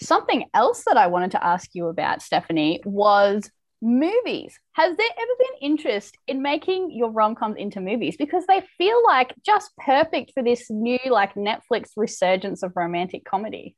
something 0.00 0.44
else 0.54 0.84
that 0.86 0.96
I 0.96 1.06
wanted 1.06 1.32
to 1.32 1.44
ask 1.44 1.70
you 1.74 1.88
about, 1.88 2.20
Stefanie, 2.20 2.84
was 2.84 3.50
movies. 3.80 4.58
Has 4.72 4.96
there 4.96 5.08
ever 5.18 5.32
been 5.38 5.70
interest 5.70 6.16
in 6.28 6.40
making 6.40 6.92
your 6.92 7.10
rom 7.10 7.34
coms 7.34 7.56
into 7.56 7.80
movies? 7.80 8.16
Because 8.16 8.46
they 8.46 8.62
feel 8.78 9.02
like 9.04 9.34
just 9.44 9.72
perfect 9.76 10.32
for 10.32 10.42
this 10.42 10.70
new, 10.70 10.98
like 11.10 11.34
Netflix 11.34 11.90
resurgence 11.96 12.62
of 12.62 12.72
romantic 12.76 13.24
comedy. 13.24 13.76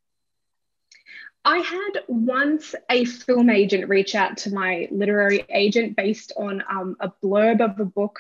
I 1.47 1.59
had 1.59 2.03
once 2.09 2.75
a 2.91 3.05
film 3.05 3.51
agent 3.51 3.89
reach 3.89 4.15
out 4.15 4.39
to 4.39 4.55
my 4.55 4.89
literary 4.91 5.45
agent 5.51 5.95
based 5.95 6.33
on 6.39 6.63
um, 6.71 6.97
a 7.01 7.13
blurb 7.23 7.61
of 7.61 7.79
a 7.79 7.85
book 7.85 8.19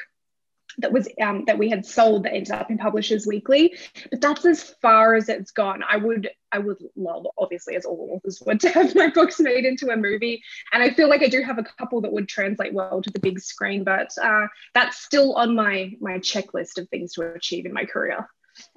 that 0.79 0.93
was 0.93 1.09
um, 1.21 1.45
that 1.47 1.59
we 1.59 1.69
had 1.69 1.87
sold 1.87 2.25
that 2.25 2.35
ended 2.35 2.53
up 2.53 2.71
in 2.71 2.79
Publishers 2.79 3.27
Weekly, 3.27 3.77
but 4.11 4.21
that's 4.21 4.45
as 4.45 4.63
far 4.63 5.15
as 5.15 5.29
it's 5.29 5.51
gone. 5.51 5.83
I 5.89 5.97
would 5.97 6.31
I 6.53 6.59
would 6.59 6.79
love, 6.97 7.27
obviously, 7.39 7.77
as 7.77 7.85
all 7.85 8.11
authors 8.13 8.43
would, 8.47 8.61
to 8.61 8.71
have 8.71 8.95
my 8.95 9.09
books 9.11 9.41
made 9.41 9.65
into 9.65 9.91
a 9.91 9.97
movie, 9.97 10.43
and 10.73 10.83
I 10.83 10.91
feel 10.91 11.09
like 11.09 11.23
I 11.23 11.29
do 11.29 11.43
have 11.43 11.59
a 11.59 11.65
couple 11.65 12.01
that 12.03 12.13
would 12.13 12.29
translate 12.29 12.75
well 12.75 13.03
to 13.03 13.11
the 13.11 13.21
big 13.21 13.41
screen, 13.41 13.85
but 13.85 14.11
uh, 14.23 14.47
that's 14.73 14.99
still 14.99 15.35
on 15.35 15.55
my 15.55 15.93
my 16.01 16.19
checklist 16.19 16.79
of 16.79 16.89
things 16.89 17.15
to 17.15 17.33
achieve 17.35 17.67
in 17.67 17.73
my 17.73 17.85
career. 17.85 18.29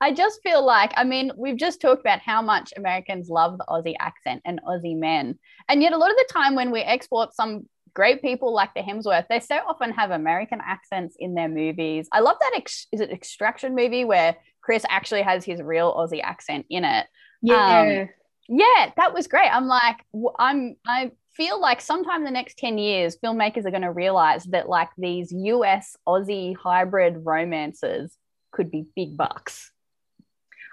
I 0.00 0.12
just 0.14 0.40
feel 0.42 0.64
like, 0.64 0.92
I 0.96 1.04
mean, 1.04 1.32
we've 1.36 1.56
just 1.56 1.80
talked 1.80 2.00
about 2.00 2.20
how 2.20 2.42
much 2.42 2.72
Americans 2.76 3.28
love 3.28 3.58
the 3.58 3.64
Aussie 3.68 3.96
accent 3.98 4.42
and 4.44 4.60
Aussie 4.62 4.96
men. 4.96 5.38
And 5.68 5.82
yet, 5.82 5.92
a 5.92 5.98
lot 5.98 6.10
of 6.10 6.16
the 6.16 6.28
time 6.32 6.54
when 6.54 6.70
we 6.70 6.80
export 6.82 7.34
some 7.34 7.66
great 7.96 8.20
people 8.20 8.52
like 8.52 8.74
the 8.74 8.82
Hemsworth, 8.82 9.26
they 9.28 9.40
so 9.40 9.56
often 9.66 9.90
have 9.90 10.10
American 10.10 10.60
accents 10.62 11.16
in 11.18 11.34
their 11.34 11.48
movies. 11.48 12.08
I 12.12 12.20
love 12.20 12.36
that. 12.38 12.52
Ex- 12.54 12.86
is 12.92 13.00
it 13.00 13.10
Extraction 13.10 13.74
movie 13.74 14.04
where 14.04 14.36
Chris 14.60 14.84
actually 14.90 15.22
has 15.22 15.46
his 15.46 15.62
real 15.62 15.94
Aussie 15.94 16.22
accent 16.22 16.66
in 16.68 16.84
it? 16.84 17.06
Yeah. 17.40 17.80
Um, 17.80 18.08
yeah, 18.48 18.92
that 18.98 19.14
was 19.14 19.26
great. 19.26 19.48
I'm 19.50 19.66
like, 19.66 19.96
I'm, 20.38 20.76
I 20.86 21.12
feel 21.32 21.58
like 21.58 21.80
sometime 21.80 22.18
in 22.18 22.24
the 22.24 22.30
next 22.30 22.58
10 22.58 22.76
years, 22.76 23.16
filmmakers 23.16 23.64
are 23.64 23.70
going 23.70 23.80
to 23.80 23.90
realize 23.90 24.44
that 24.44 24.68
like 24.68 24.90
these 24.98 25.32
US 25.32 25.96
Aussie 26.06 26.54
hybrid 26.54 27.24
romances 27.24 28.14
could 28.52 28.70
be 28.70 28.84
big 28.94 29.16
bucks. 29.16 29.72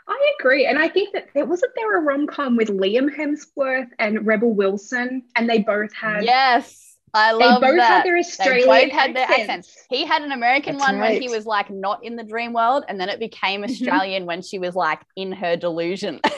I 0.10 0.34
agree. 0.38 0.66
And 0.66 0.78
I 0.78 0.90
think 0.90 1.14
that 1.14 1.30
there 1.34 1.46
wasn't 1.46 1.72
there 1.78 1.98
a 1.98 2.02
rom 2.02 2.28
com 2.28 2.58
with 2.58 2.68
Liam 2.68 3.10
Hemsworth 3.16 3.88
and 3.98 4.28
Rebel 4.28 4.54
Wilson, 4.54 5.24
and 5.38 5.50
they 5.50 5.60
both 5.60 5.94
had 5.94 6.26
yes 6.26 6.93
I 7.16 7.32
love 7.32 7.62
they 7.62 7.68
both 7.68 7.78
that. 7.78 7.88
had 7.88 8.06
their 8.06 8.18
Australian 8.18 8.68
they 8.68 8.86
both 8.86 8.92
had 8.92 9.16
their 9.16 9.30
accents. 9.30 9.78
He 9.90 10.04
had 10.06 10.24
an 10.24 10.32
American 10.32 10.78
That's 10.78 10.90
one 10.90 11.00
right. 11.00 11.12
when 11.12 11.22
he 11.22 11.30
was 11.30 11.46
like 11.46 11.70
not 11.70 12.04
in 12.04 12.16
the 12.16 12.24
dream 12.24 12.54
world, 12.54 12.86
and 12.88 13.00
then 13.00 13.08
it 13.08 13.20
became 13.20 13.62
mm-hmm. 13.62 13.72
Australian 13.72 14.22
mm-hmm. 14.22 14.28
when 14.28 14.42
she 14.42 14.58
was 14.58 14.76
like 14.76 15.02
in 15.16 15.32
her 15.32 15.56
delusion. 15.56 16.20
and 16.24 16.32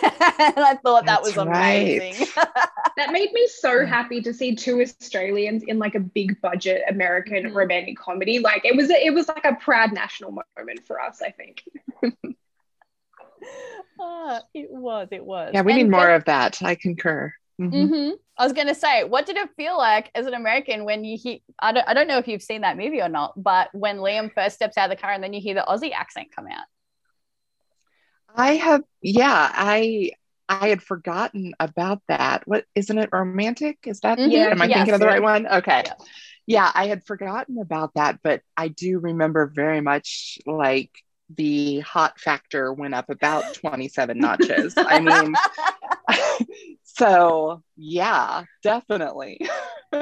I 0.58 0.78
thought 0.84 1.06
That's 1.06 1.06
that 1.06 1.22
was 1.22 1.38
amazing. 1.38 2.28
Right. 2.36 2.48
that 2.98 3.12
made 3.12 3.32
me 3.32 3.48
so 3.48 3.86
happy 3.86 4.22
to 4.22 4.34
see 4.34 4.56
two 4.56 4.82
Australians 4.82 5.64
in 5.64 5.80
like 5.80 5.96
a 5.96 6.00
big 6.00 6.42
budget 6.42 6.84
American 6.90 7.46
mm-hmm. 7.46 7.58
romantic 7.58 7.98
comedy. 7.98 8.40
Like 8.40 8.66
it 8.66 8.76
was, 8.76 8.90
it 8.90 9.14
was 9.14 9.30
like 9.30 9.46
a 9.46 9.56
proud 9.56 9.94
national 9.94 10.32
moment 10.32 10.86
for 10.86 11.00
us. 11.00 11.22
I 11.22 11.32
think. 11.32 11.64
Ah, 14.00 14.42
it 14.54 14.70
was. 14.72 15.08
It 15.12 15.26
was. 15.26 15.52
Yeah, 15.54 15.62
we 15.62 15.72
and 15.72 15.84
need 15.84 15.90
more 15.90 16.10
of 16.10 16.26
that. 16.26 16.62
I 16.62 16.76
concur. 16.76 17.34
Mm-hmm. 17.62 17.76
Mm-hmm. 17.76 18.12
I 18.38 18.44
was 18.44 18.54
going 18.54 18.68
to 18.68 18.76
say, 18.76 19.04
what 19.06 19.26
did 19.26 19.38
it 19.38 19.50
feel 19.56 19.78
like 19.78 20.12
as 20.14 20.26
an 20.26 20.34
American 20.34 20.84
when 20.84 21.06
you 21.06 21.18
hear? 21.18 21.38
I 21.60 21.72
don't, 21.72 21.88
I 21.88 21.94
don't 21.94 22.08
know 22.08 22.18
if 22.18 22.28
you've 22.28 22.42
seen 22.42 22.62
that 22.62 22.78
movie 22.78 23.02
or 23.02 23.10
not, 23.10 23.42
but 23.42 23.70
when 23.74 23.98
Liam 23.98 24.34
first 24.34 24.56
steps 24.56 24.78
out 24.78 24.92
of 24.92 24.98
the 24.98 25.02
car 25.02 25.12
and 25.12 25.24
then 25.24 25.34
you 25.34 25.42
hear 25.42 25.56
the 25.56 25.66
Aussie 25.68 25.94
accent 25.94 26.30
come 26.36 26.48
out. 26.48 26.66
I 28.36 28.56
have, 28.56 28.82
yeah, 29.02 29.50
I 29.54 30.12
I 30.48 30.68
had 30.68 30.82
forgotten 30.82 31.54
about 31.60 32.02
that. 32.08 32.48
What 32.48 32.66
isn't 32.76 32.98
it 32.98 33.10
romantic? 33.12 33.80
Is 33.86 34.02
that 34.02 34.20
mm-hmm. 34.20 34.52
am 34.52 34.62
I 34.62 34.66
yes, 34.66 34.78
thinking 34.78 34.94
of 34.94 35.00
the 35.00 35.08
right 35.08 35.24
one? 35.24 35.48
Okay. 35.48 35.84
Yeah. 35.86 35.94
yeah, 36.46 36.72
I 36.74 36.88
had 36.88 37.04
forgotten 37.04 37.60
about 37.60 37.94
that, 37.96 38.20
but 38.22 38.42
I 38.56 38.68
do 38.68 39.00
remember 39.00 39.48
very 39.48 39.82
much 39.82 40.38
like 40.46 40.92
the 41.36 41.80
hot 41.80 42.20
factor 42.20 42.72
went 42.72 42.94
up 42.94 43.10
about 43.10 43.56
27 43.56 44.20
notches. 44.20 44.76
I 44.78 45.00
mean, 45.00 45.34
so 46.98 47.64
yeah, 47.76 48.44
definitely. 48.64 49.40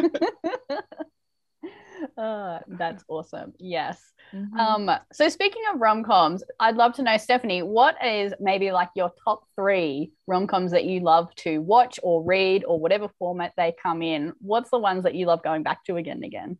uh, 2.17 2.59
that's 2.67 3.03
awesome. 3.07 3.53
Yes. 3.59 4.01
Mm-hmm. 4.33 4.57
Um, 4.57 4.89
so 5.11 5.29
speaking 5.29 5.61
of 5.73 5.79
rom-coms, 5.79 6.43
I'd 6.59 6.75
love 6.75 6.93
to 6.95 7.03
know, 7.03 7.15
Stefanie, 7.15 7.65
what 7.65 7.95
is 8.03 8.33
maybe 8.39 8.71
like 8.71 8.89
your 8.95 9.11
top 9.23 9.43
three 9.55 10.11
rom-coms 10.27 10.71
that 10.71 10.85
you 10.85 11.01
love 11.01 11.33
to 11.35 11.59
watch 11.59 11.99
or 12.03 12.23
read 12.23 12.63
or 12.65 12.79
whatever 12.79 13.09
format 13.19 13.53
they 13.57 13.73
come 13.81 14.01
in? 14.01 14.33
What's 14.39 14.69
the 14.69 14.79
ones 14.79 15.03
that 15.03 15.15
you 15.15 15.25
love 15.27 15.43
going 15.43 15.63
back 15.63 15.83
to 15.85 15.97
again 15.97 16.17
and 16.17 16.25
again? 16.25 16.57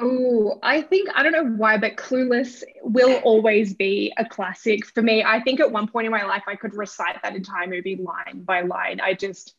Oh, 0.00 0.58
I 0.62 0.82
think 0.82 1.08
I 1.14 1.22
don't 1.22 1.32
know 1.32 1.46
why, 1.56 1.78
but 1.78 1.96
Clueless 1.96 2.64
will 2.82 3.16
always 3.18 3.74
be 3.74 4.12
a 4.16 4.24
classic 4.24 4.86
for 4.86 5.02
me. 5.02 5.22
I 5.22 5.40
think 5.40 5.60
at 5.60 5.70
one 5.70 5.86
point 5.86 6.06
in 6.06 6.10
my 6.10 6.24
life 6.24 6.42
I 6.48 6.56
could 6.56 6.74
recite 6.74 7.22
that 7.22 7.36
entire 7.36 7.68
movie 7.68 7.96
line 7.96 8.42
by 8.42 8.62
line. 8.62 9.00
I 9.00 9.14
just 9.14 9.54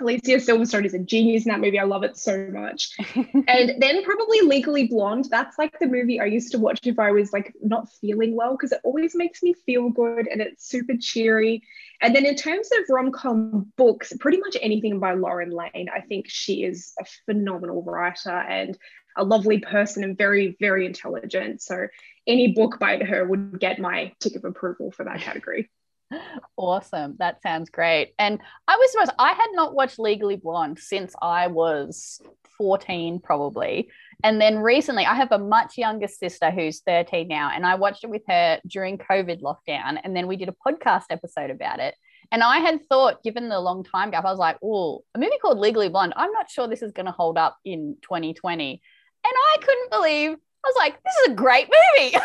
Alicia 0.00 0.36
Silverstone 0.36 0.84
is 0.84 0.94
a 0.94 0.98
genius 0.98 1.44
in 1.44 1.52
that 1.52 1.60
movie. 1.60 1.78
I 1.78 1.84
love 1.84 2.02
it 2.02 2.16
so 2.16 2.48
much. 2.50 2.90
and 3.14 3.82
then 3.82 4.02
probably 4.04 4.40
Legally 4.42 4.88
Blonde. 4.88 5.26
That's 5.30 5.58
like 5.58 5.78
the 5.78 5.86
movie 5.86 6.20
I 6.20 6.24
used 6.26 6.52
to 6.52 6.58
watch 6.58 6.80
if 6.84 6.98
I 6.98 7.12
was 7.12 7.32
like 7.32 7.54
not 7.62 7.90
feeling 8.00 8.34
well 8.34 8.52
because 8.52 8.72
it 8.72 8.80
always 8.84 9.14
makes 9.14 9.42
me 9.42 9.54
feel 9.66 9.90
good 9.90 10.26
and 10.26 10.40
it's 10.40 10.66
super 10.66 10.94
cheery. 10.98 11.62
And 12.00 12.14
then 12.14 12.24
in 12.24 12.36
terms 12.36 12.68
of 12.72 12.84
rom-com 12.88 13.72
books, 13.76 14.12
pretty 14.18 14.38
much 14.38 14.56
anything 14.60 14.98
by 14.98 15.14
Lauren 15.14 15.50
Layne. 15.50 15.88
I 15.94 16.00
think 16.00 16.26
she 16.28 16.64
is 16.64 16.92
a 16.98 17.04
phenomenal 17.26 17.82
writer 17.82 18.30
and 18.30 18.76
a 19.16 19.24
lovely 19.24 19.58
person 19.58 20.04
and 20.04 20.16
very, 20.16 20.56
very 20.60 20.86
intelligent. 20.86 21.62
So 21.62 21.88
any 22.26 22.52
book 22.52 22.78
by 22.78 22.98
her 22.98 23.26
would 23.26 23.58
get 23.60 23.78
my 23.78 24.12
tick 24.20 24.36
of 24.36 24.44
approval 24.44 24.90
for 24.90 25.04
that 25.04 25.20
category. 25.20 25.70
Awesome. 26.58 27.16
That 27.18 27.40
sounds 27.42 27.70
great. 27.70 28.12
And 28.18 28.38
I 28.68 28.76
was 28.76 28.92
surprised. 28.92 29.12
I 29.18 29.32
had 29.32 29.48
not 29.54 29.74
watched 29.74 29.98
Legally 29.98 30.36
Blonde 30.36 30.78
since 30.78 31.14
I 31.20 31.46
was 31.46 32.20
14, 32.58 33.20
probably. 33.20 33.88
And 34.22 34.40
then 34.40 34.58
recently, 34.58 35.04
I 35.04 35.14
have 35.14 35.32
a 35.32 35.38
much 35.38 35.78
younger 35.78 36.08
sister 36.08 36.50
who's 36.50 36.80
13 36.80 37.26
now, 37.26 37.50
and 37.52 37.66
I 37.66 37.74
watched 37.74 38.04
it 38.04 38.10
with 38.10 38.22
her 38.28 38.60
during 38.66 38.98
COVID 38.98 39.40
lockdown. 39.40 39.98
And 40.04 40.14
then 40.14 40.26
we 40.26 40.36
did 40.36 40.48
a 40.48 40.56
podcast 40.66 41.04
episode 41.10 41.50
about 41.50 41.80
it. 41.80 41.94
And 42.30 42.42
I 42.42 42.58
had 42.60 42.86
thought, 42.88 43.22
given 43.22 43.48
the 43.48 43.60
long 43.60 43.84
time 43.84 44.10
gap, 44.10 44.24
I 44.24 44.30
was 44.30 44.38
like, 44.38 44.58
oh, 44.62 45.02
a 45.14 45.18
movie 45.18 45.38
called 45.40 45.58
Legally 45.58 45.88
Blonde, 45.88 46.14
I'm 46.16 46.32
not 46.32 46.50
sure 46.50 46.68
this 46.68 46.82
is 46.82 46.92
going 46.92 47.06
to 47.06 47.12
hold 47.12 47.36
up 47.36 47.58
in 47.64 47.96
2020. 48.02 48.80
And 49.24 49.32
I 49.34 49.56
couldn't 49.60 49.90
believe, 49.90 50.30
I 50.32 50.68
was 50.68 50.74
like, 50.78 51.02
this 51.02 51.14
is 51.22 51.32
a 51.32 51.34
great 51.34 51.68
movie. 51.68 52.16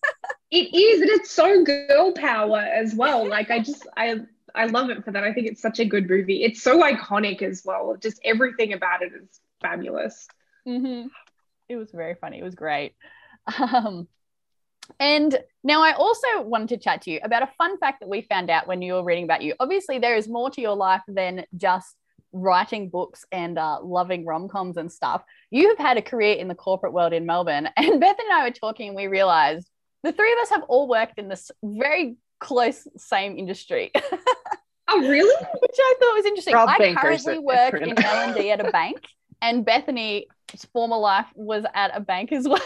it 0.50 0.74
is, 0.74 1.00
and 1.00 1.10
it's 1.10 1.30
so 1.30 1.64
girl 1.64 2.12
power 2.12 2.58
as 2.58 2.94
well. 2.94 3.28
Like 3.28 3.50
I 3.50 3.60
just 3.60 3.86
I 3.96 4.20
I 4.54 4.66
love 4.66 4.90
it 4.90 5.04
for 5.04 5.10
that. 5.12 5.24
I 5.24 5.32
think 5.32 5.46
it's 5.46 5.62
such 5.62 5.80
a 5.80 5.84
good 5.84 6.08
movie. 6.08 6.44
It's 6.44 6.62
so 6.62 6.82
iconic 6.82 7.42
as 7.42 7.62
well. 7.64 7.96
Just 8.00 8.20
everything 8.24 8.72
about 8.72 9.02
it 9.02 9.12
is 9.12 9.40
fabulous. 9.60 10.26
Mm-hmm. 10.66 11.08
It 11.68 11.76
was 11.76 11.90
very 11.90 12.14
funny. 12.14 12.38
It 12.38 12.44
was 12.44 12.54
great. 12.54 12.94
Um, 13.58 14.08
And 15.00 15.38
now 15.64 15.82
I 15.82 15.92
also 15.92 16.42
wanted 16.42 16.68
to 16.68 16.76
chat 16.78 17.02
to 17.02 17.10
you 17.10 17.20
about 17.22 17.42
a 17.42 17.50
fun 17.58 17.78
fact 17.78 18.00
that 18.00 18.08
we 18.08 18.22
found 18.22 18.50
out 18.50 18.66
when 18.66 18.82
you 18.82 18.94
were 18.94 19.04
reading 19.04 19.24
about 19.24 19.42
you. 19.42 19.54
Obviously, 19.58 19.98
there 19.98 20.16
is 20.16 20.28
more 20.28 20.50
to 20.50 20.60
your 20.60 20.76
life 20.76 21.02
than 21.08 21.44
just 21.56 21.96
writing 22.36 22.88
books 22.88 23.24
and 23.32 23.58
uh, 23.58 23.78
loving 23.82 24.24
rom 24.26 24.48
coms 24.48 24.76
and 24.76 24.90
stuff. 24.92 25.22
You 25.50 25.68
have 25.70 25.78
had 25.78 25.96
a 25.96 26.02
career 26.02 26.34
in 26.36 26.48
the 26.48 26.54
corporate 26.54 26.92
world 26.92 27.12
in 27.12 27.26
Melbourne. 27.26 27.68
And 27.76 28.00
Beth 28.00 28.16
and 28.18 28.32
I 28.32 28.44
were 28.44 28.52
talking, 28.52 28.88
and 28.88 28.96
we 28.96 29.06
realized 29.06 29.68
the 30.02 30.12
three 30.12 30.32
of 30.32 30.38
us 30.40 30.50
have 30.50 30.62
all 30.68 30.86
worked 30.88 31.18
in 31.18 31.28
this 31.28 31.50
very 31.64 32.16
close 32.40 32.86
same 32.96 33.38
industry. 33.38 33.90
Oh, 34.88 35.00
really? 35.00 35.34
Which 35.60 35.76
I 35.80 35.94
thought 35.98 36.14
was 36.14 36.26
interesting. 36.26 36.54
Rob 36.54 36.68
I 36.68 36.78
Bankers 36.78 37.02
currently 37.24 37.38
work 37.40 37.74
at 37.74 37.82
in 37.82 38.00
L 38.04 38.28
and 38.28 38.36
D 38.36 38.52
at 38.52 38.64
a 38.64 38.70
bank, 38.80 38.98
and 39.42 39.64
Bethany's 39.64 40.26
former 40.72 40.96
life 40.96 41.26
was 41.34 41.64
at 41.74 41.90
a 41.92 41.98
bank 41.98 42.30
as 42.30 42.46
well. 42.46 42.60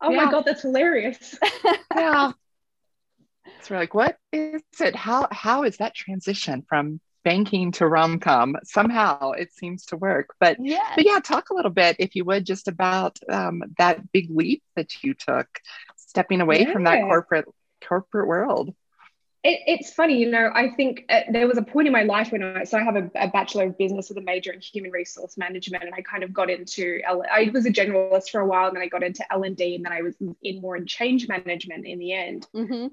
Oh 0.00 0.10
Yeah. 0.10 0.24
my 0.26 0.30
god, 0.30 0.44
that's 0.46 0.62
hilarious. 0.62 1.36
yeah. 1.96 2.30
So 3.62 3.74
we're 3.74 3.80
like, 3.80 3.92
what 3.92 4.18
is 4.32 4.62
it? 4.80 4.94
How 4.94 5.26
how 5.32 5.64
is 5.64 5.78
that 5.78 5.96
transition 5.96 6.64
from 6.68 7.00
banking 7.24 7.72
to 7.72 7.86
rom 7.86 8.18
com? 8.18 8.56
Somehow 8.64 9.32
it 9.32 9.52
seems 9.52 9.86
to 9.86 9.96
work. 9.96 10.34
But 10.40 10.56
yeah. 10.60 10.92
but 10.94 11.04
yeah, 11.04 11.20
talk 11.20 11.50
a 11.50 11.54
little 11.54 11.70
bit, 11.70 11.96
if 11.98 12.16
you 12.16 12.24
would, 12.24 12.46
just 12.46 12.68
about 12.68 13.18
um, 13.28 13.62
that 13.78 14.12
big 14.12 14.30
leap 14.30 14.62
that 14.76 15.02
you 15.02 15.14
took, 15.14 15.46
stepping 15.96 16.40
away 16.40 16.66
from 16.66 16.84
that 16.84 17.02
corporate 17.02 17.46
corporate 17.86 18.28
world. 18.28 18.74
It, 19.42 19.60
it's 19.66 19.92
funny, 19.92 20.18
you 20.18 20.30
know. 20.30 20.50
I 20.54 20.70
think 20.70 21.06
uh, 21.08 21.20
there 21.32 21.48
was 21.48 21.56
a 21.56 21.62
point 21.62 21.86
in 21.86 21.94
my 21.94 22.02
life 22.02 22.30
when 22.30 22.42
I 22.42 22.64
so 22.64 22.76
I 22.76 22.82
have 22.82 22.96
a, 22.96 23.10
a 23.14 23.28
bachelor 23.28 23.64
of 23.64 23.78
business 23.78 24.10
with 24.10 24.18
a 24.18 24.22
major 24.22 24.52
in 24.52 24.60
human 24.60 24.90
resource 24.90 25.38
management, 25.38 25.84
and 25.84 25.94
I 25.94 26.02
kind 26.02 26.22
of 26.22 26.34
got 26.34 26.50
into 26.50 27.00
L, 27.06 27.22
I 27.30 27.50
was 27.52 27.64
a 27.64 27.70
generalist 27.70 28.30
for 28.30 28.40
a 28.40 28.46
while, 28.46 28.68
and 28.68 28.76
then 28.76 28.82
I 28.82 28.88
got 28.88 29.02
into 29.02 29.24
L 29.32 29.44
and 29.44 29.56
D, 29.56 29.76
and 29.76 29.84
then 29.84 29.92
I 29.92 30.02
was 30.02 30.14
in 30.42 30.60
more 30.60 30.76
in 30.76 30.86
change 30.86 31.26
management 31.26 31.86
in 31.86 31.98
the 31.98 32.12
end. 32.12 32.46
hmm 32.52 32.88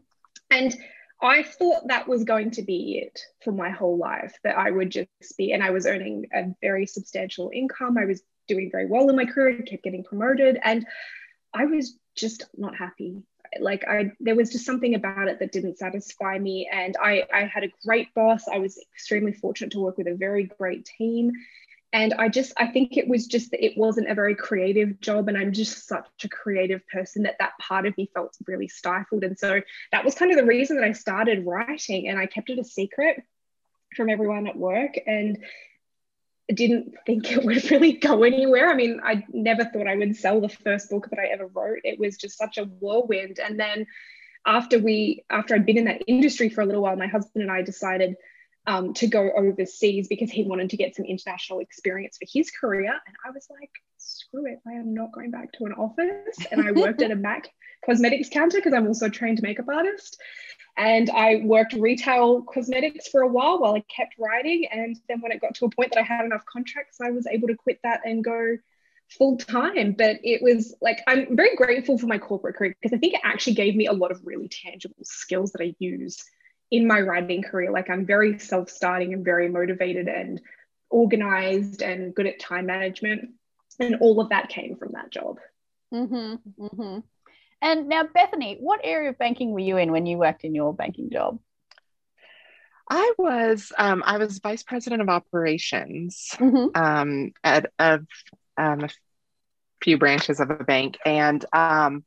And 0.50 0.74
I 1.22 1.44
thought 1.44 1.88
that 1.88 2.08
was 2.08 2.24
going 2.24 2.52
to 2.52 2.62
be 2.62 3.00
it 3.00 3.20
for 3.44 3.52
my 3.52 3.70
whole 3.70 3.98
life, 3.98 4.38
that 4.44 4.58
I 4.58 4.70
would 4.70 4.92
just 4.92 5.38
be, 5.38 5.52
and 5.52 5.64
I 5.64 5.72
was 5.72 5.86
earning 5.86 6.28
a 6.34 6.46
very 6.62 6.86
substantial 6.86 7.50
income. 7.54 7.98
I 7.98 8.06
was 8.06 8.22
doing 8.48 8.70
very 8.72 8.86
well 8.86 9.10
in 9.10 9.16
my 9.16 9.26
career, 9.26 9.58
I 9.60 9.62
kept 9.64 9.84
getting 9.84 10.04
promoted, 10.04 10.60
and 10.64 10.86
I 11.54 11.66
was 11.66 11.98
just 12.16 12.46
not 12.56 12.76
happy. 12.76 13.24
Like 13.60 13.88
I, 13.88 14.12
there 14.20 14.36
was 14.36 14.52
just 14.52 14.66
something 14.66 14.96
about 14.96 15.28
it 15.28 15.40
that 15.40 15.52
didn't 15.52 15.78
satisfy 15.78 16.38
me. 16.38 16.70
And 16.72 16.96
I, 17.02 17.24
I 17.34 17.46
had 17.46 17.64
a 17.64 17.72
great 17.86 18.14
boss. 18.14 18.48
I 18.48 18.60
was 18.60 18.78
extremely 18.94 19.32
fortunate 19.32 19.72
to 19.72 19.80
work 19.80 19.98
with 19.98 20.08
a 20.08 20.16
very 20.16 20.52
great 20.60 20.86
team. 20.86 21.32
And 21.98 22.14
I 22.14 22.30
just, 22.30 22.54
I 22.58 22.68
think 22.68 22.96
it 22.96 23.08
was 23.08 23.26
just 23.26 23.50
that 23.50 23.66
it 23.66 23.76
wasn't 23.76 24.08
a 24.08 24.14
very 24.14 24.36
creative 24.36 25.00
job. 25.00 25.30
And 25.30 25.36
I'm 25.36 25.52
just 25.52 25.88
such 25.88 26.06
a 26.24 26.30
creative 26.30 26.88
person 26.90 27.24
that 27.24 27.38
that 27.40 27.58
part 27.60 27.88
of 27.88 27.98
me 27.98 28.08
felt 28.14 28.38
really 28.46 28.68
stifled. 28.68 29.24
And 29.24 29.38
so 29.38 29.62
that 29.92 30.06
was 30.06 30.14
kind 30.14 30.30
of 30.30 30.38
the 30.38 30.46
reason 30.46 30.78
that 30.78 30.86
I 30.86 30.92
started 30.92 31.48
writing 31.48 32.08
and 32.08 32.20
I 32.20 32.28
kept 32.28 32.52
it 32.52 32.60
a 32.60 32.64
secret 32.64 33.24
from 33.96 34.12
everyone 34.12 34.46
at 34.46 34.56
work 34.56 34.94
and 35.08 35.40
didn't 36.54 36.94
think 37.08 37.32
it 37.32 37.44
would 37.44 37.68
really 37.72 37.94
go 37.94 38.22
anywhere. 38.22 38.70
I 38.70 38.76
mean, 38.76 39.00
I 39.04 39.26
never 39.30 39.66
thought 39.66 39.88
I 39.88 39.96
would 39.96 40.16
sell 40.16 40.40
the 40.40 40.50
first 40.50 40.92
book 40.92 41.10
that 41.10 41.18
I 41.18 41.30
ever 41.34 41.48
wrote. 41.48 41.80
It 41.84 41.98
was 41.98 42.16
just 42.16 42.38
such 42.38 42.60
a 42.60 42.66
whirlwind. 42.66 43.40
And 43.40 43.60
then 43.60 43.88
after 44.46 44.78
we, 44.78 45.26
after 45.32 45.56
I'd 45.56 45.66
been 45.66 45.80
in 45.80 45.86
that 45.86 46.04
industry 46.06 46.50
for 46.50 46.62
a 46.62 46.66
little 46.68 46.84
while, 46.84 46.96
my 46.96 47.08
husband 47.08 47.42
and 47.42 47.52
I 47.52 47.64
decided 47.64 48.18
um, 48.68 48.94
to 48.96 49.08
go 49.08 49.32
overseas 49.36 50.10
because 50.10 50.30
he 50.30 50.44
wanted 50.44 50.70
to 50.70 50.78
get 50.78 50.96
some 50.96 51.06
international 51.06 51.60
experience 51.60 52.18
for 52.18 52.28
his 52.32 52.52
career. 52.52 52.92
And 52.92 53.16
I 53.26 53.32
was 53.32 53.48
like, 53.50 53.72
screw 53.98 54.46
it, 54.46 54.60
I 54.68 54.74
am 54.74 54.94
not 54.94 55.14
going 55.14 55.32
back 55.32 55.54
to 55.54 55.66
an 55.66 55.74
office. 55.74 56.38
And 56.52 56.68
I 56.68 56.74
worked 56.74 57.02
at 57.02 57.12
a 57.12 57.16
MAC 57.16 57.50
cosmetics 57.86 58.30
counter 58.30 58.58
because 58.58 58.74
I'm 58.74 58.86
also 58.86 59.06
a 59.06 59.10
trained 59.10 59.42
makeup 59.42 59.70
artist. 59.70 60.22
And 60.76 61.10
I 61.10 61.42
worked 61.44 61.74
retail 61.74 62.44
cosmetics 62.44 63.08
for 63.08 63.22
a 63.22 63.28
while 63.28 63.60
while 63.60 63.74
I 63.74 63.84
kept 63.94 64.16
writing. 64.20 64.68
And 64.70 64.98
then 65.08 65.22
when 65.22 65.32
it 65.32 65.42
got 65.42 65.56
to 65.56 65.66
a 65.66 65.70
point 65.70 65.94
that 65.94 66.02
I 66.02 66.04
had 66.04 66.26
enough 66.26 66.44
contracts, 66.46 67.00
I 67.02 67.12
was 67.12 67.26
able 67.26 67.48
to 67.48 67.56
quit 67.56 67.80
that 67.84 68.02
and 68.06 68.24
go 68.24 68.58
full 69.18 69.38
time. 69.38 69.94
But 69.98 70.18
it 70.24 70.42
was 70.44 70.76
like, 70.82 71.00
I'm 71.08 71.38
very 71.38 71.56
grateful 71.56 71.98
for 71.98 72.08
my 72.08 72.18
corporate 72.18 72.58
career 72.58 72.76
because 72.80 72.96
I 72.96 73.00
think 73.00 73.14
it 73.14 73.22
actually 73.24 73.54
gave 73.54 73.76
me 73.78 73.88
a 73.88 73.94
lot 73.94 74.12
of 74.12 74.22
really 74.26 74.50
tangible 74.50 74.98
skills 75.04 75.54
that 75.54 75.64
I 75.64 75.74
use 75.80 76.24
in 76.72 76.88
my 76.88 77.02
writing 77.02 77.44
career. 77.44 77.72
Like, 77.72 77.90
I'm 77.90 78.06
very 78.06 78.40
self 78.40 78.70
starting 78.70 79.14
and 79.14 79.24
very 79.24 79.50
motivated 79.50 80.08
and 80.08 80.42
organized 80.90 81.82
and 81.82 82.14
good 82.14 82.28
at 82.28 82.40
time 82.40 82.66
management. 82.66 83.32
And 83.80 83.96
all 84.02 84.20
of 84.20 84.30
that 84.30 84.50
came 84.50 84.76
from 84.76 84.94
that 84.94 85.12
job. 85.12 85.38
hmm 85.92 86.36
hmm 86.58 87.00
And 87.62 87.88
now, 87.88 88.04
Bethany, 88.04 88.58
what 88.60 88.82
area 88.84 89.10
of 89.10 89.18
banking 89.18 89.52
were 89.52 89.60
you 89.60 89.78
in 89.78 89.92
when 89.92 90.06
you 90.06 90.18
worked 90.18 90.44
in 90.44 90.56
your 90.56 90.74
banking 90.74 91.10
job? 91.12 91.40
I 92.90 93.14
was 93.18 93.72
um, 93.78 94.04
I 94.06 94.18
was 94.18 94.40
vice 94.40 94.64
president 94.64 95.02
of 95.02 95.10
operations 95.10 96.30
hmm 96.38 96.68
um, 96.74 97.32
at 97.44 97.72
a, 97.80 98.00
um, 98.58 98.86
a 98.86 98.90
few 99.84 99.98
branches 99.98 100.40
of 100.40 100.50
a 100.50 100.64
bank, 100.64 100.98
and 101.06 101.44
um, 101.54 102.06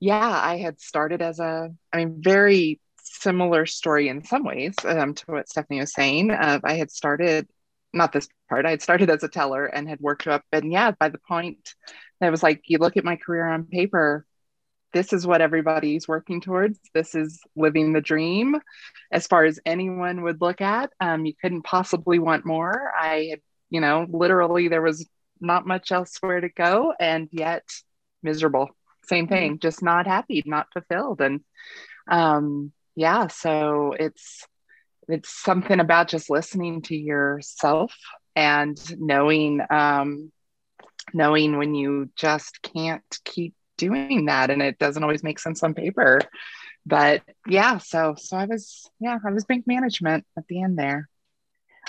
yeah, 0.00 0.28
I 0.28 0.56
had 0.56 0.80
started 0.80 1.20
as 1.22 1.40
a 1.40 1.70
I 1.92 1.96
mean 1.98 2.22
very 2.22 2.80
similar 3.20 3.66
story 3.66 4.08
in 4.08 4.24
some 4.24 4.44
ways 4.44 4.74
um, 4.84 5.14
to 5.14 5.24
what 5.26 5.48
Stefanie 5.48 5.80
was 5.80 5.94
saying. 5.94 6.30
I 6.30 6.74
had 6.74 6.90
started 6.90 7.48
not 7.92 8.12
this 8.12 8.28
part. 8.48 8.66
I 8.66 8.70
had 8.70 8.82
started 8.82 9.08
as 9.10 9.22
a 9.22 9.28
teller 9.28 9.66
and 9.66 9.88
had 9.88 10.00
worked 10.00 10.26
up, 10.26 10.42
and 10.52 10.72
yeah, 10.72 10.90
by 10.90 11.08
the 11.08 11.18
point 11.18 11.74
that 12.20 12.30
was 12.30 12.42
like 12.42 12.62
you 12.66 12.78
look 12.78 12.96
at 12.96 13.04
my 13.04 13.16
career 13.16 13.46
on 13.48 13.64
paper. 13.64 14.26
This 14.92 15.12
is 15.12 15.26
what 15.26 15.40
everybody's 15.40 16.06
working 16.06 16.40
towards. 16.40 16.78
This 16.94 17.16
is 17.16 17.40
living 17.56 17.92
the 17.92 18.00
dream 18.00 18.54
as 19.10 19.26
far 19.26 19.44
as 19.44 19.58
anyone 19.66 20.22
would 20.22 20.40
look 20.40 20.60
at. 20.60 20.92
Um, 21.00 21.26
you 21.26 21.34
couldn't 21.34 21.62
possibly 21.62 22.20
want 22.20 22.46
more. 22.46 22.92
I 22.96 23.26
had, 23.30 23.40
you 23.70 23.80
know, 23.80 24.06
literally 24.08 24.68
there 24.68 24.82
was 24.82 25.04
not 25.40 25.66
much 25.66 25.90
elsewhere 25.90 26.40
to 26.40 26.48
go, 26.48 26.94
and 27.00 27.28
yet 27.32 27.64
miserable. 28.22 28.70
Same 29.06 29.26
thing, 29.26 29.58
just 29.58 29.82
not 29.82 30.06
happy, 30.06 30.44
not 30.46 30.68
fulfilled, 30.72 31.20
and 31.20 31.40
um, 32.08 32.72
yeah. 32.96 33.28
So 33.28 33.94
it's 33.98 34.46
it's 35.08 35.30
something 35.30 35.80
about 35.80 36.08
just 36.08 36.30
listening 36.30 36.82
to 36.82 36.96
yourself 36.96 37.94
and 38.34 38.78
knowing 39.00 39.60
um, 39.70 40.32
knowing 41.12 41.58
when 41.58 41.74
you 41.74 42.10
just 42.16 42.62
can't 42.62 43.04
keep 43.24 43.54
doing 43.76 44.26
that, 44.26 44.50
and 44.50 44.62
it 44.62 44.78
doesn't 44.78 45.02
always 45.02 45.22
make 45.22 45.38
sense 45.38 45.62
on 45.62 45.74
paper 45.74 46.20
but 46.86 47.22
yeah 47.48 47.78
so 47.78 48.14
so 48.18 48.36
i 48.36 48.44
was 48.44 48.90
yeah 49.00 49.18
i 49.26 49.30
was 49.30 49.46
bank 49.46 49.66
management 49.66 50.22
at 50.36 50.46
the 50.48 50.60
end 50.62 50.78
there 50.78 51.08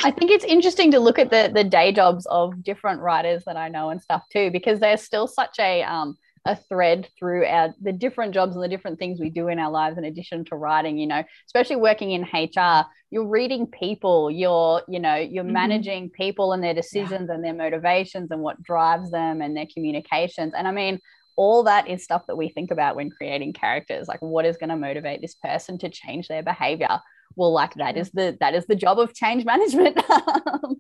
I 0.04 0.12
think 0.12 0.32
it's 0.32 0.46
interesting 0.46 0.92
to 0.92 1.00
look 1.00 1.20
at 1.20 1.30
the 1.30 1.50
the 1.54 1.64
day 1.64 1.92
jobs 1.92 2.26
of 2.26 2.64
different 2.64 3.02
writers 3.02 3.44
that 3.46 3.58
I 3.58 3.70
know 3.70 3.90
and 3.90 4.02
stuff 4.02 4.24
too, 4.32 4.52
because 4.52 4.80
there's 4.80 5.02
still 5.02 5.28
such 5.28 5.58
a 5.60 5.84
um 5.84 6.18
a 6.46 6.56
thread 6.56 7.08
through 7.18 7.46
our 7.46 7.74
the 7.82 7.92
different 7.92 8.34
jobs 8.34 8.56
and 8.56 8.64
the 8.64 8.68
different 8.68 9.00
things 9.00 9.20
we 9.20 9.30
do 9.30 9.48
in 9.48 9.58
our 9.60 9.72
lives 9.72 9.98
in 9.98 10.06
addition 10.06 10.46
to 10.46 10.56
writing 10.56 10.98
you 10.98 11.08
know 11.08 11.24
especially 11.48 11.76
working 11.76 12.12
in 12.12 12.22
hr 12.24 12.86
you're 13.10 13.28
reading 13.28 13.66
people 13.68 14.30
you're 14.30 14.82
you 14.88 15.00
know 15.00 15.16
you're 15.16 15.44
Mhm. 15.44 15.52
managing 15.52 16.10
people 16.12 16.54
and 16.54 16.64
their 16.64 16.74
decisions 16.74 17.30
and 17.30 17.44
their 17.44 17.54
motivations 17.54 18.30
and 18.32 18.42
what 18.42 18.62
drives 18.62 19.10
them 19.12 19.42
and 19.42 19.58
their 19.58 19.68
communications 19.74 20.54
and 20.56 20.68
i 20.68 20.72
mean 20.72 21.00
all 21.38 21.64
that 21.64 21.88
is 21.90 22.04
stuff 22.04 22.24
that 22.28 22.36
we 22.38 22.48
think 22.50 22.70
about 22.72 22.96
when 22.96 23.10
creating 23.10 23.52
characters 23.52 24.08
like 24.08 24.22
what 24.22 24.46
is 24.46 24.56
going 24.58 24.70
to 24.70 24.76
motivate 24.78 25.22
this 25.22 25.36
person 25.36 25.78
to 25.80 25.90
change 25.90 26.28
their 26.28 26.44
behavior 26.44 27.00
well 27.36 27.52
like 27.52 27.74
that 27.74 27.98
is 27.98 28.10
the 28.12 28.38
that 28.40 28.54
is 28.54 28.66
the 28.68 28.76
job 28.76 29.00
of 29.00 29.14
change 29.14 29.44
management 29.46 29.98
Um, 30.10 30.76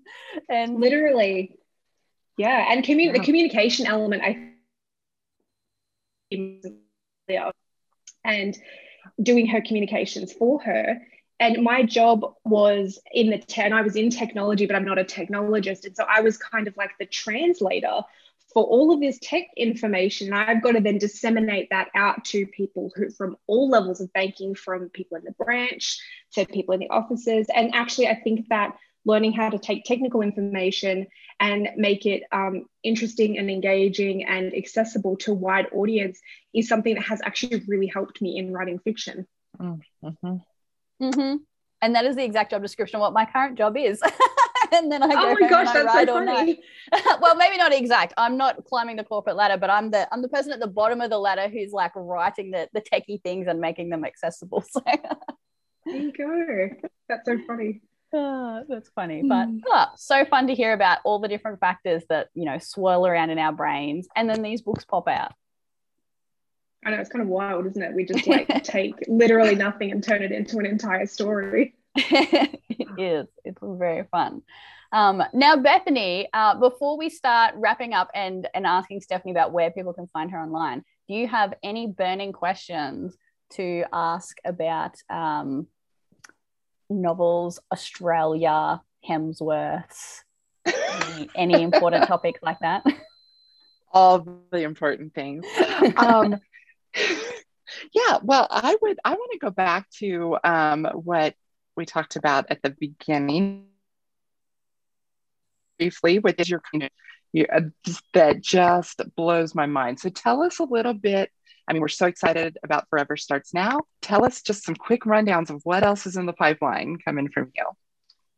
and 0.50 0.80
Literally. 0.80 1.58
Yeah. 2.38 2.66
And 2.72 2.84
commu- 2.84 3.14
the 3.14 3.20
communication 3.20 3.86
element, 3.86 4.22
I 4.24 4.28
yeah. 4.30 4.50
And 8.24 8.58
doing 9.22 9.48
her 9.48 9.62
communications 9.62 10.34
for 10.34 10.60
her. 10.62 11.02
And 11.40 11.64
my 11.64 11.84
job 11.84 12.34
was 12.46 13.00
in 13.12 13.30
the 13.30 13.38
ten. 13.38 13.74
I 13.74 13.82
was 13.82 13.96
in 13.96 14.10
technology, 14.10 14.66
but 14.66 14.76
I'm 14.76 14.86
not 14.86 15.00
a 15.00 15.04
technologist. 15.04 15.86
And 15.86 15.96
so 15.96 16.06
I 16.10 16.22
was 16.22 16.38
kind 16.38 16.68
of 16.68 16.78
like 16.78 16.92
the 16.98 17.06
translator 17.06 18.02
for 18.54 18.64
all 18.64 18.94
of 18.94 19.02
this 19.02 19.20
tech 19.22 19.44
information. 19.58 20.28
And 20.28 20.38
I've 20.38 20.64
got 20.64 20.72
to 20.74 20.80
then 20.80 20.98
disseminate 20.98 21.72
that 21.72 21.90
out 21.94 22.24
to 22.26 22.48
people 22.48 22.90
who 22.96 23.10
from 23.10 23.36
all 23.48 23.70
levels 23.70 24.00
of 24.00 24.14
banking, 24.14 24.56
from 24.56 24.88
people 24.90 25.18
in 25.18 25.26
the 25.26 25.34
branch 25.34 26.00
to 26.34 26.46
people 26.46 26.74
in 26.74 26.80
the 26.80 26.90
offices. 26.90 27.48
And 27.54 27.76
actually, 27.76 28.08
I 28.08 28.16
think 28.16 28.48
that 28.48 28.78
learning 29.06 29.34
how 29.34 29.50
to 29.50 29.60
take 29.60 29.84
technical 29.86 30.22
information 30.22 31.08
and 31.40 31.70
make 31.78 32.06
it 32.06 32.24
um, 32.32 32.66
interesting 32.84 33.38
and 33.38 33.50
engaging 33.50 34.26
and 34.26 34.54
accessible 34.56 35.16
to 35.18 35.32
a 35.32 35.36
wide 35.36 35.68
audience 35.72 36.20
is 36.54 36.68
something 36.68 36.96
that 36.96 37.04
has 37.04 37.22
actually 37.24 37.62
really 37.68 37.88
helped 37.88 38.22
me 38.22 38.38
in 38.38 38.52
writing 38.52 38.80
fiction. 38.80 39.28
Mhm. 39.60 40.42
Mhm. 41.02 41.40
and 41.82 41.96
that 41.96 42.06
is 42.06 42.16
the 42.16 42.24
exact 42.24 42.52
job 42.52 42.62
description 42.62 42.96
of 42.98 43.02
what 43.02 43.14
my 43.14 43.26
current 43.26 43.58
job 43.58 43.76
is 43.76 44.02
and 44.72 44.92
then 44.92 45.04
I 45.04 45.10
go 45.10 45.30
Oh 45.30 45.38
my 45.40 45.50
gosh, 45.50 45.74
that's 45.74 45.94
so 45.94 46.06
funny. 46.06 46.62
well, 47.22 47.36
maybe 47.36 47.58
not 47.58 47.74
exact. 47.74 48.14
I'm 48.18 48.38
not 48.38 48.64
climbing 48.66 48.96
the 48.96 49.04
corporate 49.04 49.36
ladder, 49.36 49.58
but 49.58 49.70
I'm 49.70 49.92
the 49.92 50.08
I'm 50.14 50.22
the 50.22 50.30
person 50.30 50.52
at 50.52 50.60
the 50.60 50.68
bottom 50.68 51.02
of 51.02 51.10
the 51.10 51.18
ladder 51.18 51.48
who's 51.50 51.72
like 51.72 51.92
writing 51.96 52.52
the 52.52 52.70
the 52.74 52.82
techie 52.82 53.22
things 53.22 53.48
and 53.48 53.60
making 53.60 53.90
them 53.90 54.06
accessible. 54.06 54.64
So 54.74 54.82
There 55.86 56.02
you 56.02 56.12
go. 56.14 56.90
That's 57.08 57.26
so 57.26 57.38
funny. 57.46 57.82
Ah, 58.18 58.62
that's 58.70 58.90
funny, 58.90 59.24
but 59.24 59.48
Mm. 59.48 59.62
ah, 59.70 59.92
so 59.98 60.24
fun 60.26 60.48
to 60.48 60.56
hear 60.56 60.72
about 60.72 61.00
all 61.04 61.20
the 61.20 61.28
different 61.28 61.60
factors 61.60 62.04
that 62.08 62.30
you 62.34 62.46
know 62.46 62.58
swirl 62.60 63.06
around 63.06 63.30
in 63.30 63.38
our 63.40 63.52
brains, 63.52 64.08
and 64.16 64.30
then 64.30 64.42
these 64.42 64.62
books 64.62 64.86
pop 64.86 65.08
out. 65.08 65.34
I 66.86 66.92
know 66.92 66.98
it's 66.98 67.10
kind 67.10 67.24
of 67.24 67.28
wild, 67.28 67.66
isn't 67.66 67.82
it? 67.82 67.94
We 67.94 68.06
just 68.06 68.28
like 68.36 68.64
take 68.64 68.96
literally 69.08 69.56
nothing 69.56 69.92
and 69.92 70.04
turn 70.04 70.22
it 70.22 70.32
into 70.32 70.60
an 70.60 70.66
entire 70.66 71.08
story. 71.08 71.76
it 71.96 72.60
is. 72.98 73.28
It's 73.44 73.60
very 73.62 74.06
fun. 74.12 74.44
Um, 74.92 75.22
now, 75.34 75.58
Bethany, 75.58 76.30
uh, 76.32 76.58
before 76.58 76.98
we 76.98 77.10
start 77.10 77.56
wrapping 77.58 77.94
up 77.94 78.10
and 78.14 78.48
and 78.54 78.66
asking 78.66 79.02
Stefanie 79.02 79.32
about 79.32 79.52
where 79.52 79.72
people 79.72 79.94
can 79.94 80.08
find 80.08 80.32
her 80.32 80.40
online, 80.40 80.86
do 81.10 81.16
you 81.16 81.28
have 81.28 81.54
any 81.64 81.88
burning 81.88 82.32
questions 82.32 83.18
to 83.54 83.84
ask 83.92 84.38
about 84.46 84.96
um, 85.10 85.68
novels, 86.90 87.60
Australia, 87.72 88.82
Hemsworths, 89.08 90.22
any, 90.66 91.30
any 91.36 91.64
important 91.64 92.08
topics 92.08 92.42
like 92.42 92.60
that? 92.60 92.84
all 93.96 94.28
the 94.52 94.62
important 94.62 95.16
things. 95.16 95.46
Um, 95.96 96.36
yeah, 97.94 98.18
well, 98.22 98.46
I 98.52 98.78
would. 98.82 99.00
I 99.04 99.12
want 99.14 99.32
to 99.32 99.40
go 99.40 99.50
back 99.50 99.90
to 100.00 100.38
um, 100.44 100.86
what 100.94 101.34
we 101.76 101.86
talked 101.86 102.18
about 102.18 102.48
at 102.52 102.62
the 102.62 102.70
beginning 102.70 103.68
briefly, 105.80 106.20
which 106.20 106.40
is 106.40 106.50
your 106.50 106.62
kind 106.72 106.84
of 106.84 106.90
uh, 107.54 107.62
that 108.14 108.42
just 108.42 109.02
blows 109.16 109.56
my 109.56 109.66
mind. 109.66 110.00
So 110.00 110.10
tell 110.10 110.44
us 110.44 110.60
a 110.60 110.66
little 110.66 110.94
bit. 110.94 111.32
I 111.68 111.74
mean, 111.74 111.82
we're 111.82 111.88
so 111.88 112.06
excited 112.06 112.58
about 112.64 112.88
Forever 112.90 113.18
Starts 113.18 113.54
Now. 113.54 113.82
Tell 114.02 114.24
us 114.26 114.42
just 114.42 114.64
some 114.64 114.76
quick 114.76 115.02
rundowns 115.04 115.50
of 115.50 115.62
what 115.64 115.84
else 115.84 116.06
is 116.06 116.16
in 116.16 116.26
the 116.26 116.34
pipeline 116.34 116.98
coming 117.04 117.28
from 117.30 117.52
you. 117.56 117.66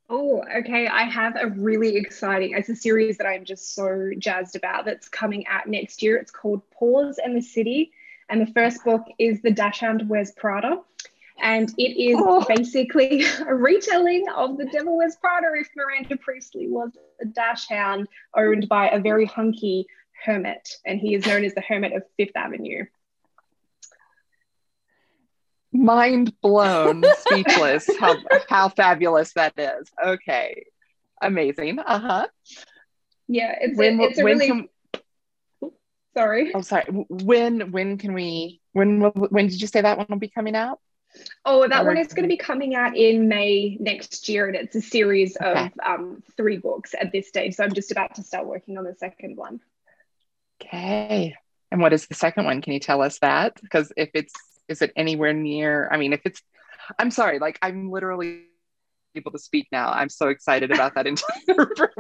Oh, 0.10 0.42
okay. 0.60 0.88
I 0.88 1.04
have 1.04 1.36
a 1.36 1.48
really 1.48 1.98
exciting, 1.98 2.54
it's 2.56 2.70
a 2.70 2.76
series 2.76 3.18
that 3.18 3.28
I'm 3.28 3.44
just 3.44 3.76
so 3.76 4.12
jazzed 4.18 4.56
about 4.56 4.86
that's 4.86 5.10
coming 5.10 5.46
out 5.48 5.68
next 5.68 6.02
year. 6.02 6.16
It's 6.16 6.32
called 6.32 6.62
Paws 6.72 7.20
and 7.24 7.36
the 7.36 7.42
City. 7.42 7.92
And 8.30 8.40
the 8.40 8.52
first 8.54 8.84
book 8.86 9.04
is 9.20 9.42
The 9.42 9.52
Dachshund 9.52 10.08
Wears 10.08 10.32
Prada. 10.32 10.80
And 11.42 11.70
it 11.78 12.02
is 12.02 12.18
Oh. 12.20 12.46
basically 12.48 13.24
a 13.48 13.54
retelling 13.54 14.26
of 14.34 14.58
The 14.58 14.66
Devil 14.66 14.96
Wears 14.98 15.18
Prada 15.18 15.48
if 15.60 15.68
Miranda 15.76 16.16
Priestly 16.18 16.68
was 16.70 16.92
a 17.22 17.26
dachshund 17.26 18.08
owned 18.36 18.70
by 18.70 18.90
a 18.90 19.00
very 19.00 19.26
hunky 19.26 19.86
hermit. 20.24 20.78
And 20.86 21.00
he 21.02 21.16
is 21.16 21.26
known 21.28 21.44
as 21.44 21.54
the 21.54 21.62
Hermit 21.62 21.92
of 21.94 22.04
Fifth 22.16 22.36
Avenue. 22.36 22.86
Mind 25.74 26.34
blown, 26.42 27.04
speechless. 27.18 27.90
How 28.00 28.16
how 28.50 28.70
fabulous 28.70 29.34
that 29.34 29.54
is. 29.58 29.90
Okay, 30.04 30.64
amazing. 31.22 31.80
Uh 31.80 32.00
huh. 32.00 32.28
Yeah, 33.28 33.56
it's, 33.60 33.78
When 33.78 34.00
a, 34.00 34.04
it's 34.04 34.20
a 34.20 34.24
when 34.24 34.38
really, 34.38 34.48
can, 34.48 34.70
sorry. 36.16 36.48
I'm 36.48 36.52
oh 36.56 36.62
sorry. 36.62 36.86
When 37.10 37.72
when 37.72 37.98
can 37.98 38.14
we? 38.14 38.62
When 38.74 39.02
will, 39.02 39.12
when 39.12 39.48
did 39.48 39.60
you 39.62 39.68
say 39.68 39.82
that 39.82 39.98
one 39.98 40.08
will 40.10 40.18
be 40.20 40.30
coming 40.30 40.56
out? 40.56 40.80
Oh, 41.46 41.68
that 41.68 41.84
Or- 41.84 41.88
one 41.88 41.98
is 41.98 42.14
going 42.14 42.24
to 42.24 42.30
be 42.30 42.38
coming 42.38 42.76
out 42.76 42.96
in 42.96 43.28
May 43.28 43.76
next 43.80 44.30
year, 44.30 44.48
and 44.48 44.56
it's 44.56 44.76
a 44.76 44.82
series 44.82 45.36
of 45.38 45.72
um, 45.84 46.22
three 46.38 46.58
books 46.58 46.94
at 47.00 47.12
this 47.12 47.28
stage. 47.28 47.56
So 47.56 47.64
I'm 47.64 47.74
just 47.74 47.92
about 47.92 48.16
to 48.16 48.24
start 48.24 48.46
working 48.46 48.78
on 48.78 48.84
the 48.84 48.96
second 48.96 49.36
one. 49.36 49.60
Okay. 50.62 51.36
And 51.72 51.82
what 51.82 51.94
is 51.94 52.08
the 52.08 52.14
second 52.16 52.46
one? 52.46 52.62
Can 52.62 52.74
you 52.74 52.80
tell 52.80 53.02
us 53.02 53.20
that? 53.20 53.60
Because 53.62 53.92
if 53.98 54.10
it's 54.14 54.34
is 54.68 54.82
it 54.82 54.92
anywhere 54.96 55.34
near? 55.34 55.90
I 55.92 55.98
mean, 55.98 56.14
if 56.14 56.22
it's, 56.26 56.42
I'm 56.98 57.12
sorry. 57.12 57.40
Like 57.40 57.60
I'm 57.62 57.92
literally 57.92 58.44
able 59.16 59.32
to 59.32 59.40
speak 59.40 59.68
now. 59.72 59.92
I'm 59.92 60.10
so 60.10 60.30
excited 60.30 60.72
about 60.72 60.96
that 60.96 61.08
entire. 61.08 61.92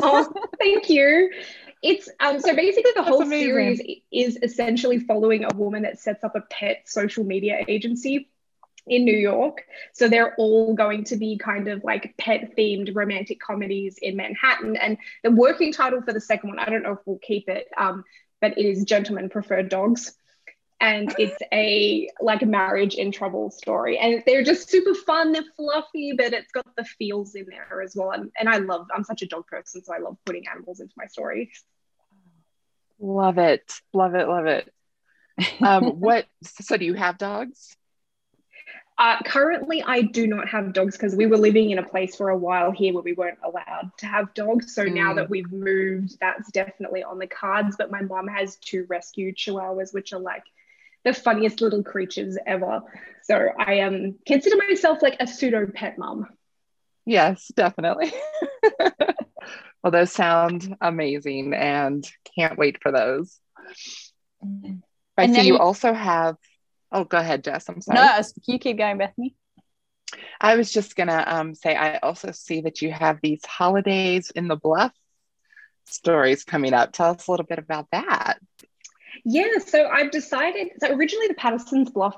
Oh, 0.00 0.32
thank 0.58 0.90
you. 0.90 1.30
It's 1.82 2.08
um, 2.20 2.40
so 2.40 2.54
basically 2.56 2.92
the 2.94 3.02
That's 3.02 3.08
whole 3.08 3.22
amazing. 3.22 3.46
series 3.46 3.82
is 4.10 4.38
essentially 4.42 5.00
following 5.00 5.44
a 5.44 5.54
woman 5.54 5.82
that 5.82 5.98
sets 5.98 6.24
up 6.24 6.34
a 6.34 6.40
pet 6.40 6.82
social 6.86 7.24
media 7.24 7.64
agency 7.68 8.30
in 8.86 9.04
New 9.04 9.16
York. 9.16 9.64
So 9.92 10.08
they're 10.08 10.34
all 10.36 10.74
going 10.74 11.04
to 11.04 11.16
be 11.16 11.38
kind 11.38 11.68
of 11.68 11.84
like 11.84 12.14
pet 12.18 12.56
themed 12.56 12.94
romantic 12.94 13.40
comedies 13.40 13.98
in 14.00 14.16
Manhattan. 14.16 14.76
And 14.76 14.98
the 15.22 15.30
working 15.30 15.72
title 15.72 16.02
for 16.02 16.12
the 16.12 16.20
second 16.20 16.50
one, 16.50 16.58
I 16.58 16.66
don't 16.66 16.82
know 16.82 16.92
if 16.92 16.98
we'll 17.06 17.18
keep 17.18 17.48
it, 17.48 17.68
um, 17.76 18.04
but 18.40 18.58
it 18.58 18.64
is 18.64 18.84
Gentlemen 18.84 19.28
Prefer 19.28 19.62
Dogs. 19.62 20.14
And 20.80 21.14
it's 21.18 21.36
a 21.52 22.10
like 22.20 22.42
a 22.42 22.46
marriage 22.46 22.94
in 22.94 23.10
trouble 23.10 23.50
story. 23.50 23.98
And 23.98 24.22
they're 24.26 24.42
just 24.42 24.68
super 24.68 24.94
fun, 24.94 25.32
they're 25.32 25.44
fluffy, 25.56 26.12
but 26.16 26.32
it's 26.32 26.52
got 26.52 26.66
the 26.76 26.84
feels 26.84 27.34
in 27.34 27.46
there 27.48 27.80
as 27.82 27.94
well. 27.96 28.10
And, 28.10 28.30
and 28.38 28.48
I 28.48 28.58
love, 28.58 28.86
I'm 28.94 29.04
such 29.04 29.22
a 29.22 29.26
dog 29.26 29.46
person, 29.46 29.82
so 29.82 29.94
I 29.94 29.98
love 29.98 30.16
putting 30.26 30.46
animals 30.48 30.80
into 30.80 30.92
my 30.96 31.06
stories. 31.06 31.64
Love 32.98 33.38
it. 33.38 33.72
Love 33.92 34.14
it. 34.14 34.28
Love 34.28 34.46
it. 34.46 34.72
Um, 35.62 35.84
what? 36.00 36.26
So 36.42 36.76
do 36.76 36.84
you 36.84 36.94
have 36.94 37.18
dogs? 37.18 37.76
Uh, 38.96 39.20
currently, 39.24 39.82
I 39.82 40.02
do 40.02 40.26
not 40.26 40.48
have 40.48 40.72
dogs 40.72 40.96
because 40.96 41.16
we 41.16 41.26
were 41.26 41.36
living 41.36 41.70
in 41.70 41.78
a 41.78 41.82
place 41.82 42.14
for 42.14 42.28
a 42.28 42.36
while 42.38 42.70
here 42.70 42.94
where 42.94 43.02
we 43.02 43.12
weren't 43.12 43.38
allowed 43.44 43.90
to 43.98 44.06
have 44.06 44.32
dogs. 44.34 44.72
So 44.74 44.84
now 44.84 45.12
Mm. 45.12 45.16
that 45.16 45.30
we've 45.30 45.50
moved, 45.50 46.16
that's 46.20 46.50
definitely 46.52 47.02
on 47.02 47.18
the 47.18 47.26
cards. 47.26 47.76
But 47.76 47.90
my 47.90 48.02
mom 48.02 48.28
has 48.28 48.56
two 48.56 48.86
rescued 48.88 49.36
chihuahuas, 49.36 49.92
which 49.92 50.12
are 50.12 50.20
like 50.20 50.44
the 51.04 51.12
funniest 51.12 51.60
little 51.60 51.82
creatures 51.82 52.36
ever. 52.46 52.82
So 53.22 53.48
I 53.58 53.80
um, 53.80 54.16
consider 54.26 54.56
myself 54.68 55.02
like 55.02 55.16
a 55.20 55.26
pseudo 55.26 55.66
pet 55.66 55.98
mom. 55.98 56.26
Yes, 57.06 57.50
definitely. 57.54 58.12
well, 59.82 59.90
those 59.90 60.12
sound 60.12 60.76
amazing 60.80 61.54
and 61.54 62.04
can't 62.36 62.58
wait 62.58 62.78
for 62.82 62.90
those. 62.90 63.38
I 65.16 65.26
see 65.26 65.42
you 65.42 65.54
you- 65.54 65.58
also 65.58 65.92
have, 65.92 66.36
oh, 66.92 67.04
go 67.04 67.18
ahead, 67.18 67.44
Jess. 67.44 67.68
I'm 67.68 67.80
sorry. 67.80 68.00
no, 68.00 68.20
you 68.46 68.58
keep 68.58 68.78
going, 68.78 68.98
Bethany. 68.98 69.36
I 70.40 70.56
was 70.56 70.72
just 70.72 70.96
going 70.96 71.08
to 71.08 71.34
um, 71.34 71.54
say, 71.54 71.74
I 71.74 71.98
also 71.98 72.30
see 72.32 72.62
that 72.62 72.82
you 72.82 72.92
have 72.92 73.18
these 73.22 73.44
holidays 73.44 74.30
in 74.30 74.48
the 74.48 74.56
bluff 74.56 74.92
stories 75.86 76.44
coming 76.44 76.72
up. 76.74 76.92
Tell 76.92 77.10
us 77.10 77.26
a 77.26 77.30
little 77.30 77.46
bit 77.46 77.58
about 77.58 77.88
that. 77.92 78.38
Yeah, 79.24 79.58
so 79.64 79.88
I've 79.88 80.10
decided. 80.10 80.68
So 80.80 80.94
originally, 80.94 81.28
the 81.28 81.34
Patterson's 81.34 81.90
Bluff 81.90 82.16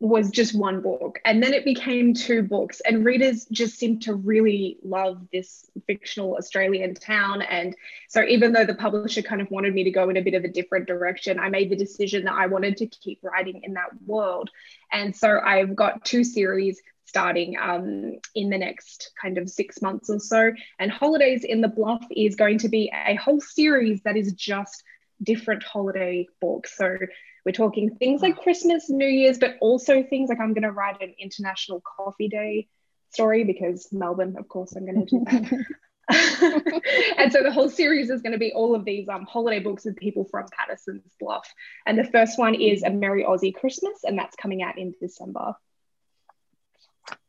was 0.00 0.30
just 0.30 0.54
one 0.54 0.80
book, 0.80 1.18
and 1.24 1.42
then 1.42 1.52
it 1.52 1.64
became 1.64 2.14
two 2.14 2.42
books. 2.42 2.80
And 2.80 3.04
readers 3.04 3.46
just 3.46 3.78
seem 3.78 3.98
to 4.00 4.14
really 4.14 4.78
love 4.84 5.26
this 5.32 5.68
fictional 5.86 6.36
Australian 6.36 6.94
town. 6.94 7.42
And 7.42 7.76
so, 8.08 8.24
even 8.24 8.52
though 8.52 8.64
the 8.64 8.74
publisher 8.74 9.22
kind 9.22 9.40
of 9.40 9.50
wanted 9.50 9.74
me 9.74 9.84
to 9.84 9.90
go 9.90 10.08
in 10.08 10.16
a 10.16 10.22
bit 10.22 10.34
of 10.34 10.44
a 10.44 10.48
different 10.48 10.86
direction, 10.86 11.38
I 11.38 11.48
made 11.48 11.70
the 11.70 11.76
decision 11.76 12.24
that 12.24 12.34
I 12.34 12.46
wanted 12.46 12.76
to 12.78 12.86
keep 12.86 13.20
writing 13.22 13.62
in 13.64 13.74
that 13.74 13.90
world. 14.04 14.50
And 14.92 15.14
so, 15.14 15.40
I've 15.40 15.76
got 15.76 16.04
two 16.04 16.24
series 16.24 16.80
starting 17.04 17.56
um, 17.60 18.18
in 18.34 18.50
the 18.50 18.58
next 18.58 19.12
kind 19.20 19.38
of 19.38 19.48
six 19.48 19.80
months 19.80 20.10
or 20.10 20.18
so. 20.18 20.52
And 20.78 20.90
Holidays 20.90 21.42
in 21.42 21.60
the 21.60 21.68
Bluff 21.68 22.04
is 22.10 22.36
going 22.36 22.58
to 22.58 22.68
be 22.68 22.92
a 22.92 23.14
whole 23.14 23.40
series 23.40 24.02
that 24.02 24.16
is 24.16 24.32
just 24.34 24.84
different 25.22 25.62
holiday 25.62 26.26
books. 26.40 26.76
So 26.76 26.96
we're 27.44 27.52
talking 27.52 27.96
things 27.96 28.22
like 28.22 28.40
Christmas, 28.40 28.90
New 28.90 29.06
Year's, 29.06 29.38
but 29.38 29.56
also 29.60 30.02
things 30.02 30.28
like 30.28 30.40
I'm 30.40 30.54
going 30.54 30.62
to 30.62 30.72
write 30.72 31.00
an 31.00 31.14
International 31.18 31.80
Coffee 31.80 32.28
Day 32.28 32.68
story 33.10 33.44
because 33.44 33.88
Melbourne, 33.92 34.36
of 34.38 34.48
course, 34.48 34.74
I'm 34.76 34.84
going 34.84 35.06
to 35.06 35.18
do 35.18 35.24
that. 35.24 35.64
and 37.18 37.32
so 37.32 37.42
the 37.42 37.52
whole 37.52 37.68
series 37.68 38.08
is 38.08 38.22
going 38.22 38.32
to 38.32 38.38
be 38.38 38.52
all 38.52 38.74
of 38.74 38.84
these 38.84 39.08
um, 39.08 39.26
holiday 39.26 39.60
books 39.60 39.84
with 39.84 39.96
people 39.96 40.24
from 40.24 40.46
Patterson's 40.56 41.02
Bluff. 41.20 41.52
And 41.86 41.98
the 41.98 42.04
first 42.04 42.38
one 42.38 42.54
is 42.54 42.82
A 42.82 42.90
Merry 42.90 43.24
Aussie 43.24 43.54
Christmas, 43.54 44.04
and 44.04 44.18
that's 44.18 44.36
coming 44.36 44.62
out 44.62 44.78
in 44.78 44.94
December. 45.00 45.54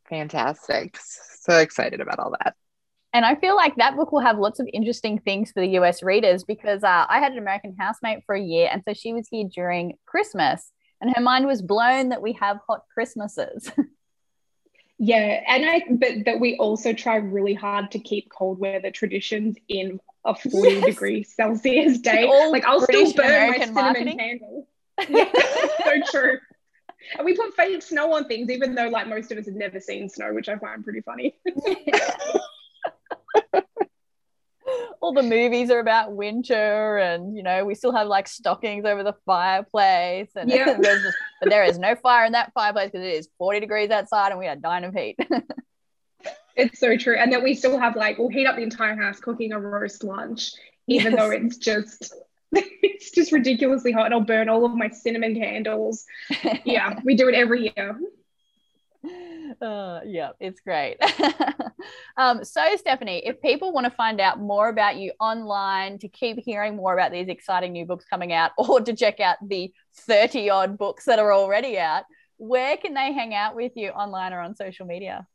Fantastic. 0.08 0.98
So 0.98 1.58
excited 1.58 2.00
about 2.00 2.18
all 2.18 2.34
that. 2.42 2.56
And 3.12 3.24
I 3.24 3.34
feel 3.34 3.56
like 3.56 3.74
that 3.76 3.96
book 3.96 4.12
will 4.12 4.20
have 4.20 4.38
lots 4.38 4.60
of 4.60 4.68
interesting 4.72 5.18
things 5.18 5.50
for 5.52 5.60
the 5.60 5.70
US 5.78 6.02
readers 6.02 6.44
because 6.44 6.84
uh, 6.84 7.06
I 7.08 7.18
had 7.18 7.32
an 7.32 7.38
American 7.38 7.74
housemate 7.78 8.22
for 8.24 8.34
a 8.34 8.40
year. 8.40 8.68
And 8.70 8.82
so 8.86 8.94
she 8.94 9.12
was 9.12 9.26
here 9.30 9.48
during 9.52 9.94
Christmas 10.06 10.72
and 11.00 11.12
her 11.14 11.22
mind 11.22 11.46
was 11.46 11.62
blown 11.62 12.10
that 12.10 12.22
we 12.22 12.32
have 12.34 12.58
hot 12.68 12.82
Christmases. 12.94 13.70
Yeah, 15.02 15.40
and 15.48 15.64
I 15.64 15.82
but 15.88 16.26
that 16.26 16.40
we 16.40 16.56
also 16.58 16.92
try 16.92 17.16
really 17.16 17.54
hard 17.54 17.90
to 17.92 17.98
keep 17.98 18.30
cold 18.30 18.58
weather 18.58 18.90
traditions 18.90 19.56
in 19.68 19.98
a 20.26 20.34
40 20.34 20.72
Yes. 20.72 20.84
degree 20.84 21.22
Celsius 21.22 21.98
day. 22.00 22.26
Like 22.26 22.66
I'll 22.66 22.84
British 22.84 23.12
still 23.12 23.24
burn 23.24 23.48
my 23.48 23.58
cinnamon 23.60 24.18
candle. 24.18 24.68
Yeah, 25.08 25.32
so 25.86 25.92
true. 26.10 26.38
And 27.16 27.24
we 27.24 27.34
put 27.34 27.54
fake 27.54 27.80
snow 27.80 28.12
on 28.12 28.26
things, 28.26 28.50
even 28.50 28.74
though 28.74 28.88
like 28.88 29.08
most 29.08 29.32
of 29.32 29.38
us 29.38 29.46
have 29.46 29.54
never 29.54 29.80
seen 29.80 30.06
snow, 30.10 30.34
which 30.34 30.50
I 30.50 30.58
find 30.58 30.84
pretty 30.84 31.00
funny. 31.00 31.34
all 35.00 35.12
the 35.12 35.22
movies 35.22 35.70
are 35.70 35.80
about 35.80 36.12
winter, 36.12 36.98
and 36.98 37.36
you 37.36 37.42
know 37.42 37.64
we 37.64 37.74
still 37.74 37.92
have 37.92 38.06
like 38.06 38.28
stockings 38.28 38.84
over 38.84 39.02
the 39.02 39.14
fireplace, 39.26 40.30
and 40.36 40.50
Yeah. 40.50 40.78
just, 40.82 41.16
but 41.40 41.50
there 41.50 41.64
is 41.64 41.78
no 41.78 41.94
fire 41.96 42.24
in 42.24 42.32
that 42.32 42.52
fireplace 42.52 42.90
because 42.90 43.06
it 43.06 43.14
is 43.14 43.28
40 43.38 43.60
degrees 43.60 43.90
outside, 43.90 44.30
and 44.30 44.38
we 44.38 44.46
are 44.46 44.56
dying 44.56 44.84
of 44.84 44.94
heat. 44.94 45.16
It's 46.56 46.78
so 46.78 46.96
true. 46.96 47.16
And 47.16 47.32
then 47.32 47.42
we 47.42 47.54
still 47.54 47.78
have 47.78 47.96
like, 47.96 48.18
we'll 48.18 48.28
heat 48.28 48.46
up 48.46 48.56
the 48.56 48.62
entire 48.62 48.94
house 48.94 49.18
cooking 49.20 49.52
a 49.52 49.58
roast 49.58 50.04
lunch, 50.04 50.52
even 50.88 51.14
though 51.14 51.30
it's 51.30 51.56
just, 51.56 52.12
it's 52.52 53.12
just 53.12 53.32
ridiculously 53.32 53.92
hot. 53.92 54.06
And 54.06 54.14
I'll 54.14 54.20
burn 54.20 54.48
all 54.48 54.66
of 54.66 54.74
my 54.74 54.88
cinnamon 54.88 55.34
candles. 55.34 56.04
Yeah, 56.64 57.00
we 57.04 57.14
do 57.14 57.28
it 57.28 57.34
every 57.34 57.72
year. 57.74 57.98
Uh, 59.60 60.00
yeah, 60.06 60.30
it's 60.38 60.60
great. 60.60 60.96
um, 62.16 62.44
so, 62.44 62.60
Stefanie, 62.76 63.22
if 63.24 63.40
people 63.40 63.72
want 63.72 63.84
to 63.84 63.90
find 63.90 64.20
out 64.20 64.38
more 64.38 64.68
about 64.68 64.96
you 64.96 65.12
online, 65.20 65.98
to 65.98 66.08
keep 66.08 66.38
hearing 66.38 66.76
more 66.76 66.94
about 66.94 67.12
these 67.12 67.28
exciting 67.28 67.72
new 67.72 67.84
books 67.86 68.04
coming 68.08 68.32
out, 68.32 68.52
or 68.58 68.80
to 68.80 68.94
check 68.94 69.20
out 69.20 69.36
the 69.46 69.72
30 70.06 70.50
odd 70.50 70.78
books 70.78 71.04
that 71.06 71.18
are 71.18 71.32
already 71.32 71.78
out, 71.78 72.04
where 72.36 72.76
can 72.76 72.94
they 72.94 73.12
hang 73.12 73.34
out 73.34 73.54
with 73.56 73.72
you 73.76 73.90
online 73.90 74.32
or 74.32 74.40
on 74.40 74.54
social 74.54 74.86
media? 74.86 75.26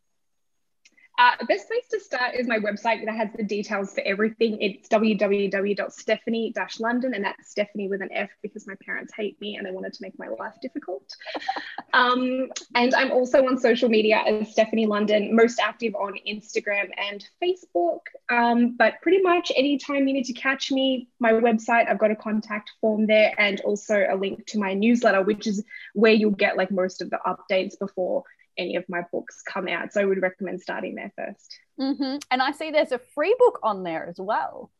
Uh, 1.18 1.32
best 1.48 1.68
place 1.68 1.88
to 1.90 2.00
start 2.00 2.36
is 2.36 2.48
my 2.48 2.60
website 2.60 3.04
that 3.06 3.16
has 3.16 3.30
the 3.38 3.44
details 3.44 3.94
for 3.94 4.02
everything. 4.02 4.62
It's 4.62 4.88
www.stefanie-london, 4.90 7.14
and 7.14 7.24
that's 7.24 7.54
Stefanie 7.54 7.90
with 7.90 8.02
an 8.02 8.10
F 8.12 8.30
because 8.42 8.68
my 8.68 8.74
parents 8.86 9.14
hate 9.16 9.40
me 9.40 9.56
and 9.56 9.66
they 9.66 9.72
wanted 9.72 9.94
to 9.94 10.02
make 10.02 10.20
my 10.20 10.28
life 10.28 10.56
difficult. 10.62 11.16
um, 11.94 12.50
and 12.74 12.94
I'm 12.94 13.12
also 13.12 13.46
on 13.46 13.58
social 13.58 13.88
media 13.88 14.18
as 14.18 14.54
Stefanie 14.54 14.88
London, 14.88 15.34
most 15.34 15.58
active 15.60 15.96
on 15.96 16.20
Instagram 16.28 16.90
and 16.98 17.26
Facebook. 17.42 18.02
Um, 18.30 18.76
but 18.78 18.96
pretty 19.02 19.22
much 19.22 19.54
anytime 19.56 20.06
you 20.08 20.14
need 20.14 20.26
to 20.26 20.34
catch 20.34 20.70
me, 20.72 21.08
my 21.20 21.32
website, 21.32 21.90
I've 21.90 22.00
got 22.00 22.12
a 22.12 22.16
contact 22.16 22.74
form 22.82 23.08
there 23.08 23.34
and 23.38 23.62
also 23.62 24.06
a 24.10 24.18
link 24.18 24.46
to 24.48 24.60
my 24.60 24.74
newsletter, 24.74 25.22
which 25.22 25.48
is 25.48 25.64
where 25.94 26.12
you'll 26.12 26.32
get 26.32 26.58
like 26.58 26.72
most 26.72 27.02
of 27.02 27.10
the 27.10 27.20
updates 27.26 27.80
before 27.80 28.26
any 28.58 28.76
of 28.76 28.86
my 28.88 29.04
books 29.12 29.42
come 29.42 29.68
out. 29.68 29.94
So 29.94 30.02
I 30.02 30.06
would 30.06 30.22
recommend 30.22 30.62
starting 30.62 30.96
there 30.96 31.12
first. 31.16 31.60
Mm-hmm. 31.80 32.18
And 32.32 32.42
I 32.42 32.52
see 32.52 32.72
there's 32.72 32.92
a 32.92 33.00
free 33.00 33.36
book 33.38 33.60
on 33.64 33.84
there 33.84 34.08
as 34.08 34.18
well. 34.18 34.72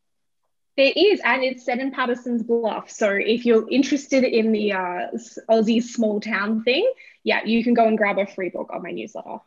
There 0.76 0.92
is, 0.94 1.20
and 1.24 1.42
it's 1.42 1.64
set 1.64 1.78
in 1.78 1.90
Patterson's 1.90 2.42
Bluff. 2.42 2.90
So 2.90 3.10
if 3.10 3.46
you're 3.46 3.68
interested 3.70 4.24
in 4.24 4.52
the 4.52 4.72
uh, 4.72 5.08
Aussie 5.50 5.82
small 5.82 6.20
town 6.20 6.62
thing, 6.64 6.90
yeah, 7.24 7.44
you 7.44 7.64
can 7.64 7.72
go 7.72 7.86
and 7.86 7.96
grab 7.96 8.18
a 8.18 8.26
free 8.26 8.50
book 8.50 8.70
on 8.72 8.82
my 8.82 8.90
newsletter. 8.90 9.38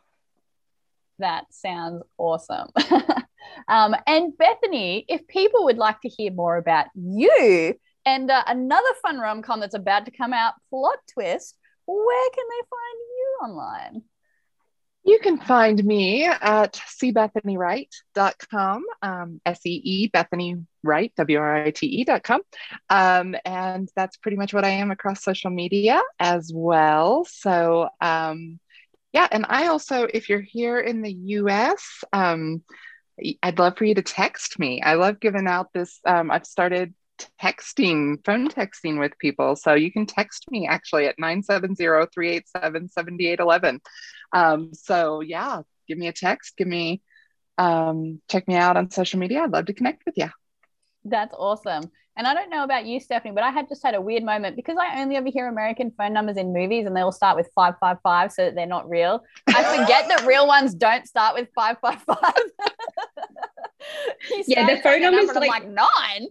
That 1.20 1.44
sounds 1.50 2.02
awesome. 2.18 2.68
um, 3.68 3.94
and 4.06 4.36
Bethany, 4.36 5.04
if 5.08 5.26
people 5.28 5.64
would 5.64 5.78
like 5.78 6.00
to 6.00 6.08
hear 6.08 6.32
more 6.32 6.56
about 6.56 6.86
you 6.94 7.74
and 8.04 8.30
uh, 8.30 8.42
another 8.46 8.88
fun 9.02 9.18
rom 9.18 9.42
com 9.42 9.60
that's 9.60 9.74
about 9.74 10.06
to 10.06 10.10
come 10.10 10.32
out, 10.32 10.54
Plot 10.70 10.98
Twist, 11.12 11.56
where 11.86 12.30
can 12.30 12.44
they 12.48 12.66
find 12.70 12.98
you 13.18 13.38
online? 13.42 14.02
You 15.02 15.18
can 15.18 15.38
find 15.38 15.82
me 15.82 16.26
at 16.26 16.74
seebethanywrite.com, 16.74 18.84
um, 19.02 19.40
S 19.46 19.60
E 19.64 19.80
E 19.82 20.08
Bethany 20.08 20.66
Write, 20.82 21.14
W 21.16 21.38
R 21.38 21.64
I 21.64 21.70
T 21.70 21.86
E.com. 21.86 22.42
Um, 22.90 23.34
and 23.44 23.88
that's 23.96 24.18
pretty 24.18 24.36
much 24.36 24.52
what 24.52 24.64
I 24.64 24.70
am 24.70 24.90
across 24.90 25.22
social 25.22 25.50
media 25.50 26.02
as 26.18 26.52
well. 26.54 27.24
So, 27.24 27.88
um, 28.00 28.60
yeah, 29.12 29.26
and 29.30 29.46
I 29.48 29.68
also, 29.68 30.04
if 30.04 30.28
you're 30.28 30.40
here 30.40 30.78
in 30.78 31.02
the 31.02 31.12
US, 31.12 32.04
um, 32.12 32.62
I'd 33.42 33.58
love 33.58 33.76
for 33.76 33.84
you 33.84 33.94
to 33.94 34.02
text 34.02 34.58
me. 34.58 34.82
I 34.82 34.94
love 34.94 35.18
giving 35.18 35.46
out 35.46 35.72
this. 35.72 35.98
Um, 36.04 36.30
I've 36.30 36.46
started 36.46 36.94
texting, 37.42 38.24
phone 38.24 38.48
texting 38.48 38.98
with 38.98 39.18
people. 39.18 39.56
So 39.56 39.74
you 39.74 39.92
can 39.92 40.06
text 40.06 40.50
me 40.50 40.66
actually 40.66 41.06
at 41.06 41.18
970 41.18 41.74
387 41.74 42.88
7811. 42.88 43.80
Um, 44.32 44.74
so 44.74 45.20
yeah, 45.20 45.62
give 45.88 45.98
me 45.98 46.08
a 46.08 46.12
text, 46.12 46.56
give 46.56 46.68
me, 46.68 47.02
um, 47.58 48.20
check 48.28 48.46
me 48.48 48.54
out 48.56 48.76
on 48.76 48.90
social 48.90 49.18
media. 49.18 49.42
I'd 49.42 49.50
love 49.50 49.66
to 49.66 49.74
connect 49.74 50.04
with 50.06 50.16
you. 50.16 50.30
That's 51.04 51.34
awesome. 51.36 51.90
And 52.16 52.26
I 52.26 52.34
don't 52.34 52.50
know 52.50 52.64
about 52.64 52.84
you, 52.84 53.00
Stefanie, 53.00 53.34
but 53.34 53.44
I 53.44 53.50
had 53.50 53.68
just 53.68 53.82
had 53.82 53.94
a 53.94 54.00
weird 54.00 54.22
moment 54.22 54.56
because 54.56 54.76
I 54.78 55.00
only 55.00 55.16
ever 55.16 55.28
hear 55.28 55.48
American 55.48 55.90
phone 55.96 56.12
numbers 56.12 56.36
in 56.36 56.52
movies 56.52 56.84
and 56.86 56.94
they 56.94 57.00
all 57.00 57.12
start 57.12 57.36
with 57.36 57.48
555 57.54 58.32
so 58.32 58.44
that 58.44 58.54
they're 58.54 58.66
not 58.66 58.88
real. 58.90 59.22
I 59.48 59.62
forget 59.78 60.08
that 60.08 60.26
real 60.26 60.46
ones 60.46 60.74
don't 60.74 61.06
start 61.06 61.34
with 61.34 61.48
555. 61.54 62.34
Yeah, 64.46 64.66
the 64.74 64.82
phone 64.82 65.02
number's 65.02 65.30
I'm 65.30 65.42
like 65.48 65.66
nine. 65.66 66.28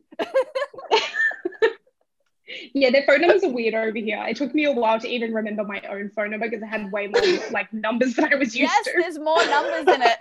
Yeah, 2.74 2.90
their 2.90 3.04
phone 3.04 3.22
numbers 3.22 3.44
are 3.44 3.50
weird 3.50 3.76
over 3.76 3.98
here. 3.98 4.24
It 4.28 4.36
took 4.36 4.56
me 4.56 4.66
a 4.66 4.72
while 4.72 5.00
to 5.00 5.08
even 5.08 5.34
remember 5.34 5.64
my 5.64 5.82
own 5.90 6.10
phone 6.10 6.32
number 6.32 6.50
because 6.50 6.64
I 6.64 6.68
had 6.68 6.92
way 6.92 7.08
more 7.08 7.22
like 7.52 7.72
numbers 7.72 8.16
than 8.16 8.34
I 8.34 8.38
was 8.38 8.56
used 8.56 8.72
Yes, 8.72 8.86
to. 8.86 8.92
Yes, 8.96 9.04
there's 9.04 9.20
more 9.20 9.44
numbers 9.46 9.94
in 9.94 10.02
it. 10.02 10.18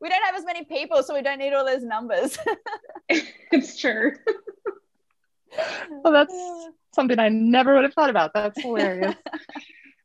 we 0.00 0.08
don't 0.10 0.22
have 0.24 0.34
as 0.34 0.44
many 0.44 0.64
people, 0.64 1.02
so 1.02 1.14
we 1.14 1.22
don't 1.22 1.38
need 1.38 1.54
all 1.54 1.64
those 1.64 1.82
numbers. 1.82 2.36
it's 3.08 3.78
true. 3.78 4.12
Well, 6.02 6.12
that's 6.12 6.34
something 6.94 7.18
I 7.18 7.28
never 7.30 7.74
would 7.74 7.84
have 7.84 7.94
thought 7.94 8.10
about. 8.10 8.32
That's 8.34 8.60
hilarious. 8.60 9.14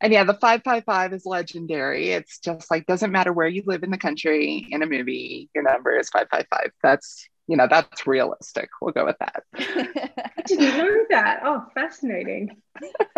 And 0.01 0.13
yeah, 0.13 0.23
the 0.23 0.33
555 0.33 1.13
is 1.13 1.25
legendary. 1.25 2.11
It's 2.11 2.39
just 2.39 2.71
like, 2.71 2.85
doesn't 2.85 3.11
matter 3.11 3.33
where 3.33 3.47
you 3.47 3.63
live 3.65 3.83
in 3.83 3.91
the 3.91 3.97
country 3.97 4.67
in 4.69 4.81
a 4.81 4.85
movie, 4.85 5.49
your 5.53 5.63
number 5.63 5.97
is 5.97 6.09
555. 6.09 6.71
That's, 6.81 7.27
you 7.47 7.57
know, 7.57 7.67
that's 7.69 8.07
realistic. 8.07 8.69
We'll 8.81 8.93
go 8.93 9.05
with 9.05 9.17
that. 9.19 9.43
I 9.55 10.41
didn't 10.45 10.77
know 10.77 10.97
that. 11.09 11.41
Oh, 11.43 11.65
fascinating. 11.73 12.57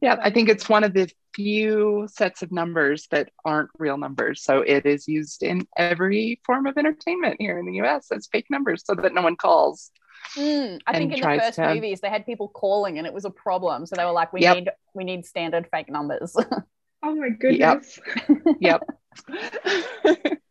Yeah, 0.00 0.16
I 0.20 0.30
think 0.30 0.48
it's 0.48 0.68
one 0.68 0.84
of 0.84 0.92
the 0.92 1.10
few 1.34 2.08
sets 2.10 2.42
of 2.42 2.52
numbers 2.52 3.06
that 3.10 3.30
aren't 3.44 3.70
real 3.78 3.98
numbers. 3.98 4.42
So 4.42 4.60
it 4.60 4.86
is 4.86 5.06
used 5.06 5.42
in 5.42 5.66
every 5.76 6.40
form 6.44 6.66
of 6.66 6.76
entertainment 6.76 7.36
here 7.38 7.58
in 7.58 7.66
the 7.66 7.80
US 7.82 8.10
as 8.10 8.28
fake 8.30 8.46
numbers 8.50 8.82
so 8.84 8.94
that 8.94 9.14
no 9.14 9.22
one 9.22 9.36
calls. 9.36 9.90
Mm, 10.36 10.80
I 10.86 10.96
think 10.98 11.12
in 11.14 11.20
the 11.20 11.26
first 11.38 11.54
to- 11.56 11.74
movies 11.74 12.00
they 12.00 12.10
had 12.10 12.26
people 12.26 12.48
calling 12.48 12.98
and 12.98 13.06
it 13.06 13.12
was 13.12 13.24
a 13.24 13.30
problem. 13.30 13.86
So 13.86 13.96
they 13.96 14.04
were 14.04 14.12
like, 14.12 14.32
we 14.32 14.42
Yep. 14.42 14.54
need 14.56 14.70
we 14.94 15.04
need 15.04 15.24
standard 15.24 15.68
fake 15.70 15.88
numbers. 15.90 16.36
Oh 17.02 17.14
my 17.14 17.28
goodness. 17.28 18.00
Yep. 18.58 18.82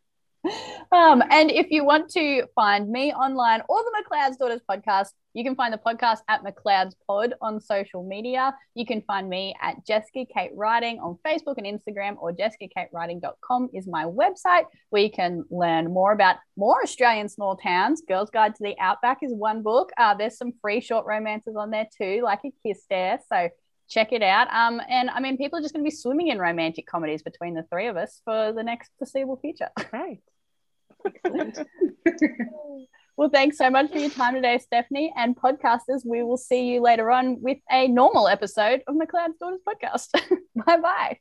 um, 0.92 1.22
and 1.30 1.50
if 1.50 1.70
you 1.70 1.84
want 1.84 2.10
to 2.10 2.44
find 2.54 2.88
me 2.90 3.12
online 3.12 3.62
or 3.68 3.78
the 3.82 4.02
McLeod's 4.02 4.36
Daughters 4.36 4.60
podcast, 4.68 5.08
you 5.34 5.44
can 5.44 5.54
find 5.54 5.72
the 5.72 5.78
podcast 5.78 6.20
at 6.28 6.42
McLeod's 6.42 6.96
Pod 7.06 7.34
on 7.42 7.60
social 7.60 8.02
media. 8.02 8.54
You 8.74 8.86
can 8.86 9.02
find 9.02 9.28
me 9.28 9.54
at 9.60 9.84
Jessica 9.86 10.24
Kate 10.32 10.50
Writing 10.54 10.98
on 10.98 11.18
Facebook 11.26 11.56
and 11.58 11.66
Instagram, 11.66 12.16
or 12.18 12.32
jessicakatewriting.com 12.32 13.70
is 13.74 13.86
my 13.86 14.04
website 14.04 14.64
where 14.90 15.02
you 15.02 15.10
can 15.10 15.44
learn 15.50 15.92
more 15.92 16.12
about 16.12 16.36
more 16.56 16.82
Australian 16.82 17.28
small 17.28 17.56
towns. 17.56 18.02
Girls 18.08 18.30
Guide 18.30 18.54
to 18.54 18.62
the 18.62 18.74
Outback 18.80 19.18
is 19.22 19.32
one 19.34 19.62
book. 19.62 19.90
Uh, 19.98 20.14
there's 20.14 20.38
some 20.38 20.52
free 20.62 20.80
short 20.80 21.04
romances 21.06 21.54
on 21.54 21.70
there 21.70 21.86
too, 21.96 22.22
like 22.24 22.40
a 22.46 22.52
kiss 22.66 22.84
there. 22.88 23.18
So 23.28 23.50
check 23.88 24.12
it 24.12 24.22
out. 24.22 24.48
Um, 24.52 24.80
and 24.88 25.10
I 25.10 25.20
mean, 25.20 25.36
people 25.36 25.58
are 25.58 25.62
just 25.62 25.74
going 25.74 25.84
to 25.84 25.90
be 25.90 25.94
swimming 25.94 26.28
in 26.28 26.38
romantic 26.38 26.86
comedies 26.86 27.22
between 27.22 27.54
the 27.54 27.64
three 27.70 27.88
of 27.88 27.96
us 27.96 28.20
for 28.24 28.52
the 28.52 28.62
next 28.62 28.90
foreseeable 28.98 29.36
future. 29.36 29.68
Right. 29.92 30.20
Well, 33.16 33.30
thanks 33.30 33.56
so 33.56 33.70
much 33.70 33.90
for 33.90 33.96
your 33.98 34.10
time 34.10 34.34
today, 34.34 34.58
Stefanie. 34.58 35.08
And 35.16 35.34
podcasters, 35.34 36.04
we 36.04 36.22
will 36.22 36.36
see 36.36 36.66
you 36.66 36.82
later 36.82 37.10
on 37.10 37.40
with 37.40 37.56
a 37.70 37.88
normal 37.88 38.28
episode 38.28 38.82
of 38.86 38.94
McLeod's 38.94 39.38
Daughters 39.40 39.60
podcast. 39.66 40.10
bye 40.66 40.76
bye. 40.76 41.18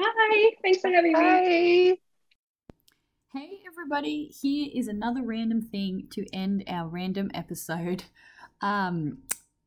Hi. 0.00 0.50
Thanks 0.62 0.80
for 0.80 0.90
having 0.90 1.12
me. 1.12 1.92
Bye. 1.92 1.98
Hey 3.32 3.60
everybody, 3.64 4.34
here 4.40 4.68
is 4.74 4.88
another 4.88 5.22
random 5.22 5.62
thing 5.62 6.08
to 6.10 6.26
end 6.32 6.64
our 6.66 6.88
random 6.88 7.30
episode. 7.34 8.02
Um, 8.60 9.18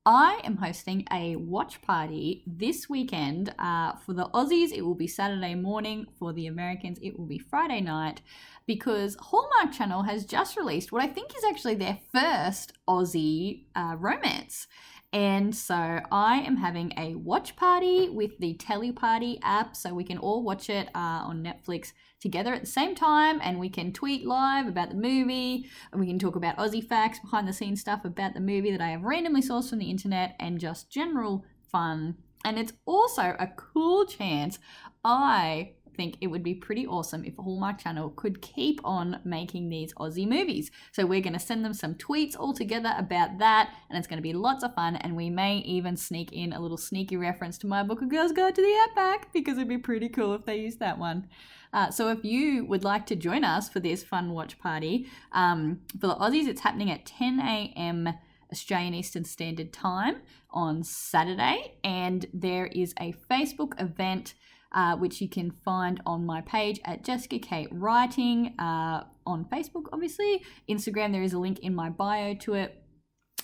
I 0.05 0.41
am 0.43 0.57
hosting 0.57 1.07
a 1.13 1.37
watch 1.37 1.81
party 1.81 2.43
this 2.45 2.89
weekend. 2.89 3.55
Uh, 3.57 3.93
for 4.05 4.13
the 4.13 4.27
Aussies, 4.33 4.73
it 4.73 4.81
will 4.81 4.95
be 4.95 5.07
Saturday 5.07 5.55
morning. 5.55 6.07
For 6.19 6.33
the 6.33 6.47
Americans, 6.47 6.99
it 7.01 7.17
will 7.17 7.25
be 7.25 7.39
Friday 7.39 7.79
night 7.79 8.19
because 8.67 9.15
Hallmark 9.21 9.71
Channel 9.71 10.03
has 10.03 10.25
just 10.25 10.57
released 10.57 10.91
what 10.91 11.01
I 11.01 11.07
think 11.07 11.31
is 11.37 11.45
actually 11.45 11.75
their 11.75 11.99
first 12.13 12.73
Aussie 12.85 13.63
uh, 13.77 13.95
romance. 13.97 14.67
And 15.13 15.55
so 15.55 16.01
I 16.11 16.39
am 16.39 16.57
having 16.57 16.91
a 16.97 17.15
watch 17.15 17.55
party 17.55 18.09
with 18.09 18.37
the 18.39 18.55
Teleparty 18.55 19.39
app 19.41 19.73
so 19.73 19.93
we 19.93 20.03
can 20.03 20.17
all 20.17 20.43
watch 20.43 20.69
it 20.69 20.89
uh, 20.93 21.23
on 21.23 21.43
Netflix 21.43 21.93
together 22.23 22.53
at 22.53 22.61
the 22.61 22.67
same 22.67 22.95
time 22.95 23.39
and 23.43 23.59
we 23.59 23.69
can 23.69 23.93
tweet 23.93 24.25
live 24.25 24.65
about 24.65 24.89
the 24.89 24.95
movie 24.95 25.69
and 25.91 26.01
we 26.01 26.07
can 26.07 26.17
talk 26.17 26.35
about 26.35 26.57
Aussie 26.57 26.83
facts, 26.83 27.19
behind 27.19 27.47
the 27.47 27.53
scenes 27.53 27.81
stuff 27.81 28.05
about 28.05 28.33
the 28.33 28.39
movie 28.39 28.71
that 28.71 28.81
I 28.81 28.89
have 28.89 29.03
randomly 29.03 29.41
sourced 29.41 29.69
from 29.69 29.79
the 29.79 29.91
internet 29.91 30.35
and 30.39 30.59
just 30.59 30.89
general 30.89 31.45
fun. 31.71 32.15
And 32.45 32.57
it's 32.57 32.73
also 32.85 33.35
a 33.37 33.51
cool 33.55 34.05
chance 34.05 34.57
I 35.03 35.73
think 35.95 36.17
it 36.21 36.27
would 36.27 36.43
be 36.43 36.53
pretty 36.53 36.85
awesome 36.85 37.23
if 37.25 37.35
Hallmark 37.35 37.79
Channel 37.79 38.11
could 38.11 38.41
keep 38.41 38.79
on 38.83 39.19
making 39.23 39.69
these 39.69 39.93
Aussie 39.95 40.27
movies. 40.27 40.71
So 40.91 41.05
we're 41.05 41.21
going 41.21 41.33
to 41.33 41.39
send 41.39 41.63
them 41.63 41.73
some 41.73 41.95
tweets 41.95 42.35
all 42.37 42.53
together 42.53 42.93
about 42.97 43.39
that, 43.39 43.73
and 43.89 43.97
it's 43.97 44.07
going 44.07 44.17
to 44.17 44.23
be 44.23 44.33
lots 44.33 44.63
of 44.63 44.75
fun. 44.75 44.95
And 44.97 45.15
we 45.15 45.29
may 45.29 45.57
even 45.59 45.97
sneak 45.97 46.31
in 46.31 46.53
a 46.53 46.59
little 46.59 46.77
sneaky 46.77 47.17
reference 47.17 47.57
to 47.59 47.67
my 47.67 47.83
book, 47.83 48.01
A 48.01 48.05
Girl's 48.05 48.31
Guide 48.31 48.55
to 48.55 48.61
the 48.61 48.79
Outback, 48.89 49.31
because 49.33 49.57
it'd 49.57 49.67
be 49.67 49.77
pretty 49.77 50.09
cool 50.09 50.33
if 50.33 50.45
they 50.45 50.57
used 50.57 50.79
that 50.79 50.97
one. 50.97 51.27
Uh, 51.73 51.89
so 51.89 52.09
if 52.09 52.23
you 52.23 52.65
would 52.65 52.83
like 52.83 53.05
to 53.07 53.15
join 53.15 53.43
us 53.43 53.67
for 53.67 53.79
this 53.79 54.03
fun 54.03 54.31
watch 54.31 54.59
party, 54.59 55.07
um, 55.31 55.81
for 55.99 56.07
the 56.07 56.15
Aussies, 56.15 56.47
it's 56.47 56.61
happening 56.61 56.91
at 56.91 57.05
10 57.05 57.39
a.m. 57.39 58.13
Australian 58.51 58.93
Eastern 58.93 59.25
Standard 59.25 59.73
Time 59.73 60.17
on 60.51 60.83
Saturday, 60.83 61.73
and 61.83 62.27
there 62.31 62.67
is 62.67 62.93
a 62.99 63.13
Facebook 63.29 63.81
event. 63.81 64.35
Uh, 64.73 64.95
which 64.95 65.21
you 65.21 65.29
can 65.29 65.51
find 65.63 66.01
on 66.03 66.25
my 66.25 66.41
page 66.41 66.79
at 66.83 67.03
Jessica 67.03 67.37
Kate 67.37 67.67
Writing 67.71 68.55
uh, 68.57 69.03
on 69.25 69.45
Facebook, 69.45 69.85
obviously. 69.93 70.43
Instagram, 70.67 71.11
there 71.11 71.21
is 71.21 71.33
a 71.33 71.37
link 71.37 71.59
in 71.59 71.75
my 71.75 71.89
bio 71.89 72.33
to 72.33 72.55
it. 72.55 72.81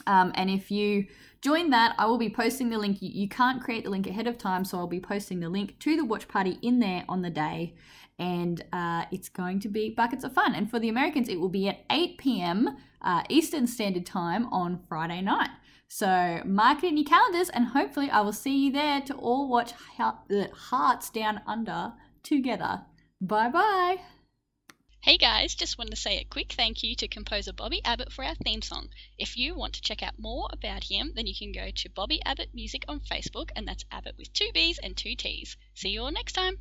Um, 0.08 0.32
and 0.34 0.50
if 0.50 0.72
you 0.72 1.06
join 1.42 1.70
that, 1.70 1.94
I 2.00 2.08
will 2.08 2.18
be 2.18 2.32
posting 2.32 2.70
the 2.70 2.80
link. 2.80 3.02
You, 3.04 3.10
you 3.14 3.30
can't 3.30 3.62
create 3.62 3.84
the 3.84 3.92
link 3.92 4.08
ahead 4.08 4.26
of 4.26 4.40
time, 4.40 4.66
so 4.66 4.80
I'll 4.80 4.88
be 4.88 5.00
posting 5.00 5.40
the 5.40 5.50
link 5.50 5.78
to 5.82 5.96
the 5.96 6.04
watch 6.04 6.28
party 6.28 6.58
in 6.64 6.80
there 6.80 7.06
on 7.08 7.22
the 7.22 7.30
day 7.30 7.76
and 8.20 8.64
uh, 8.74 9.06
it's 9.12 9.30
going 9.30 9.60
to 9.62 9.70
be 9.70 9.90
buckets 9.90 10.24
of 10.24 10.34
fun. 10.34 10.54
And 10.54 10.70
for 10.70 10.78
the 10.78 10.90
Americans, 10.90 11.30
it 11.30 11.40
will 11.40 11.50
be 11.50 11.70
at 11.70 11.80
8 11.90 12.18
p.m. 12.18 12.78
Uh, 13.02 13.24
Eastern 13.30 13.66
Standard 13.66 14.06
Time 14.06 14.46
on 14.52 14.82
Friday 14.90 15.22
night. 15.22 15.50
So 15.92 16.42
mark 16.46 16.84
it 16.84 16.90
in 16.90 16.98
your 16.98 17.06
calendars, 17.06 17.50
and 17.50 17.66
hopefully, 17.66 18.12
I 18.12 18.22
will 18.22 18.32
see 18.32 18.66
you 18.66 18.72
there 18.72 19.02
to 19.02 19.16
all 19.16 19.50
watch 19.50 19.72
Hearts 19.98 21.10
Down 21.10 21.42
Under 21.48 21.94
together. 22.22 22.86
Bye 23.20 23.50
bye. 23.50 23.98
Hey 25.02 25.18
guys, 25.18 25.56
just 25.56 25.78
wanted 25.78 25.92
to 25.92 25.96
say 25.96 26.18
a 26.18 26.26
quick 26.26 26.52
thank 26.52 26.84
you 26.84 26.96
to 26.98 27.08
composer 27.08 27.54
Bobby 27.54 27.82
Abbott 27.84 28.12
for 28.12 28.24
our 28.24 28.36
theme 28.36 28.62
song. 28.62 28.90
If 29.18 29.36
you 29.36 29.56
want 29.56 29.74
to 29.74 29.82
check 29.82 30.04
out 30.04 30.20
more 30.20 30.48
about 30.54 30.84
him, 30.84 31.14
then 31.16 31.26
you 31.26 31.34
can 31.34 31.52
go 31.52 31.72
to 31.74 31.90
Bobby 31.90 32.22
Abbott 32.24 32.50
Music 32.54 32.86
on 32.88 33.00
Facebook, 33.00 33.50
and 33.56 33.68
that's 33.68 33.86
Abbott 33.92 34.16
with 34.18 34.32
two 34.32 34.50
B's 34.54 34.78
and 34.78 34.96
two 34.96 35.16
T's. 35.16 35.58
See 35.74 35.90
you 35.90 36.04
all 36.04 36.12
next 36.12 36.34
time. 36.34 36.60